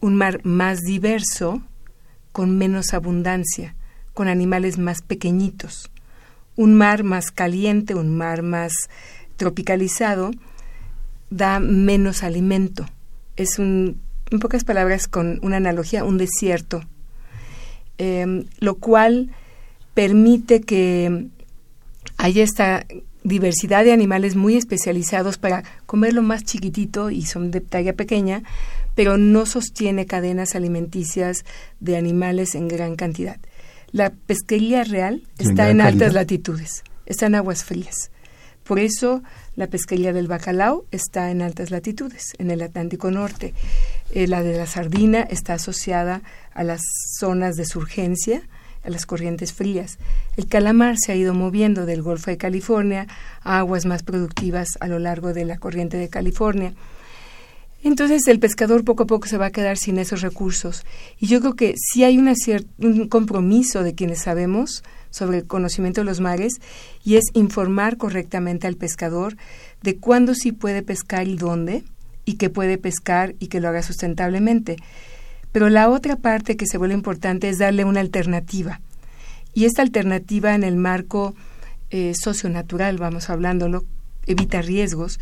un 0.00 0.14
mar 0.14 0.40
más 0.44 0.80
diverso, 0.80 1.62
con 2.32 2.56
menos 2.56 2.94
abundancia, 2.94 3.76
con 4.14 4.28
animales 4.28 4.78
más 4.78 5.02
pequeñitos. 5.02 5.90
Un 6.56 6.74
mar 6.74 7.04
más 7.04 7.30
caliente, 7.30 7.94
un 7.94 8.16
mar 8.16 8.42
más 8.42 8.72
tropicalizado, 9.36 10.32
da 11.30 11.60
menos 11.60 12.22
alimento. 12.22 12.86
Es 13.36 13.58
un, 13.58 14.00
en 14.30 14.38
pocas 14.40 14.64
palabras, 14.64 15.08
con 15.08 15.38
una 15.42 15.56
analogía, 15.56 16.04
un 16.04 16.18
desierto, 16.18 16.82
em, 17.98 18.44
lo 18.58 18.76
cual 18.76 19.30
permite 19.94 20.60
que 20.60 21.28
haya 22.16 22.44
esta 22.44 22.86
diversidad 23.22 23.84
de 23.84 23.92
animales 23.92 24.36
muy 24.36 24.56
especializados 24.56 25.38
para 25.38 25.62
comer 25.86 26.14
lo 26.14 26.22
más 26.22 26.44
chiquitito 26.44 27.10
y 27.10 27.22
son 27.22 27.50
de 27.50 27.60
talla 27.60 27.94
pequeña, 27.94 28.42
pero 28.94 29.18
no 29.18 29.46
sostiene 29.46 30.06
cadenas 30.06 30.54
alimenticias 30.54 31.44
de 31.80 31.96
animales 31.96 32.54
en 32.54 32.68
gran 32.68 32.96
cantidad. 32.96 33.38
La 33.92 34.10
pesquería 34.10 34.84
real 34.84 35.22
está 35.38 35.70
en, 35.70 35.80
altas 35.80 36.14
latitudes, 36.14 36.84
está 37.06 37.26
en 37.26 37.34
aguas 37.34 37.64
frías. 37.64 38.10
Por 38.64 38.78
eso 38.78 39.22
la 39.56 39.66
pesquería 39.66 40.12
del 40.12 40.28
bacalao 40.28 40.84
está 40.92 41.30
en 41.32 41.42
altas 41.42 41.72
latitudes, 41.72 42.34
en 42.38 42.52
el 42.52 42.62
Atlántico 42.62 43.10
Norte. 43.10 43.52
Eh, 44.12 44.28
la 44.28 44.42
de 44.44 44.56
la 44.56 44.66
sardina 44.66 45.22
está 45.22 45.54
asociada 45.54 46.22
a 46.54 46.62
las 46.62 46.80
zonas 47.18 47.56
de 47.56 47.64
surgencia, 47.64 48.42
a 48.84 48.90
las 48.90 49.06
corrientes 49.06 49.52
frías. 49.52 49.98
El 50.36 50.46
calamar 50.46 50.96
se 50.98 51.10
ha 51.10 51.16
ido 51.16 51.34
moviendo 51.34 51.84
del 51.84 52.02
Golfo 52.02 52.30
de 52.30 52.36
California 52.38 53.08
a 53.42 53.58
aguas 53.58 53.86
más 53.86 54.04
productivas 54.04 54.68
a 54.78 54.86
lo 54.86 55.00
largo 55.00 55.32
de 55.32 55.44
la 55.44 55.58
corriente 55.58 55.96
de 55.96 56.08
California. 56.08 56.72
Entonces 57.82 58.28
el 58.28 58.38
pescador 58.38 58.84
poco 58.84 59.04
a 59.04 59.06
poco 59.06 59.26
se 59.26 59.38
va 59.38 59.46
a 59.46 59.50
quedar 59.50 59.78
sin 59.78 59.98
esos 59.98 60.20
recursos. 60.20 60.84
Y 61.18 61.26
yo 61.26 61.40
creo 61.40 61.54
que 61.54 61.74
sí 61.76 62.04
hay 62.04 62.18
una 62.18 62.34
un 62.78 63.08
compromiso 63.08 63.82
de 63.82 63.94
quienes 63.94 64.20
sabemos 64.20 64.82
sobre 65.10 65.38
el 65.38 65.46
conocimiento 65.46 66.02
de 66.02 66.04
los 66.04 66.20
mares 66.20 66.60
y 67.04 67.16
es 67.16 67.24
informar 67.32 67.96
correctamente 67.96 68.66
al 68.66 68.76
pescador 68.76 69.36
de 69.82 69.96
cuándo 69.96 70.34
sí 70.34 70.52
puede 70.52 70.82
pescar 70.82 71.26
y 71.26 71.36
dónde 71.36 71.82
y 72.24 72.34
que 72.34 72.50
puede 72.50 72.78
pescar 72.78 73.34
y 73.38 73.48
que 73.48 73.60
lo 73.60 73.68
haga 73.68 73.82
sustentablemente. 73.82 74.76
Pero 75.52 75.68
la 75.68 75.88
otra 75.88 76.16
parte 76.16 76.56
que 76.56 76.66
se 76.66 76.78
vuelve 76.78 76.94
importante 76.94 77.48
es 77.48 77.58
darle 77.58 77.84
una 77.84 78.00
alternativa. 78.00 78.80
Y 79.52 79.64
esta 79.64 79.82
alternativa 79.82 80.54
en 80.54 80.62
el 80.62 80.76
marco 80.76 81.34
eh, 81.90 82.12
socionatural, 82.14 82.98
vamos 82.98 83.30
hablándolo, 83.30 83.84
evita 84.26 84.62
riesgos 84.62 85.18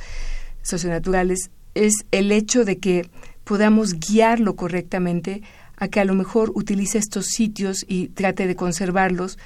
socionaturales, 0.63 1.51
es 1.79 2.05
el 2.11 2.33
hecho 2.33 2.65
de 2.65 2.79
que 2.79 3.09
podamos 3.45 3.95
guiarlo 3.95 4.57
correctamente 4.57 5.43
a 5.77 5.89
que 5.89 6.01
a 6.01 6.05
lo 6.05 6.15
mejor 6.15 6.51
utilice 6.55 6.99
estos 6.99 7.27
sitios 7.27 7.85
y 7.87 8.09
trate 8.09 8.49
de 8.49 8.57
conservarlos 8.57 9.39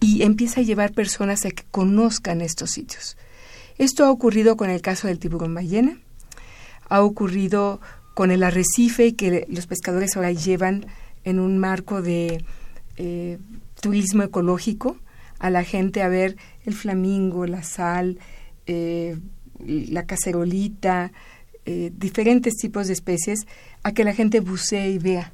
y 0.00 0.22
empieza 0.22 0.60
a 0.60 0.64
llevar 0.64 0.92
personas 0.92 1.44
a 1.44 1.50
que 1.50 1.64
conozcan 1.70 2.40
estos 2.40 2.70
sitios. 2.70 3.16
Esto 3.76 4.06
ha 4.06 4.10
ocurrido 4.10 4.56
con 4.56 4.70
el 4.70 4.80
caso 4.80 5.06
del 5.06 5.18
tiburón 5.18 5.54
ballena, 5.54 5.98
ha 6.88 7.02
ocurrido 7.02 7.80
con 8.14 8.30
el 8.30 8.42
arrecife 8.42 9.14
que 9.14 9.46
los 9.50 9.66
pescadores 9.66 10.16
ahora 10.16 10.32
llevan 10.32 10.86
en 11.24 11.38
un 11.38 11.58
marco 11.58 12.00
de 12.00 12.42
eh, 12.96 13.38
turismo 13.82 14.22
ecológico 14.22 14.96
a 15.38 15.50
la 15.50 15.62
gente 15.62 16.02
a 16.02 16.08
ver 16.08 16.36
el 16.64 16.72
flamingo, 16.72 17.46
la 17.46 17.62
sal, 17.62 18.18
eh, 18.66 19.18
la 19.58 20.06
cacerolita, 20.06 21.12
eh, 21.66 21.90
diferentes 21.94 22.54
tipos 22.54 22.86
de 22.86 22.94
especies, 22.94 23.46
a 23.82 23.92
que 23.92 24.04
la 24.04 24.14
gente 24.14 24.40
bucee 24.40 24.90
y 24.90 24.98
vea 24.98 25.32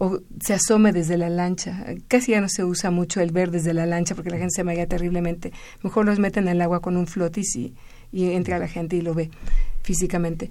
o 0.00 0.20
se 0.40 0.54
asome 0.54 0.92
desde 0.92 1.16
la 1.18 1.28
lancha. 1.28 1.84
Casi 2.06 2.30
ya 2.30 2.40
no 2.40 2.48
se 2.48 2.64
usa 2.64 2.90
mucho 2.90 3.20
el 3.20 3.32
ver 3.32 3.50
desde 3.50 3.74
la 3.74 3.84
lancha 3.84 4.14
porque 4.14 4.30
la 4.30 4.38
gente 4.38 4.54
se 4.54 4.64
marea 4.64 4.86
terriblemente. 4.86 5.52
Mejor 5.82 6.06
los 6.06 6.20
meten 6.20 6.44
en 6.44 6.54
el 6.54 6.62
agua 6.62 6.80
con 6.80 6.96
un 6.96 7.08
flotis 7.08 7.56
y, 7.56 7.74
y 8.12 8.30
entra 8.30 8.58
la 8.58 8.68
gente 8.68 8.96
y 8.96 9.00
lo 9.00 9.12
ve 9.12 9.30
físicamente. 9.82 10.50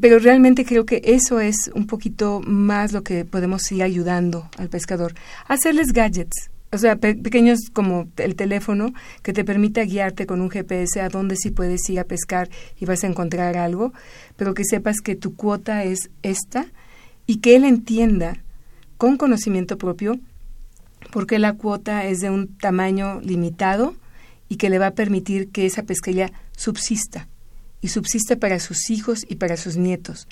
Pero 0.00 0.18
realmente 0.18 0.64
creo 0.64 0.86
que 0.86 1.02
eso 1.04 1.40
es 1.40 1.70
un 1.74 1.86
poquito 1.86 2.40
más 2.46 2.92
lo 2.92 3.02
que 3.02 3.24
podemos 3.24 3.70
ir 3.72 3.82
ayudando 3.82 4.48
al 4.56 4.68
pescador. 4.68 5.14
Hacerles 5.48 5.92
gadgets, 5.92 6.50
o 6.72 6.78
sea, 6.78 6.96
pequeños 6.96 7.60
como 7.72 8.08
el 8.16 8.34
teléfono 8.34 8.92
que 9.22 9.32
te 9.32 9.44
permita 9.44 9.82
guiarte 9.84 10.26
con 10.26 10.40
un 10.40 10.50
GPS 10.50 11.00
a 11.00 11.08
dónde 11.08 11.36
sí 11.36 11.50
puedes 11.50 11.88
ir 11.88 12.00
a 12.00 12.04
pescar 12.04 12.50
y 12.78 12.84
vas 12.86 13.04
a 13.04 13.06
encontrar 13.06 13.56
algo, 13.56 13.92
pero 14.36 14.52
que 14.54 14.64
sepas 14.64 15.00
que 15.00 15.14
tu 15.14 15.36
cuota 15.36 15.84
es 15.84 16.10
esta 16.22 16.66
y 17.26 17.38
que 17.38 17.56
él 17.56 17.64
entienda 17.64 18.42
con 18.98 19.16
conocimiento 19.16 19.78
propio 19.78 20.18
por 21.12 21.26
qué 21.26 21.38
la 21.38 21.54
cuota 21.54 22.04
es 22.04 22.18
de 22.18 22.30
un 22.30 22.48
tamaño 22.56 23.20
limitado 23.20 23.94
y 24.48 24.56
que 24.56 24.70
le 24.70 24.78
va 24.78 24.88
a 24.88 24.94
permitir 24.94 25.50
que 25.50 25.66
esa 25.66 25.84
pesquería 25.84 26.32
subsista 26.56 27.28
y 27.80 27.88
subsiste 27.88 28.36
para 28.36 28.58
sus 28.58 28.90
hijos 28.90 29.24
y 29.28 29.36
para 29.36 29.56
sus 29.56 29.76
nietos, 29.76 30.26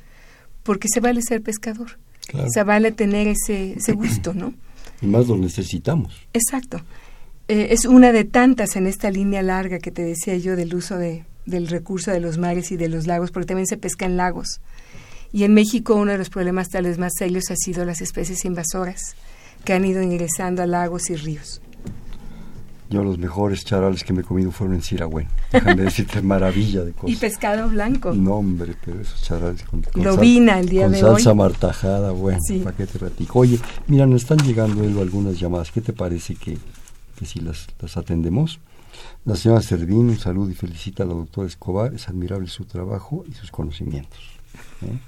porque 0.63 0.89
se 0.89 1.01
vale 1.01 1.23
ser 1.23 1.43
pescador, 1.43 1.99
se 2.49 2.63
vale 2.65 2.91
tener 2.91 3.29
ese, 3.29 3.75
ese 3.75 3.93
gusto, 3.93 4.35
¿no? 4.35 4.55
Más 5.05 5.29
lo 5.29 5.37
necesitamos. 5.37 6.27
Exacto. 6.33 6.81
Eh, 7.49 7.69
es 7.71 7.85
una 7.85 8.13
de 8.13 8.25
tantas 8.25 8.77
en 8.77 8.87
esta 8.87 9.11
línea 9.11 9.43
larga 9.43 9.79
que 9.79 9.91
te 9.91 10.03
decía 10.03 10.37
yo 10.37 10.57
del 10.57 10.75
uso 10.75 10.97
de, 10.97 11.25
del 11.47 11.69
recurso 11.69 12.11
de 12.11 12.21
los 12.21 12.39
mares 12.39 12.73
y 12.73 12.77
de 12.77 12.89
los 12.89 13.07
lagos, 13.07 13.31
porque 13.31 13.47
también 13.47 13.67
se 13.67 13.77
pesca 13.77 14.07
en 14.07 14.17
lagos. 14.17 14.61
Y 15.33 15.45
en 15.45 15.53
México 15.53 15.95
uno 15.95 16.13
de 16.13 16.19
los 16.19 16.31
problemas 16.31 16.69
tal 16.69 16.85
vez 16.85 16.99
más 16.99 17.13
serios 17.19 17.51
ha 17.51 17.57
sido 17.57 17.85
las 17.85 18.01
especies 18.01 18.45
invasoras 18.45 19.15
que 19.65 19.73
han 19.73 19.85
ido 19.85 20.03
ingresando 20.03 20.63
a 20.63 20.67
lagos 20.67 21.11
y 21.11 21.17
ríos. 21.17 21.61
Yo 22.91 23.03
los 23.03 23.19
mejores 23.19 23.65
charales 23.65 24.05
que 24.05 24.13
me 24.13 24.21
he 24.21 24.25
comido 24.25 24.51
fueron 24.51 24.77
en 24.77 24.83
Siragüen. 24.83 25.27
Déjame 25.53 25.83
decirte, 25.85 26.21
maravilla 26.21 26.85
de 26.85 26.93
cosas. 26.93 27.17
Y 27.17 27.19
pescado 27.19 27.69
blanco. 27.69 28.13
No, 28.13 28.35
hombre, 28.35 28.75
pero 28.85 29.01
esos 29.01 29.23
charales 29.23 29.63
con, 29.65 29.83
con 29.83 30.05
Lobina 30.05 30.59
el 30.61 30.69
día 30.69 30.89
de 30.89 31.03
hoy. 31.03 31.15
salsa 31.15 31.35
martajada, 31.35 32.11
bueno, 32.11 32.39
sí. 32.47 32.61
¿para 32.61 32.77
qué 32.77 32.87
te 32.87 32.99
ratico? 32.99 33.39
Oye, 33.39 33.59
mira, 33.87 34.07
nos 34.07 34.23
están 34.23 34.39
llegando 34.39 34.85
Elo, 34.85 35.01
algunas 35.01 35.41
llamadas. 35.41 35.71
¿Qué 35.73 35.81
te 35.81 35.93
parece 35.93 36.35
que, 36.35 36.59
que 37.19 37.25
si 37.25 37.41
las, 37.41 37.67
las 37.81 37.97
atendemos? 37.97 38.61
La 39.25 39.37
señora 39.37 39.63
Servín, 39.63 40.11
un 40.11 40.19
saludo 40.19 40.51
y 40.51 40.55
felicita 40.55 41.03
a 41.03 41.07
la 41.07 41.15
doctora 41.15 41.49
Escobar. 41.49 41.95
Es 41.95 42.09
admirable 42.09 42.49
su 42.49 42.65
trabajo 42.65 43.25
y 43.29 43.33
sus 43.33 43.51
conocimientos. 43.51 44.21
¿eh? 44.83 44.99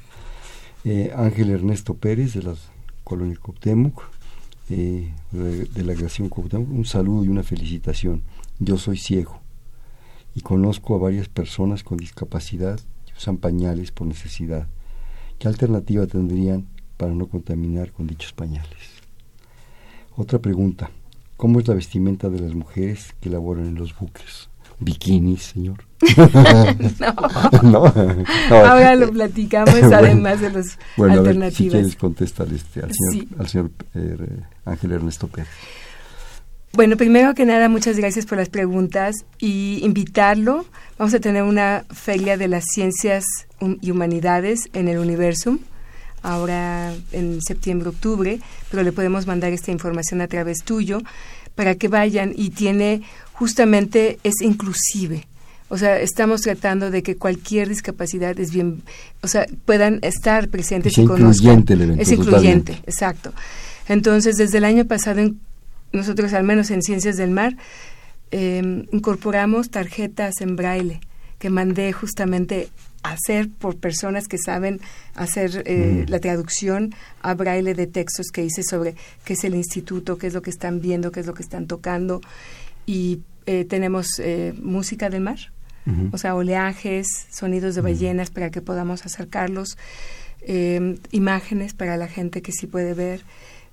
Eh, 0.84 1.12
Ángel 1.14 1.50
Ernesto 1.50 1.94
Pérez, 1.94 2.34
de 2.34 2.42
la 2.42 2.54
colonia 3.04 3.36
Coptemuc 3.40 4.02
eh, 4.68 5.12
de 5.32 5.82
la 5.84 5.94
creación 5.94 6.30
un 6.34 6.84
saludo 6.84 7.24
y 7.24 7.28
una 7.28 7.42
felicitación. 7.42 8.22
Yo 8.58 8.78
soy 8.78 8.96
ciego 8.96 9.40
y 10.34 10.40
conozco 10.40 10.94
a 10.94 10.98
varias 10.98 11.28
personas 11.28 11.82
con 11.82 11.98
discapacidad 11.98 12.78
que 13.06 13.12
usan 13.16 13.38
pañales 13.38 13.92
por 13.92 14.06
necesidad. 14.06 14.68
¿Qué 15.38 15.48
alternativa 15.48 16.06
tendrían 16.06 16.66
para 16.96 17.14
no 17.14 17.26
contaminar 17.28 17.92
con 17.92 18.06
dichos 18.06 18.32
pañales? 18.32 19.02
Otra 20.16 20.38
pregunta. 20.38 20.90
¿Cómo 21.36 21.60
es 21.60 21.68
la 21.68 21.74
vestimenta 21.74 22.30
de 22.30 22.40
las 22.40 22.54
mujeres 22.54 23.14
que 23.20 23.28
laboran 23.28 23.66
en 23.66 23.74
los 23.74 23.96
buques? 23.98 24.48
Bikinis, 24.78 25.42
señor. 25.42 25.84
no. 27.62 27.92
Ahora 28.50 28.94
lo 28.96 29.10
platicamos 29.10 29.74
además 29.92 30.40
de 30.40 30.50
bueno, 30.96 31.14
alternativas. 31.14 31.54
A 31.54 31.56
si 31.56 31.68
quieres 31.68 31.96
contestar 31.96 32.48
este, 32.52 32.80
al 32.82 32.92
señor, 32.92 33.26
al 33.38 33.48
señor 33.48 33.70
eh, 33.94 34.40
Ángel 34.64 34.92
Ernesto 34.92 35.28
Pérez. 35.28 35.48
Bueno, 36.76 36.98
primero 36.98 37.34
que 37.34 37.46
nada, 37.46 37.70
muchas 37.70 37.96
gracias 37.96 38.26
por 38.26 38.36
las 38.36 38.50
preguntas 38.50 39.24
y 39.38 39.80
invitarlo. 39.82 40.66
Vamos 40.98 41.14
a 41.14 41.20
tener 41.20 41.42
una 41.42 41.86
feria 41.90 42.36
de 42.36 42.48
las 42.48 42.64
ciencias 42.70 43.24
y 43.80 43.90
humanidades 43.90 44.68
en 44.74 44.88
el 44.88 44.98
Universum, 44.98 45.58
ahora 46.22 46.92
en 47.12 47.40
septiembre, 47.40 47.88
octubre, 47.88 48.40
pero 48.70 48.82
le 48.82 48.92
podemos 48.92 49.26
mandar 49.26 49.54
esta 49.54 49.70
información 49.70 50.20
a 50.20 50.28
través 50.28 50.64
tuyo 50.64 51.00
para 51.54 51.76
que 51.76 51.88
vayan 51.88 52.34
y 52.36 52.50
tiene 52.50 53.00
justamente 53.38 54.18
es 54.22 54.34
inclusive. 54.40 55.26
O 55.68 55.76
sea, 55.76 55.98
estamos 56.00 56.42
tratando 56.42 56.90
de 56.90 57.02
que 57.02 57.16
cualquier 57.16 57.68
discapacidad 57.68 58.38
es 58.38 58.52
bien, 58.52 58.82
o 59.22 59.28
sea, 59.28 59.46
puedan 59.64 59.98
estar 60.02 60.48
presentes 60.48 60.92
es 60.92 60.98
y 60.98 61.02
incluyente 61.02 61.74
el 61.74 61.82
evento, 61.82 62.02
Es 62.02 62.12
incluyente, 62.12 62.72
exacto. 62.86 63.32
Entonces, 63.88 64.36
desde 64.36 64.58
el 64.58 64.64
año 64.64 64.84
pasado, 64.84 65.28
nosotros 65.92 66.32
al 66.34 66.44
menos 66.44 66.70
en 66.70 66.82
Ciencias 66.82 67.16
del 67.16 67.30
Mar, 67.30 67.56
eh, 68.30 68.86
incorporamos 68.92 69.70
tarjetas 69.70 70.40
en 70.40 70.56
braille 70.56 71.00
que 71.38 71.50
mandé 71.50 71.92
justamente 71.92 72.68
a 73.02 73.12
hacer 73.12 73.48
por 73.50 73.76
personas 73.76 74.28
que 74.28 74.38
saben 74.38 74.80
hacer 75.14 75.62
eh, 75.66 76.04
mm. 76.06 76.10
la 76.10 76.20
traducción 76.20 76.94
a 77.22 77.34
braille 77.34 77.74
de 77.74 77.86
textos 77.86 78.28
que 78.32 78.44
hice 78.44 78.62
sobre 78.62 78.94
qué 79.24 79.34
es 79.34 79.44
el 79.44 79.54
instituto, 79.54 80.16
qué 80.16 80.28
es 80.28 80.34
lo 80.34 80.42
que 80.42 80.50
están 80.50 80.80
viendo, 80.80 81.12
qué 81.12 81.20
es 81.20 81.26
lo 81.26 81.34
que 81.34 81.42
están 81.42 81.66
tocando 81.66 82.20
y 82.86 83.20
eh, 83.46 83.64
tenemos 83.64 84.18
eh, 84.18 84.54
música 84.60 85.10
del 85.10 85.22
mar, 85.22 85.38
o 86.10 86.18
sea, 86.18 86.34
oleajes, 86.34 87.06
sonidos 87.30 87.76
de 87.76 87.80
ballenas 87.80 88.30
para 88.30 88.50
que 88.50 88.60
podamos 88.60 89.06
acercarlos, 89.06 89.78
eh, 90.40 90.98
imágenes 91.12 91.74
para 91.74 91.96
la 91.96 92.08
gente 92.08 92.42
que 92.42 92.50
sí 92.50 92.66
puede 92.66 92.92
ver. 92.94 93.22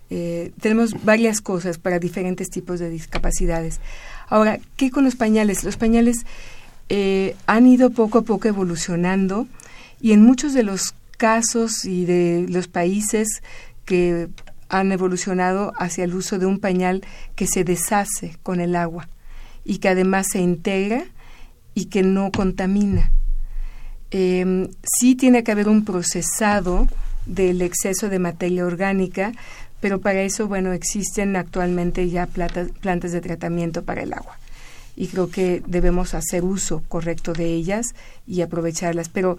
Eh, 0.09 0.51
tenemos 0.61 1.03
varias 1.03 1.41
cosas 1.41 1.77
para 1.77 1.97
diferentes 1.97 2.49
tipos 2.49 2.79
de 2.79 2.89
discapacidades. 2.89 3.79
Ahora, 4.27 4.59
¿qué 4.75 4.91
con 4.91 5.03
los 5.03 5.15
pañales? 5.15 5.63
Los 5.63 5.77
pañales 5.77 6.25
eh, 6.89 7.35
han 7.47 7.65
ido 7.65 7.89
poco 7.89 8.19
a 8.19 8.21
poco 8.21 8.47
evolucionando 8.47 9.47
y 10.01 10.11
en 10.11 10.21
muchos 10.21 10.53
de 10.53 10.63
los 10.63 10.93
casos 11.17 11.85
y 11.85 12.05
de 12.05 12.45
los 12.49 12.67
países 12.67 13.41
que 13.85 14.29
han 14.73 14.91
evolucionado 14.91 15.71
hacia 15.77 16.03
el 16.03 16.15
uso 16.15 16.39
de 16.39 16.47
un 16.47 16.59
pañal 16.59 17.05
que 17.35 17.45
se 17.45 17.63
deshace 17.63 18.37
con 18.41 18.59
el 18.59 18.75
agua 18.75 19.07
y 19.63 19.77
que 19.77 19.89
además 19.89 20.25
se 20.31 20.39
integra 20.39 21.05
y 21.75 21.85
que 21.85 22.01
no 22.01 22.31
contamina. 22.31 23.11
Eh, 24.09 24.67
sí 24.83 25.13
tiene 25.13 25.43
que 25.43 25.51
haber 25.51 25.69
un 25.69 25.85
procesado 25.85 26.87
del 27.27 27.61
exceso 27.61 28.09
de 28.09 28.17
materia 28.17 28.65
orgánica, 28.65 29.33
pero 29.79 30.01
para 30.01 30.21
eso, 30.21 30.47
bueno, 30.47 30.73
existen 30.73 31.35
actualmente 31.35 32.09
ya 32.09 32.25
plantas 32.25 33.11
de 33.11 33.21
tratamiento 33.21 33.83
para 33.83 34.01
el 34.01 34.11
agua. 34.11 34.39
Y 34.95 35.07
creo 35.07 35.29
que 35.29 35.61
debemos 35.67 36.15
hacer 36.15 36.43
uso 36.43 36.81
correcto 36.87 37.33
de 37.33 37.45
ellas 37.45 37.93
y 38.25 38.41
aprovecharlas. 38.41 39.09
Pero 39.09 39.37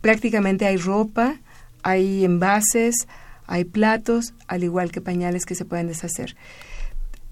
prácticamente 0.00 0.66
hay 0.66 0.76
ropa, 0.76 1.36
hay 1.82 2.24
envases, 2.24 3.06
hay 3.46 3.64
platos, 3.64 4.34
al 4.46 4.64
igual 4.64 4.90
que 4.90 5.00
pañales 5.00 5.46
que 5.46 5.54
se 5.54 5.64
pueden 5.64 5.88
deshacer. 5.88 6.36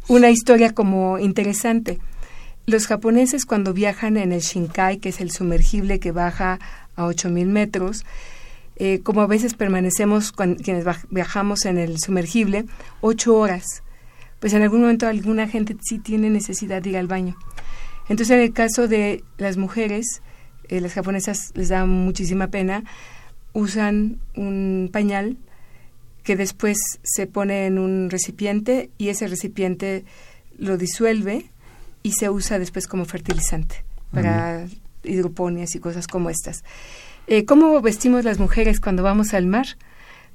Una 0.08 0.30
historia 0.30 0.72
como 0.72 1.18
interesante. 1.18 1.98
Los 2.66 2.86
japoneses 2.86 3.46
cuando 3.46 3.72
viajan 3.72 4.16
en 4.16 4.32
el 4.32 4.40
Shinkai, 4.40 4.98
que 4.98 5.10
es 5.10 5.20
el 5.20 5.30
sumergible 5.30 5.98
que 5.98 6.12
baja 6.12 6.58
a 6.96 7.06
8.000 7.06 7.46
metros, 7.46 8.04
eh, 8.76 9.00
como 9.02 9.20
a 9.20 9.26
veces 9.26 9.54
permanecemos 9.54 10.32
quienes 10.32 10.84
viajamos 11.10 11.64
en 11.64 11.78
el 11.78 11.98
sumergible, 12.00 12.64
ocho 13.00 13.36
horas, 13.36 13.64
pues 14.40 14.52
en 14.52 14.62
algún 14.62 14.80
momento 14.80 15.06
alguna 15.06 15.46
gente 15.46 15.76
sí 15.80 15.98
tiene 15.98 16.28
necesidad 16.28 16.82
de 16.82 16.90
ir 16.90 16.96
al 16.96 17.06
baño. 17.06 17.36
Entonces 18.08 18.30
en 18.30 18.40
el 18.40 18.52
caso 18.52 18.88
de 18.88 19.22
las 19.38 19.56
mujeres, 19.56 20.22
eh, 20.68 20.80
las 20.80 20.92
japonesas 20.92 21.52
les 21.54 21.68
da 21.68 21.86
muchísima 21.86 22.48
pena, 22.48 22.82
usan 23.52 24.18
un 24.34 24.90
pañal 24.92 25.36
que 26.24 26.36
después 26.36 26.78
se 27.02 27.26
pone 27.26 27.66
en 27.66 27.78
un 27.78 28.10
recipiente 28.10 28.90
y 28.98 29.10
ese 29.10 29.28
recipiente 29.28 30.04
lo 30.58 30.76
disuelve 30.76 31.50
y 32.02 32.12
se 32.12 32.30
usa 32.30 32.58
después 32.58 32.86
como 32.88 33.04
fertilizante 33.04 33.84
para 34.12 34.66
hidroponias 35.04 35.74
y 35.74 35.80
cosas 35.80 36.06
como 36.06 36.30
estas. 36.30 36.64
Eh, 37.26 37.44
¿Cómo 37.44 37.80
vestimos 37.80 38.24
las 38.24 38.38
mujeres 38.38 38.80
cuando 38.80 39.02
vamos 39.02 39.34
al 39.34 39.46
mar? 39.46 39.66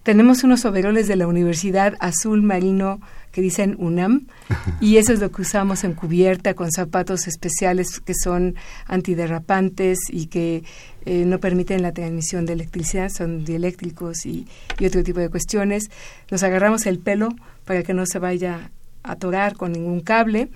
Tenemos 0.10 0.44
unos 0.44 0.66
overoles 0.66 1.08
de 1.08 1.16
la 1.16 1.28
Universidad 1.28 1.94
Azul 2.00 2.42
Marino 2.42 3.00
que 3.32 3.42
dicen 3.42 3.76
UNAM 3.78 4.26
y 4.82 4.98
eso 4.98 5.14
es 5.14 5.20
lo 5.20 5.30
que 5.30 5.44
usamos 5.44 5.84
en 5.84 5.94
cubierta 5.94 6.56
con 6.56 6.72
zapatos 6.72 7.28
especiales 7.28 8.00
que 8.00 8.16
son 8.16 8.56
antiderrapantes 8.88 10.00
y 10.10 10.26
que 10.26 10.64
eh, 11.06 11.26
no 11.28 11.38
permiten 11.38 11.84
la 11.84 11.92
transmisión 11.92 12.48
de 12.48 12.54
electricidad, 12.54 13.12
son 13.16 13.46
dieléctricos 13.46 14.26
y, 14.26 14.48
y 14.80 14.88
otro 14.88 15.04
tipo 15.04 15.20
de 15.20 15.30
cuestiones. 15.30 15.92
Nos 16.32 16.42
agarramos 16.42 16.88
el 16.88 16.98
pelo 16.98 17.30
para 17.66 17.84
que 17.84 17.94
no 17.94 18.08
se 18.08 18.18
vaya 18.18 18.72
a 19.04 19.12
atorar 19.12 19.58
con 19.58 19.74
ningún 19.74 20.02
cable 20.02 20.50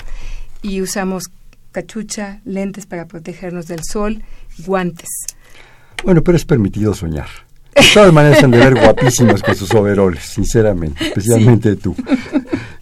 y 0.64 0.82
usamos 0.82 1.26
cachucha, 1.72 2.42
lentes 2.44 2.88
para 2.88 3.06
protegernos 3.06 3.68
del 3.68 3.82
sol, 3.84 4.24
guantes. 4.66 5.10
Bueno, 6.04 6.24
pero 6.24 6.38
es 6.38 6.44
permitido 6.44 6.96
soñar. 6.96 7.28
De 7.76 7.84
todas 7.94 8.14
maneras 8.14 8.44
han 8.44 8.52
de 8.52 8.58
ver 8.60 8.76
guapísimas 8.76 9.42
con 9.42 9.56
sus 9.56 9.72
overoles, 9.74 10.24
sinceramente, 10.24 11.06
especialmente 11.08 11.76
tú. 11.76 11.96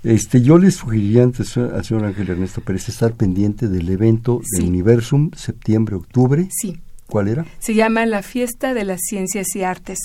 Este, 0.03 0.41
yo 0.41 0.57
le 0.57 0.71
sugeriría 0.71 1.23
antes 1.23 1.55
al 1.57 1.85
señor 1.85 2.05
Ángel 2.05 2.29
Ernesto 2.29 2.61
Pérez 2.61 2.89
estar 2.89 3.13
pendiente 3.13 3.67
del 3.67 3.87
evento 3.89 4.41
de 4.57 4.63
Universum, 4.63 5.29
septiembre-octubre. 5.35 6.47
Sí. 6.51 6.79
¿Cuál 7.05 7.27
era? 7.27 7.45
Se 7.59 7.75
llama 7.75 8.05
la 8.05 8.23
Fiesta 8.23 8.73
de 8.73 8.85
las 8.85 9.01
Ciencias 9.01 9.47
y 9.55 9.63
Artes 9.63 9.99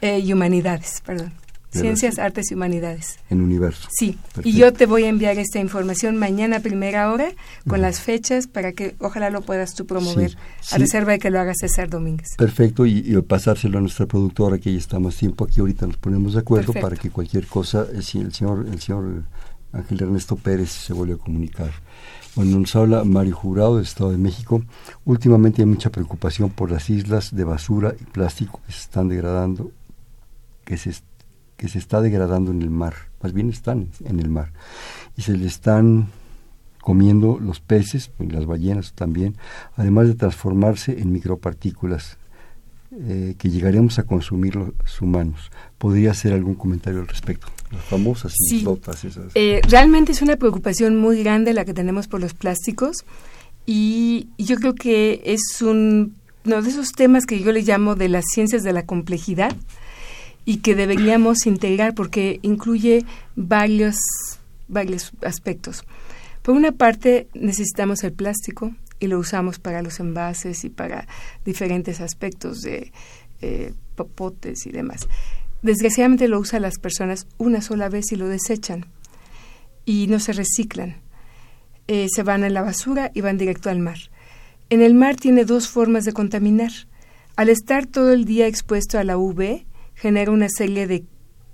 eh, 0.00 0.18
y 0.18 0.32
Humanidades, 0.32 1.02
perdón. 1.04 1.32
Ciencias, 1.72 2.18
Artes 2.18 2.50
y 2.50 2.54
Humanidades. 2.54 3.18
En 3.30 3.40
Universo. 3.40 3.88
Sí, 3.90 4.18
y 4.44 4.52
yo 4.52 4.72
te 4.72 4.86
voy 4.86 5.04
a 5.04 5.08
enviar 5.08 5.38
esta 5.38 5.58
información 5.58 6.18
mañana 6.18 6.58
a 6.58 6.60
primera 6.60 7.10
hora 7.10 7.32
con 7.66 7.80
las 7.80 8.00
fechas 8.00 8.46
para 8.46 8.72
que 8.72 8.94
ojalá 8.98 9.30
lo 9.30 9.40
puedas 9.40 9.74
tú 9.74 9.86
promover, 9.86 10.36
a 10.70 10.78
reserva 10.78 11.12
de 11.12 11.18
que 11.18 11.30
lo 11.30 11.40
haga 11.40 11.54
César 11.54 11.88
Domínguez. 11.88 12.36
Perfecto, 12.36 12.84
y, 12.84 13.02
pasárselo 13.22 13.78
a 13.78 13.80
nuestra 13.80 14.06
productora, 14.06 14.58
que 14.58 14.72
ya 14.72 14.78
está 14.78 14.98
más 14.98 15.16
tiempo 15.16 15.44
aquí, 15.44 15.60
ahorita 15.60 15.86
nos 15.86 15.96
ponemos 15.96 16.34
de 16.34 16.40
acuerdo 16.40 16.72
para 16.74 16.96
que 16.96 17.10
cualquier 17.10 17.46
cosa, 17.46 17.86
eh, 17.92 18.02
si 18.02 18.18
el 18.18 18.32
señor, 18.32 18.66
el 18.70 18.80
señor 18.80 19.24
Ángel 19.72 20.02
Ernesto 20.02 20.36
Pérez 20.36 20.70
se 20.70 20.92
vuelve 20.92 21.14
a 21.14 21.18
comunicar. 21.18 21.70
Bueno, 22.34 22.58
nos 22.58 22.74
habla 22.76 23.04
Mario 23.04 23.36
Jurado 23.36 23.76
del 23.76 23.84
Estado 23.84 24.10
de 24.10 24.18
México. 24.18 24.62
Últimamente 25.04 25.62
hay 25.62 25.66
mucha 25.66 25.90
preocupación 25.90 26.50
por 26.50 26.70
las 26.70 26.88
islas 26.88 27.34
de 27.34 27.44
basura 27.44 27.94
y 27.98 28.04
plástico 28.04 28.60
que 28.66 28.72
se 28.72 28.80
están 28.80 29.08
degradando, 29.08 29.70
que 30.64 30.78
se 30.78 30.90
que 31.62 31.68
se 31.68 31.78
está 31.78 32.00
degradando 32.00 32.50
en 32.50 32.60
el 32.60 32.70
mar, 32.70 32.92
más 33.22 33.32
bien 33.32 33.48
están 33.48 33.86
en 34.04 34.18
el 34.18 34.28
mar, 34.28 34.50
y 35.16 35.22
se 35.22 35.36
le 35.36 35.46
están 35.46 36.08
comiendo 36.80 37.38
los 37.38 37.60
peces, 37.60 38.10
y 38.18 38.26
las 38.26 38.46
ballenas 38.46 38.94
también, 38.94 39.36
además 39.76 40.08
de 40.08 40.14
transformarse 40.14 41.00
en 41.00 41.12
micropartículas 41.12 42.18
eh, 42.90 43.36
que 43.38 43.48
llegaremos 43.48 44.00
a 44.00 44.02
consumir 44.02 44.56
los 44.56 45.00
humanos. 45.00 45.52
¿Podría 45.78 46.10
hacer 46.10 46.32
algún 46.32 46.56
comentario 46.56 46.98
al 46.98 47.06
respecto? 47.06 47.46
Las 47.70 47.84
famosas 47.84 48.32
sí. 48.50 48.66
esas. 49.06 49.30
Eh, 49.36 49.60
realmente 49.68 50.10
es 50.10 50.20
una 50.20 50.34
preocupación 50.34 50.96
muy 50.96 51.22
grande 51.22 51.52
la 51.52 51.64
que 51.64 51.74
tenemos 51.74 52.08
por 52.08 52.20
los 52.20 52.34
plásticos 52.34 53.04
y 53.66 54.26
yo 54.36 54.56
creo 54.56 54.74
que 54.74 55.22
es 55.24 55.62
un, 55.62 56.16
uno 56.44 56.60
de 56.60 56.68
esos 56.68 56.90
temas 56.90 57.24
que 57.24 57.38
yo 57.38 57.52
le 57.52 57.62
llamo 57.62 57.94
de 57.94 58.08
las 58.08 58.24
ciencias 58.34 58.64
de 58.64 58.72
la 58.72 58.84
complejidad, 58.84 59.54
y 60.44 60.58
que 60.58 60.74
deberíamos 60.74 61.46
integrar 61.46 61.94
porque 61.94 62.40
incluye 62.42 63.04
varios, 63.36 63.96
varios 64.68 65.12
aspectos. 65.22 65.84
Por 66.42 66.56
una 66.56 66.72
parte, 66.72 67.28
necesitamos 67.34 68.02
el 68.02 68.12
plástico 68.12 68.72
y 68.98 69.06
lo 69.06 69.18
usamos 69.18 69.58
para 69.58 69.82
los 69.82 70.00
envases 70.00 70.64
y 70.64 70.70
para 70.70 71.06
diferentes 71.44 72.00
aspectos 72.00 72.62
de 72.62 72.92
eh, 73.40 73.72
popotes 73.94 74.66
y 74.66 74.70
demás. 74.70 75.08
Desgraciadamente 75.62 76.26
lo 76.26 76.40
usan 76.40 76.62
las 76.62 76.78
personas 76.78 77.26
una 77.38 77.62
sola 77.62 77.88
vez 77.88 78.10
y 78.10 78.16
lo 78.16 78.28
desechan 78.28 78.86
y 79.84 80.06
no 80.08 80.18
se 80.18 80.32
reciclan. 80.32 80.96
Eh, 81.88 82.06
se 82.12 82.22
van 82.22 82.44
a 82.44 82.50
la 82.50 82.62
basura 82.62 83.10
y 83.14 83.20
van 83.20 83.38
directo 83.38 83.70
al 83.70 83.78
mar. 83.78 83.98
En 84.70 84.82
el 84.82 84.94
mar 84.94 85.16
tiene 85.16 85.44
dos 85.44 85.68
formas 85.68 86.04
de 86.04 86.12
contaminar. 86.12 86.72
Al 87.36 87.48
estar 87.48 87.86
todo 87.86 88.12
el 88.12 88.24
día 88.24 88.46
expuesto 88.46 88.98
a 88.98 89.04
la 89.04 89.18
UV, 89.18 89.64
genera 90.02 90.32
una 90.32 90.48
serie 90.48 90.88
de 90.88 91.04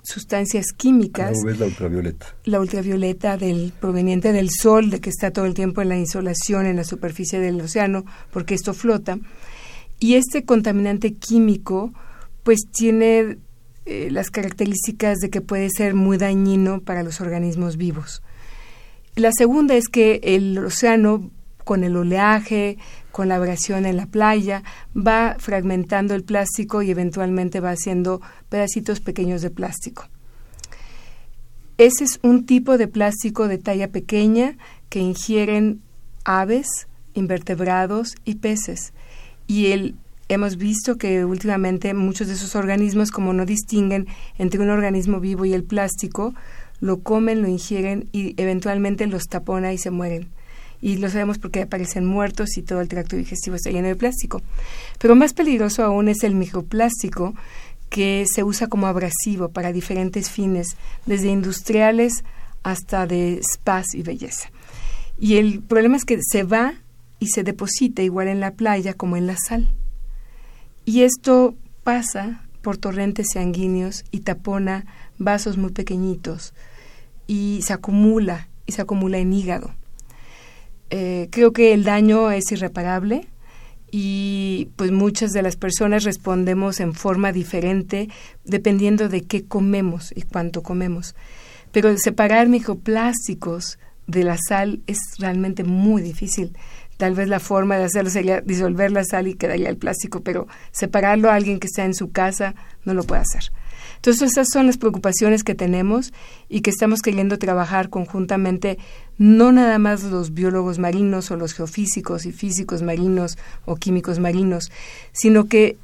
sustancias 0.03 0.73
químicas. 0.75 1.37
La 1.45 1.53
la 1.53 1.67
ultravioleta. 1.67 2.27
La 2.45 2.61
ultravioleta 2.61 3.37
del, 3.37 3.75
proveniente 3.79 4.33
del 4.33 4.49
sol, 4.51 4.89
de 4.89 5.01
que 5.01 5.11
está 5.11 5.31
todo 5.31 5.45
el 5.45 5.53
tiempo 5.53 5.83
en 5.83 5.91
la 5.91 5.99
insolación 5.99 6.65
en 6.65 6.77
la 6.77 6.85
superficie 6.85 7.41
del 7.41 7.61
océano, 7.61 8.07
porque 8.31 8.55
esto 8.55 8.73
flota. 8.73 9.19
Y 10.01 10.15
este 10.15 10.47
contaminante 10.47 11.13
químico, 11.13 11.93
pues 12.43 12.61
tiene 12.73 13.37
eh, 13.85 14.09
las 14.11 14.31
características 14.31 15.19
de 15.19 15.29
que 15.29 15.43
puede 15.43 15.69
ser 15.69 15.93
muy 15.93 16.17
dañino 16.17 16.81
para 16.81 17.03
los 17.03 17.21
organismos 17.21 17.77
vivos. 17.77 18.23
La 19.15 19.31
segunda 19.37 19.75
es 19.75 19.89
que 19.89 20.21
el 20.23 20.57
océano, 20.57 21.31
con 21.65 21.85
el 21.85 21.95
oleaje, 21.97 22.79
con 23.19 23.27
la 23.27 23.35
abrasión 23.35 23.85
en 23.85 23.97
la 23.97 24.07
playa, 24.07 24.63
va 24.97 25.35
fragmentando 25.41 26.15
el 26.15 26.23
plástico 26.23 26.83
y 26.83 26.93
eventualmente 26.93 27.59
va 27.59 27.73
haciendo 27.73 28.21
pedacitos 28.49 29.01
pequeños 29.01 29.43
de 29.43 29.51
plástico. 29.51 30.07
Ese 31.79 32.05
es 32.05 32.21
un 32.23 32.47
tipo 32.47 32.79
de 32.79 32.87
plástico 32.87 33.49
de 33.49 33.59
talla 33.59 33.89
pequeña 33.89 34.57
que 34.89 35.01
ingieren 35.01 35.83
aves, 36.23 36.69
invertebrados 37.15 38.15
y 38.25 38.37
peces. 38.37 38.93
Y 39.49 39.73
el, 39.73 39.97
hemos 40.29 40.57
visto 40.57 40.97
que 40.97 41.25
últimamente 41.25 41.95
muchos 41.95 42.29
de 42.29 42.35
esos 42.35 42.55
organismos, 42.55 43.11
como 43.11 43.33
no 43.33 43.47
distinguen 43.47 44.07
entre 44.39 44.61
un 44.61 44.71
organismo 44.71 45.19
vivo 45.19 45.45
y 45.45 45.55
el 45.55 45.65
plástico, 45.65 46.37
lo 46.79 47.01
comen, 47.01 47.43
lo 47.43 47.49
ingieren 47.49 48.09
y 48.13 48.41
eventualmente 48.41 49.09
los 49.09 49.25
tapona 49.25 49.73
y 49.73 49.79
se 49.79 49.91
mueren 49.91 50.29
y 50.81 50.97
lo 50.97 51.11
sabemos 51.11 51.39
porque 51.39 51.63
aparecen 51.63 52.07
muertos 52.07 52.57
y 52.57 52.63
todo 52.63 52.81
el 52.81 52.89
tracto 52.89 53.17
digestivo 53.17 53.57
está 53.57 53.71
lleno 53.71 53.89
de 53.89 53.97
plástico. 53.97 54.43
Pero 54.99 55.17
más 55.17 55.35
peligroso 55.35 55.85
aún 55.85 56.09
es 56.09 56.23
el 56.23 56.35
microplástico 56.35 57.35
que 57.91 58.27
se 58.33 58.45
usa 58.45 58.69
como 58.69 58.87
abrasivo 58.87 59.49
para 59.49 59.73
diferentes 59.73 60.31
fines, 60.31 60.77
desde 61.07 61.29
industriales 61.29 62.25
hasta 62.63 63.07
de 63.07 63.41
spas 63.43 63.95
y 63.95 64.03
belleza. 64.03 64.51
Y 65.19 65.37
el 65.37 65.61
problema 65.61 65.97
es 65.97 66.05
que 66.05 66.19
se 66.23 66.43
va 66.45 66.75
y 67.19 67.29
se 67.29 67.43
deposita 67.43 68.03
igual 68.03 68.29
en 68.29 68.41
la 68.41 68.53
playa 68.53 68.95
como 68.95 69.17
en 69.17 69.27
la 69.27 69.37
sal. 69.37 69.69
Y 70.85 71.03
esto 71.03 71.57
pasa 71.83 72.45
por 72.63 72.77
torrentes 72.77 73.29
sanguíneos 73.33 74.05
y 74.11 74.21
tapona 74.21 74.87
vasos 75.19 75.57
muy 75.57 75.73
pequeñitos 75.73 76.55
y 77.27 77.61
se 77.63 77.73
acumula 77.73 78.49
y 78.67 78.73
se 78.73 78.83
acumula 78.83 79.19
en 79.19 79.33
hígado. 79.33 79.75
Eh, 80.91 81.29
creo 81.31 81.53
que 81.53 81.75
el 81.75 81.85
daño 81.85 82.31
es 82.31 82.51
irreparable 82.51 83.29
y 83.91 84.69
pues 84.77 84.91
muchas 84.91 85.31
de 85.31 85.43
las 85.43 85.57
personas 85.57 86.05
respondemos 86.05 86.81
en 86.81 86.95
forma 86.95 87.33
diferente 87.33 88.09
dependiendo 88.45 89.09
de 89.09 89.23
qué 89.23 89.45
comemos 89.45 90.13
y 90.15 90.23
cuánto 90.23 90.63
comemos. 90.63 91.15
Pero 91.73 91.97
separar 91.99 92.49
microplásticos 92.49 93.79
de 94.07 94.25
la 94.25 94.39
sal 94.39 94.81
es 94.87 94.99
realmente 95.19 95.65
muy 95.65 96.03
difícil. 96.03 96.57
Tal 96.97 97.15
vez 97.15 97.29
la 97.29 97.39
forma 97.39 97.77
de 97.77 97.85
hacerlo 97.85 98.11
sería 98.11 98.41
disolver 98.41 98.91
la 98.91 99.05
sal 99.05 99.29
y 99.29 99.35
quedaría 99.35 99.69
el 99.69 99.77
plástico, 99.77 100.21
pero 100.23 100.49
separarlo 100.73 101.31
a 101.31 101.35
alguien 101.35 101.61
que 101.61 101.69
está 101.69 101.85
en 101.85 101.95
su 101.95 102.11
casa 102.11 102.55
no 102.85 102.95
lo 102.95 103.05
puede 103.05 103.23
hacer. 103.23 103.53
Entonces, 103.99 104.31
esas 104.31 104.47
son 104.53 104.67
las 104.67 104.79
preocupaciones 104.79 105.43
que 105.43 105.57
tenemos 105.57 106.13
y 106.49 106.61
que 106.61 106.71
estamos 106.71 107.03
queriendo 107.03 107.37
trabajar 107.39 107.91
conjuntamente, 107.91 108.79
no 109.19 109.51
nada 109.51 109.79
más 109.79 110.05
los 110.05 110.33
biólogos 110.35 110.79
marinos 110.79 111.33
o 111.33 111.37
los 111.37 111.53
geofísicos 111.53 112.25
y 112.25 112.33
físicos 112.33 112.83
marinos 112.83 113.37
o 113.65 113.75
químicos 113.75 114.21
marinos, 114.21 114.71
sino 115.13 115.47
que 115.47 115.77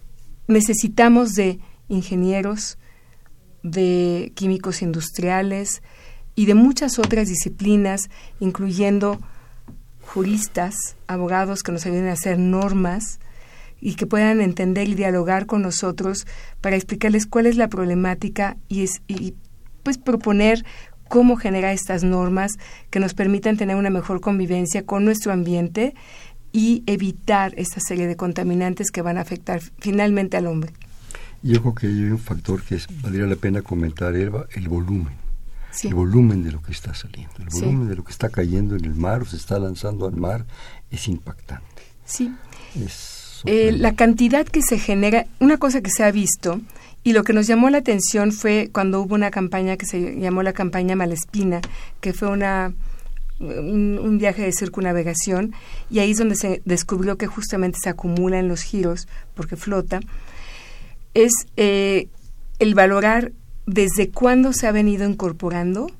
necesitamos 0.46 1.32
de 1.32 1.58
ingenieros, 1.88 2.78
de 3.64 4.30
químicos 4.36 4.80
industriales 4.80 5.82
y 6.36 6.46
de 6.46 6.54
muchas 6.54 7.00
otras 7.00 7.28
disciplinas, 7.28 8.10
incluyendo 8.38 9.20
juristas, 10.02 10.76
abogados 11.08 11.64
que 11.64 11.72
nos 11.72 11.84
ayuden 11.84 12.08
a 12.08 12.12
hacer 12.12 12.38
normas 12.38 13.18
y 13.84 13.94
que 13.94 14.06
puedan 14.06 14.40
entender 14.40 14.88
y 14.88 14.94
dialogar 14.94 15.46
con 15.46 15.62
nosotros 15.62 16.26
para 16.60 16.74
explicarles 16.74 17.26
cuál 17.26 17.46
es 17.46 17.56
la 17.56 17.68
problemática 17.68 18.56
y, 18.68 18.84
y 19.06 19.34
pues 19.84 19.98
proponer 19.98 20.64
cómo 21.08 21.36
generar 21.36 21.72
estas 21.72 22.02
normas 22.02 22.52
que 22.90 22.98
nos 22.98 23.14
permitan 23.14 23.56
tener 23.56 23.76
una 23.76 23.90
mejor 23.90 24.20
convivencia 24.20 24.84
con 24.84 25.04
nuestro 25.04 25.32
ambiente 25.32 25.94
y 26.50 26.82
evitar 26.86 27.52
esta 27.56 27.78
serie 27.80 28.06
de 28.06 28.16
contaminantes 28.16 28.90
que 28.90 29.02
van 29.02 29.18
a 29.18 29.20
afectar 29.20 29.60
finalmente 29.78 30.36
al 30.36 30.46
hombre. 30.46 30.72
Yo 31.42 31.60
creo 31.60 31.74
que 31.74 31.86
hay 31.88 32.04
un 32.04 32.18
factor 32.18 32.62
que 32.62 32.78
valdría 33.02 33.26
la 33.26 33.36
pena 33.36 33.60
comentar, 33.60 34.16
Eva, 34.16 34.46
el 34.54 34.68
volumen 34.68 35.24
el 35.82 35.94
volumen 35.94 36.44
de 36.44 36.52
lo 36.52 36.62
que 36.62 36.72
está 36.72 36.94
saliendo, 36.94 37.34
el 37.38 37.48
volumen 37.48 37.88
de 37.88 37.96
lo 37.96 38.04
que 38.04 38.12
está 38.12 38.28
cayendo 38.28 38.76
en 38.76 38.84
el 38.84 38.94
mar 38.94 39.22
o 39.22 39.24
se 39.24 39.36
está 39.36 39.58
lanzando 39.58 40.06
al 40.06 40.16
mar 40.16 40.46
es 40.90 41.08
impactante. 41.08 41.82
Sí. 42.04 42.32
Eh, 43.46 43.72
la 43.72 43.94
cantidad 43.94 44.46
que 44.46 44.62
se 44.62 44.78
genera, 44.78 45.26
una 45.38 45.58
cosa 45.58 45.80
que 45.80 45.90
se 45.90 46.04
ha 46.04 46.10
visto 46.10 46.60
y 47.02 47.12
lo 47.12 47.24
que 47.24 47.34
nos 47.34 47.46
llamó 47.46 47.68
la 47.68 47.78
atención 47.78 48.32
fue 48.32 48.70
cuando 48.72 49.02
hubo 49.02 49.14
una 49.14 49.30
campaña 49.30 49.76
que 49.76 49.84
se 49.86 50.18
llamó 50.18 50.42
la 50.42 50.54
campaña 50.54 50.96
Malespina, 50.96 51.60
que 52.00 52.14
fue 52.14 52.28
una 52.28 52.72
un, 53.40 54.18
viaje 54.18 54.42
de 54.42 54.52
circunnavegación 54.52 55.54
y 55.90 55.98
ahí 55.98 56.12
es 56.12 56.18
donde 56.18 56.36
se 56.36 56.62
descubrió 56.64 57.18
que 57.18 57.26
justamente 57.26 57.78
se 57.82 57.90
acumula 57.90 58.38
en 58.38 58.48
los 58.48 58.62
giros 58.62 59.08
porque 59.34 59.56
flota, 59.56 60.00
es 61.14 61.32
eh, 61.56 62.08
el 62.58 62.74
valorar 62.74 63.32
desde 63.66 64.10
cuándo 64.10 64.52
se 64.52 64.66
ha 64.66 64.72
venido 64.72 65.08
incorporando 65.08 65.90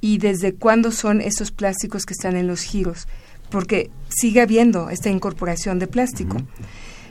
y 0.00 0.18
desde 0.18 0.54
cuándo 0.54 0.92
son 0.92 1.20
esos 1.20 1.50
plásticos 1.50 2.06
que 2.06 2.14
están 2.14 2.36
en 2.36 2.46
los 2.46 2.62
giros, 2.62 3.06
porque 3.50 3.90
sigue 4.08 4.40
habiendo 4.40 4.90
esta 4.90 5.10
incorporación 5.10 5.78
de 5.78 5.86
plástico. 5.86 6.36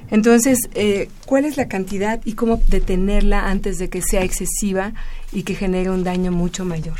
Entonces, 0.10 0.60
eh, 0.76 1.10
¿cuál 1.26 1.46
es 1.46 1.58
la 1.58 1.68
cantidad 1.68 2.22
y 2.26 2.34
cómo 2.34 2.62
detenerla 2.68 3.50
antes 3.50 3.80
de 3.80 3.90
que 3.90 4.02
sea 4.02 4.24
excesiva 4.24 4.94
y 5.32 5.44
que 5.44 5.56
genere 5.56 5.90
un 5.90 6.04
daño 6.04 6.32
mucho 6.32 6.64
mayor? 6.64 6.98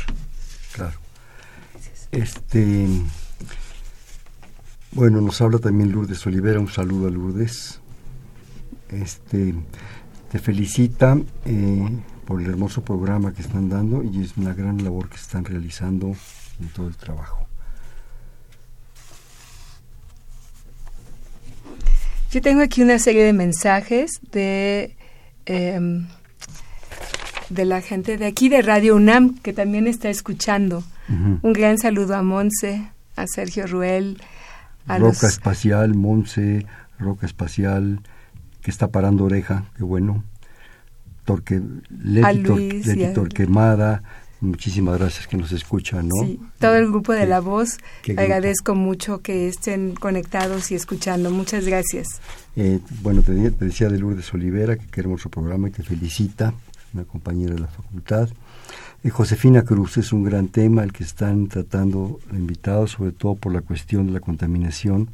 Claro. 0.72 0.98
Este, 2.10 2.86
bueno, 4.92 5.20
nos 5.20 5.40
habla 5.40 5.58
también 5.58 5.92
Lourdes 5.92 6.26
Olivera, 6.26 6.58
un 6.58 6.68
saludo 6.68 7.06
a 7.06 7.10
Lourdes. 7.10 7.80
Este, 8.90 9.54
te 10.30 10.38
felicita. 10.38 11.18
Eh, 11.44 11.88
por 12.26 12.42
el 12.42 12.48
hermoso 12.48 12.82
programa 12.82 13.32
que 13.32 13.40
están 13.40 13.68
dando 13.68 14.02
y 14.02 14.20
es 14.22 14.36
una 14.36 14.52
gran 14.52 14.82
labor 14.82 15.08
que 15.08 15.16
están 15.16 15.44
realizando 15.44 16.14
en 16.60 16.68
todo 16.74 16.88
el 16.88 16.96
trabajo. 16.96 17.46
Yo 22.36 22.42
tengo 22.42 22.60
aquí 22.60 22.82
una 22.82 22.98
serie 22.98 23.24
de 23.24 23.32
mensajes 23.32 24.20
de, 24.30 24.94
em, 25.46 26.06
de 27.48 27.64
la 27.64 27.80
gente 27.80 28.18
de 28.18 28.26
aquí 28.26 28.50
de 28.50 28.60
Radio 28.60 28.94
UNAM 28.94 29.38
que 29.38 29.54
también 29.54 29.86
está 29.86 30.10
escuchando. 30.10 30.84
Un 31.08 31.52
gran 31.54 31.78
saludo 31.78 32.14
a 32.14 32.22
Monse, 32.22 32.90
a 33.16 33.26
Sergio 33.26 33.66
Ruel, 33.66 34.20
a 34.86 34.98
Roca 34.98 35.28
Espacial, 35.28 35.94
Monse, 35.94 36.66
Roca 36.98 37.24
Espacial, 37.24 38.00
que 38.60 38.70
está 38.70 38.88
parando 38.88 39.24
oreja, 39.24 39.64
qué 39.78 39.84
bueno. 39.84 40.22
Torque, 41.24 41.62
Leti, 41.88 43.14
Torquemada, 43.14 44.02
muchísimas 44.40 44.98
gracias 44.98 45.26
que 45.26 45.36
nos 45.36 45.52
escuchan, 45.52 46.08
¿no? 46.08 46.26
Sí, 46.26 46.40
todo 46.58 46.76
el 46.76 46.88
grupo 46.88 47.12
de 47.12 47.26
La 47.26 47.40
Voz, 47.40 47.78
agradezco 48.16 48.74
mucho 48.74 49.22
que 49.22 49.48
estén 49.48 49.94
conectados 49.94 50.70
y 50.70 50.74
escuchando. 50.74 51.30
Muchas 51.30 51.66
gracias. 51.66 52.06
Eh, 52.56 52.80
bueno, 53.02 53.22
te, 53.22 53.32
decía 53.32 53.88
de 53.88 53.98
Lourdes 53.98 54.32
Olivera, 54.34 54.76
que 54.76 54.86
queremos 54.86 55.20
su 55.20 55.30
programa 55.30 55.68
y 55.68 55.72
te 55.72 55.82
felicita, 55.82 56.54
una 56.94 57.04
compañera 57.04 57.54
de 57.54 57.60
la 57.60 57.68
facultad. 57.68 58.28
Eh, 59.02 59.10
Josefina 59.10 59.62
Cruz 59.62 59.96
es 59.98 60.12
un 60.12 60.24
gran 60.24 60.48
tema 60.48 60.82
el 60.82 60.92
que 60.92 61.04
están 61.04 61.48
tratando 61.48 62.20
invitados, 62.32 62.92
sobre 62.92 63.12
todo 63.12 63.34
por 63.34 63.52
la 63.52 63.60
cuestión 63.60 64.06
de 64.06 64.12
la 64.12 64.20
contaminación 64.20 65.08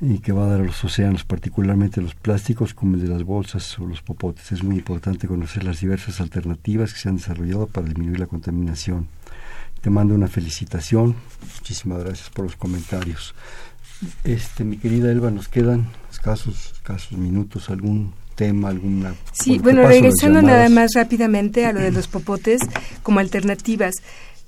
y 0.00 0.18
que 0.20 0.32
va 0.32 0.44
a 0.44 0.48
dar 0.48 0.60
a 0.60 0.64
los 0.64 0.84
océanos, 0.84 1.24
particularmente 1.24 2.00
los 2.00 2.14
plásticos 2.14 2.72
como 2.72 2.94
el 2.94 3.02
de 3.02 3.08
las 3.08 3.24
bolsas 3.24 3.78
o 3.78 3.86
los 3.86 4.00
popotes. 4.00 4.52
Es 4.52 4.62
muy 4.62 4.76
importante 4.76 5.26
conocer 5.26 5.64
las 5.64 5.80
diversas 5.80 6.20
alternativas 6.20 6.92
que 6.92 7.00
se 7.00 7.08
han 7.08 7.16
desarrollado 7.16 7.66
para 7.66 7.88
disminuir 7.88 8.20
la 8.20 8.26
contaminación. 8.26 9.08
Te 9.80 9.90
mando 9.90 10.14
una 10.14 10.28
felicitación. 10.28 11.16
Muchísimas 11.58 12.04
gracias 12.04 12.30
por 12.30 12.44
los 12.44 12.56
comentarios. 12.56 13.34
Este, 14.22 14.62
mi 14.62 14.76
querida 14.76 15.10
Elba, 15.10 15.30
nos 15.30 15.48
quedan 15.48 15.88
escasos, 16.10 16.72
escasos 16.74 17.18
minutos, 17.18 17.68
algún 17.68 18.12
tema, 18.36 18.68
alguna... 18.68 19.14
Sí, 19.32 19.58
bueno, 19.58 19.86
regresando 19.86 20.42
nada 20.42 20.68
más 20.68 20.92
rápidamente 20.94 21.66
a 21.66 21.72
lo 21.72 21.80
de 21.80 21.90
los 21.90 22.06
popotes 22.06 22.60
como 23.02 23.18
alternativas. 23.18 23.96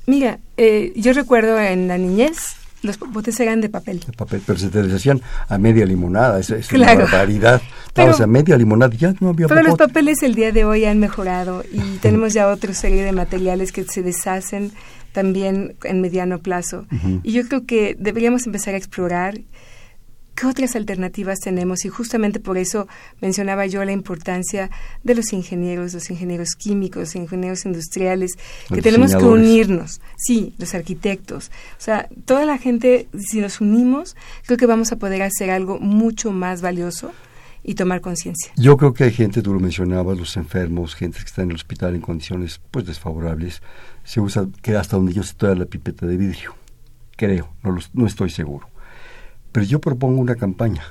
Mira, 0.06 0.38
eh, 0.56 0.92
yo 0.94 1.12
recuerdo 1.12 1.58
en 1.58 1.88
la 1.88 1.98
niñez 1.98 2.36
los 2.82 2.98
botes 2.98 3.38
eran 3.40 3.60
de 3.60 3.68
papel. 3.68 4.00
De 4.00 4.12
papel, 4.12 4.42
pero 4.46 4.58
se 4.58 4.68
te 4.68 4.82
deshacían 4.82 5.20
a 5.48 5.58
media 5.58 5.84
limonada, 5.84 6.38
es, 6.38 6.50
es 6.50 6.72
una 6.72 6.94
barbaridad. 6.94 7.60
Pero, 7.92 8.14
a 8.14 8.26
media 8.28 8.56
limonada 8.56 8.94
ya 8.94 9.12
no 9.18 9.30
había 9.30 9.48
Pero 9.48 9.62
los 9.62 9.76
papeles 9.76 10.22
el 10.22 10.36
día 10.36 10.52
de 10.52 10.64
hoy 10.64 10.84
han 10.84 11.00
mejorado 11.00 11.64
y 11.72 11.80
tenemos 12.00 12.32
ya 12.32 12.46
otra 12.46 12.72
serie 12.72 13.02
de 13.02 13.10
materiales 13.10 13.72
que 13.72 13.82
se 13.84 14.02
deshacen 14.02 14.70
también 15.12 15.74
en 15.82 16.00
mediano 16.00 16.38
plazo. 16.38 16.86
Y 17.24 17.32
yo 17.32 17.46
creo 17.48 17.66
que 17.66 17.96
deberíamos 17.98 18.46
empezar 18.46 18.74
a 18.74 18.76
explorar 18.76 19.40
¿Qué 20.40 20.46
otras 20.46 20.74
alternativas 20.74 21.38
tenemos? 21.40 21.84
Y 21.84 21.90
justamente 21.90 22.40
por 22.40 22.56
eso 22.56 22.88
mencionaba 23.20 23.66
yo 23.66 23.84
la 23.84 23.92
importancia 23.92 24.70
de 25.04 25.14
los 25.14 25.34
ingenieros, 25.34 25.92
los 25.92 26.08
ingenieros 26.08 26.54
químicos, 26.56 27.14
ingenieros 27.14 27.66
industriales, 27.66 28.38
que 28.72 28.80
tenemos 28.80 29.14
que 29.14 29.22
unirnos. 29.22 30.00
Sí, 30.16 30.54
los 30.56 30.74
arquitectos. 30.74 31.50
O 31.76 31.82
sea, 31.82 32.08
toda 32.24 32.46
la 32.46 32.56
gente, 32.56 33.06
si 33.18 33.42
nos 33.42 33.60
unimos, 33.60 34.16
creo 34.46 34.56
que 34.56 34.64
vamos 34.64 34.92
a 34.92 34.96
poder 34.96 35.20
hacer 35.20 35.50
algo 35.50 35.78
mucho 35.78 36.32
más 36.32 36.62
valioso 36.62 37.12
y 37.62 37.74
tomar 37.74 38.00
conciencia. 38.00 38.50
Yo 38.56 38.78
creo 38.78 38.94
que 38.94 39.04
hay 39.04 39.12
gente, 39.12 39.42
tú 39.42 39.52
lo 39.52 39.60
mencionabas, 39.60 40.16
los 40.18 40.38
enfermos, 40.38 40.94
gente 40.94 41.18
que 41.18 41.26
está 41.26 41.42
en 41.42 41.50
el 41.50 41.56
hospital 41.56 41.94
en 41.94 42.00
condiciones 42.00 42.62
pues 42.70 42.86
desfavorables, 42.86 43.60
se 44.04 44.22
usa 44.22 44.48
que 44.62 44.74
hasta 44.74 44.96
donde 44.96 45.12
yo 45.12 45.22
sé 45.22 45.34
toda 45.34 45.54
la 45.54 45.66
pipeta 45.66 46.06
de 46.06 46.16
vidrio. 46.16 46.54
Creo, 47.18 47.52
no, 47.62 47.76
no 47.92 48.06
estoy 48.06 48.30
seguro 48.30 48.69
pero 49.52 49.66
yo 49.66 49.80
propongo 49.80 50.20
una 50.20 50.36
campaña 50.36 50.82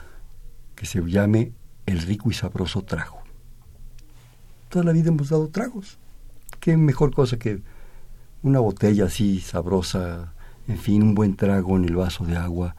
que 0.76 0.86
se 0.86 1.02
llame 1.02 1.52
El 1.86 2.02
rico 2.02 2.30
y 2.30 2.34
sabroso 2.34 2.84
trago. 2.84 3.20
Toda 4.70 4.86
la 4.86 4.92
vida 4.92 5.10
hemos 5.10 5.30
dado 5.30 5.48
tragos. 5.50 5.98
¿Qué 6.60 6.78
mejor 6.78 7.14
cosa 7.14 7.38
que 7.38 7.62
una 8.44 8.60
botella 8.60 9.06
así 9.06 9.40
sabrosa, 9.40 10.34
en 10.68 10.78
fin, 10.78 11.02
un 11.04 11.16
buen 11.16 11.36
trago 11.36 11.76
en 11.78 11.86
el 11.86 11.96
vaso 11.96 12.26
de 12.26 12.38
agua? 12.38 12.76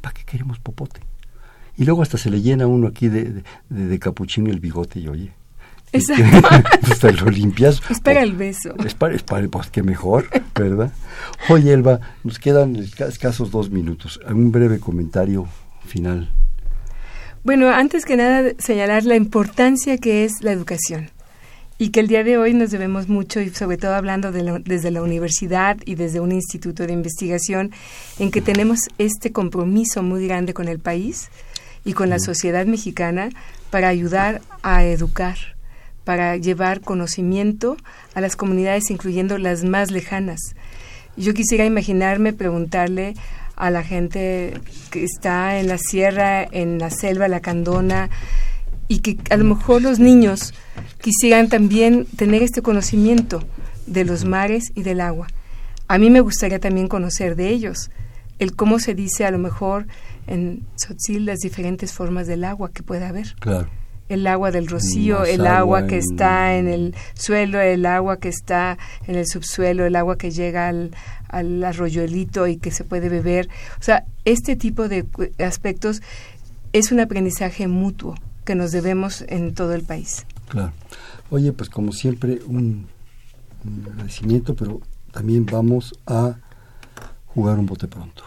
¿Para 0.00 0.14
qué 0.14 0.24
queremos 0.24 0.58
popote? 0.58 1.00
Y 1.76 1.84
luego 1.84 2.02
hasta 2.02 2.18
se 2.18 2.30
le 2.30 2.40
llena 2.40 2.66
uno 2.66 2.86
aquí 2.88 3.08
de, 3.08 3.44
de, 3.68 3.98
capuchino 3.98 4.50
el 4.50 4.60
bigote 4.60 4.98
y 4.98 5.08
oye. 5.08 5.32
Exacto. 5.96 6.48
pues 6.86 6.98
te 6.98 7.12
lo 7.12 7.30
limpias. 7.30 7.80
Es 7.90 8.00
para 8.00 8.22
el 8.22 8.32
beso. 8.32 8.74
Es 8.84 8.94
para, 8.94 9.14
es 9.14 9.22
para 9.22 9.46
pues 9.48 9.70
que 9.70 9.82
mejor, 9.82 10.28
¿verdad? 10.54 10.92
Oye, 11.48 11.72
Elba, 11.72 12.00
nos 12.24 12.38
quedan 12.38 12.76
escasos 12.76 13.50
dos 13.50 13.70
minutos. 13.70 14.20
Un 14.28 14.52
breve 14.52 14.78
comentario 14.78 15.46
final. 15.86 16.30
Bueno, 17.44 17.68
antes 17.70 18.04
que 18.04 18.16
nada, 18.16 18.50
señalar 18.58 19.04
la 19.04 19.14
importancia 19.14 19.98
que 19.98 20.24
es 20.24 20.42
la 20.42 20.52
educación 20.52 21.10
y 21.78 21.90
que 21.90 22.00
el 22.00 22.08
día 22.08 22.24
de 22.24 22.38
hoy 22.38 22.54
nos 22.54 22.70
debemos 22.70 23.08
mucho, 23.08 23.40
y 23.40 23.50
sobre 23.50 23.76
todo 23.76 23.94
hablando 23.94 24.32
de 24.32 24.62
desde 24.64 24.90
la 24.90 25.02
universidad 25.02 25.76
y 25.84 25.94
desde 25.94 26.20
un 26.20 26.32
instituto 26.32 26.86
de 26.86 26.92
investigación, 26.92 27.72
en 28.18 28.30
que 28.30 28.40
tenemos 28.40 28.80
este 28.98 29.30
compromiso 29.32 30.02
muy 30.02 30.26
grande 30.26 30.54
con 30.54 30.68
el 30.68 30.78
país 30.78 31.28
y 31.84 31.92
con 31.92 32.08
la 32.08 32.18
sociedad 32.18 32.66
mexicana 32.66 33.28
para 33.70 33.88
ayudar 33.88 34.40
a 34.62 34.84
educar, 34.84 35.36
para 36.06 36.36
llevar 36.36 36.82
conocimiento 36.82 37.76
a 38.14 38.20
las 38.20 38.36
comunidades, 38.36 38.92
incluyendo 38.92 39.38
las 39.38 39.64
más 39.64 39.90
lejanas. 39.90 40.38
Yo 41.16 41.34
quisiera 41.34 41.64
imaginarme 41.64 42.32
preguntarle 42.32 43.14
a 43.56 43.70
la 43.70 43.82
gente 43.82 44.54
que 44.92 45.02
está 45.02 45.58
en 45.58 45.66
la 45.66 45.78
sierra, 45.78 46.44
en 46.44 46.78
la 46.78 46.90
selva, 46.90 47.26
la 47.26 47.40
candona, 47.40 48.08
y 48.86 49.00
que 49.00 49.18
a 49.30 49.36
lo 49.36 49.42
mejor 49.42 49.82
los 49.82 49.98
niños 49.98 50.54
quisieran 51.00 51.48
también 51.48 52.06
tener 52.16 52.44
este 52.44 52.62
conocimiento 52.62 53.42
de 53.88 54.04
los 54.04 54.24
mares 54.24 54.70
y 54.76 54.84
del 54.84 55.00
agua. 55.00 55.26
A 55.88 55.98
mí 55.98 56.08
me 56.08 56.20
gustaría 56.20 56.60
también 56.60 56.86
conocer 56.86 57.34
de 57.34 57.48
ellos, 57.48 57.90
el 58.38 58.54
cómo 58.54 58.78
se 58.78 58.94
dice 58.94 59.24
a 59.24 59.32
lo 59.32 59.38
mejor 59.38 59.88
en 60.28 60.64
Sotzil 60.76 61.26
las 61.26 61.40
diferentes 61.40 61.92
formas 61.92 62.28
del 62.28 62.44
agua 62.44 62.70
que 62.70 62.84
puede 62.84 63.04
haber. 63.04 63.34
Claro. 63.40 63.68
El 64.08 64.26
agua 64.26 64.50
del 64.50 64.68
rocío, 64.68 65.24
el 65.24 65.46
agua, 65.46 65.86
que 65.86 65.98
está 65.98 66.56
en 66.56 66.68
el 66.68 66.94
suelo, 67.14 67.60
el 67.60 67.86
agua 67.86 68.18
que 68.18 68.28
está 68.28 68.78
en 69.06 69.16
el 69.16 69.26
subsuelo, 69.26 69.84
el 69.84 69.96
agua 69.96 70.16
que 70.16 70.30
llega 70.30 70.68
al, 70.68 70.92
al 71.28 71.64
arroyuelito 71.64 72.46
y 72.46 72.56
que 72.56 72.70
se 72.70 72.84
puede 72.84 73.08
beber. 73.08 73.48
O 73.80 73.82
sea, 73.82 74.04
este 74.24 74.54
tipo 74.54 74.88
de 74.88 75.06
aspectos 75.38 76.02
es 76.72 76.92
un 76.92 77.00
aprendizaje 77.00 77.68
mutuo 77.68 78.14
que 78.44 78.54
nos 78.54 78.70
debemos 78.70 79.24
en 79.28 79.54
todo 79.54 79.74
el 79.74 79.82
país. 79.82 80.24
Claro. 80.48 80.72
Oye, 81.30 81.52
pues 81.52 81.68
como 81.68 81.92
siempre, 81.92 82.40
un, 82.46 82.86
agradecimiento, 83.90 84.54
pero 84.54 84.80
también 85.10 85.44
vamos 85.44 85.94
a 86.06 86.36
jugar 87.26 87.58
un 87.58 87.66
bote 87.66 87.88
pronto. 87.88 88.22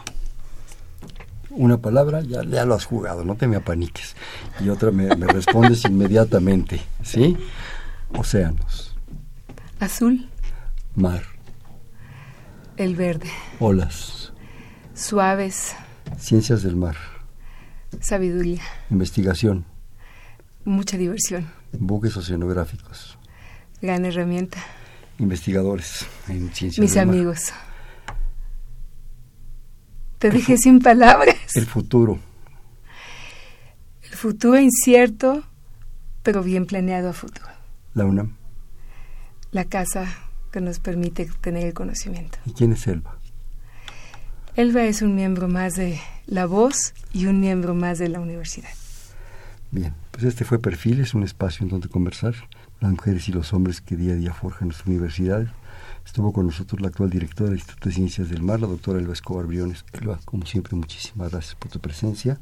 Una 1.52 1.78
palabra, 1.78 2.22
ya, 2.22 2.44
ya 2.44 2.66
lo 2.66 2.76
has 2.76 2.86
jugado, 2.86 3.26
no 3.26 3.36
te 3.36 3.48
me 3.48 3.56
apaniques. 3.56 4.16
Y 4.60 4.70
otra 4.70 4.92
me, 4.92 5.16
me 5.16 5.28
respondes 5.28 5.84
inmediatamente, 5.90 6.82
¿sí? 7.04 7.38
Océanos. 8.18 8.96
Azul. 9.80 10.30
Mar. 10.96 11.24
El 12.78 12.96
verde. 12.96 13.30
Olas. 13.60 14.34
Suaves. 14.94 15.76
Ciencias 16.18 16.64
del 16.64 16.76
mar. 16.76 16.96
Sabiduría. 18.02 18.62
Investigación. 18.90 19.66
Mucha 20.66 20.98
diversión. 20.98 21.50
Buques 21.72 22.16
oceanográficos. 22.18 23.18
Gran 23.82 24.06
herramienta. 24.06 24.60
Investigadores 25.18 26.06
en 26.28 26.54
ciencias. 26.54 26.80
Mis 26.80 26.98
amigos. 26.98 27.54
Te 30.20 30.30
dejé 30.30 30.58
sin 30.58 30.80
palabras. 30.80 31.36
El 31.56 31.66
futuro. 31.66 32.20
El 34.04 34.16
futuro 34.16 34.60
incierto, 34.60 35.44
pero 36.24 36.44
bien 36.44 36.66
planeado 36.66 37.10
a 37.10 37.14
futuro. 37.14 37.48
La 37.94 38.06
UNAM. 38.06 38.36
La 39.52 39.66
casa 39.66 40.08
que 40.52 40.62
nos 40.62 40.80
permite 40.80 41.30
tener 41.42 41.66
el 41.66 41.74
conocimiento. 41.74 42.38
¿Y 42.46 42.52
quién 42.52 42.74
es 42.74 42.86
Elba? 42.88 43.18
Elba 44.56 44.84
es 44.84 45.02
un 45.02 45.16
miembro 45.16 45.48
más 45.48 45.76
de 45.76 46.00
La 46.26 46.46
Voz 46.46 46.94
y 47.14 47.28
un 47.28 47.40
miembro 47.40 47.74
más 47.74 47.98
de 47.98 48.10
la 48.10 48.20
universidad. 48.20 48.70
Bien, 49.72 49.94
pues 50.12 50.26
este 50.26 50.44
fue 50.44 50.60
Perfiles, 50.60 51.14
un 51.14 51.24
espacio 51.24 51.64
en 51.64 51.70
donde 51.70 51.88
conversar 51.88 52.34
las 52.82 52.92
mujeres 52.92 53.30
y 53.30 53.32
los 53.32 53.54
hombres 53.54 53.82
que 53.82 53.96
día 53.96 54.14
a 54.14 54.16
día 54.16 54.34
forjan 54.34 54.70
nuestra 54.70 54.90
universidad. 54.90 55.48
Estuvo 56.10 56.34
con 56.34 56.48
nosotros 56.48 56.82
la 56.82 56.88
actual 56.88 57.12
directora 57.12 57.52
del 57.52 57.60
Instituto 57.60 57.88
de 57.88 57.94
Ciencias 57.94 58.30
del 58.30 58.42
Mar, 58.42 58.60
la 58.60 58.66
doctora 58.66 58.98
Elba 58.98 59.14
Escobar 59.14 59.46
Briones. 59.46 59.86
Elba, 59.94 60.20
como 60.26 60.44
siempre, 60.48 60.76
muchísimas 60.76 61.30
gracias 61.30 61.54
por 61.54 61.70
tu 61.70 61.80
presencia. 61.80 62.40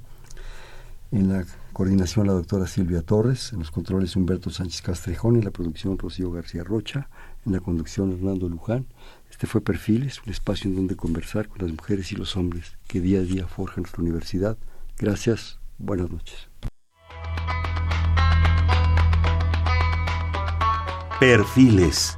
En 1.12 1.28
la 1.28 1.46
coordinación 1.74 2.28
la 2.28 2.34
doctora 2.34 2.66
Silvia 2.66 3.02
Torres, 3.02 3.52
en 3.52 3.60
los 3.60 3.70
controles 3.70 4.16
Humberto 4.16 4.52
Sánchez 4.52 4.82
Castrejón, 4.82 5.36
en 5.36 5.44
la 5.44 5.52
producción 5.52 5.98
Rocío 5.98 6.32
García 6.32 6.64
Rocha, 6.64 7.10
en 7.46 7.52
la 7.52 7.60
conducción 7.60 8.14
Hernando 8.14 8.48
Luján. 8.48 8.86
Este 9.30 9.48
fue 9.48 9.60
Perfiles, 9.60 10.22
un 10.26 10.32
espacio 10.32 10.70
en 10.70 10.78
donde 10.78 10.96
conversar 10.96 11.50
con 11.50 11.62
las 11.62 11.70
mujeres 11.70 12.14
y 12.14 12.16
los 12.16 12.38
hombres 12.38 12.78
que 12.88 13.02
día 13.02 13.20
a 13.20 13.24
día 13.24 13.48
forjan 13.48 13.82
nuestra 13.82 14.02
universidad. 14.02 14.58
Gracias, 14.98 15.60
buenas 15.78 16.10
noches. 16.10 16.48
Perfiles, 21.20 22.18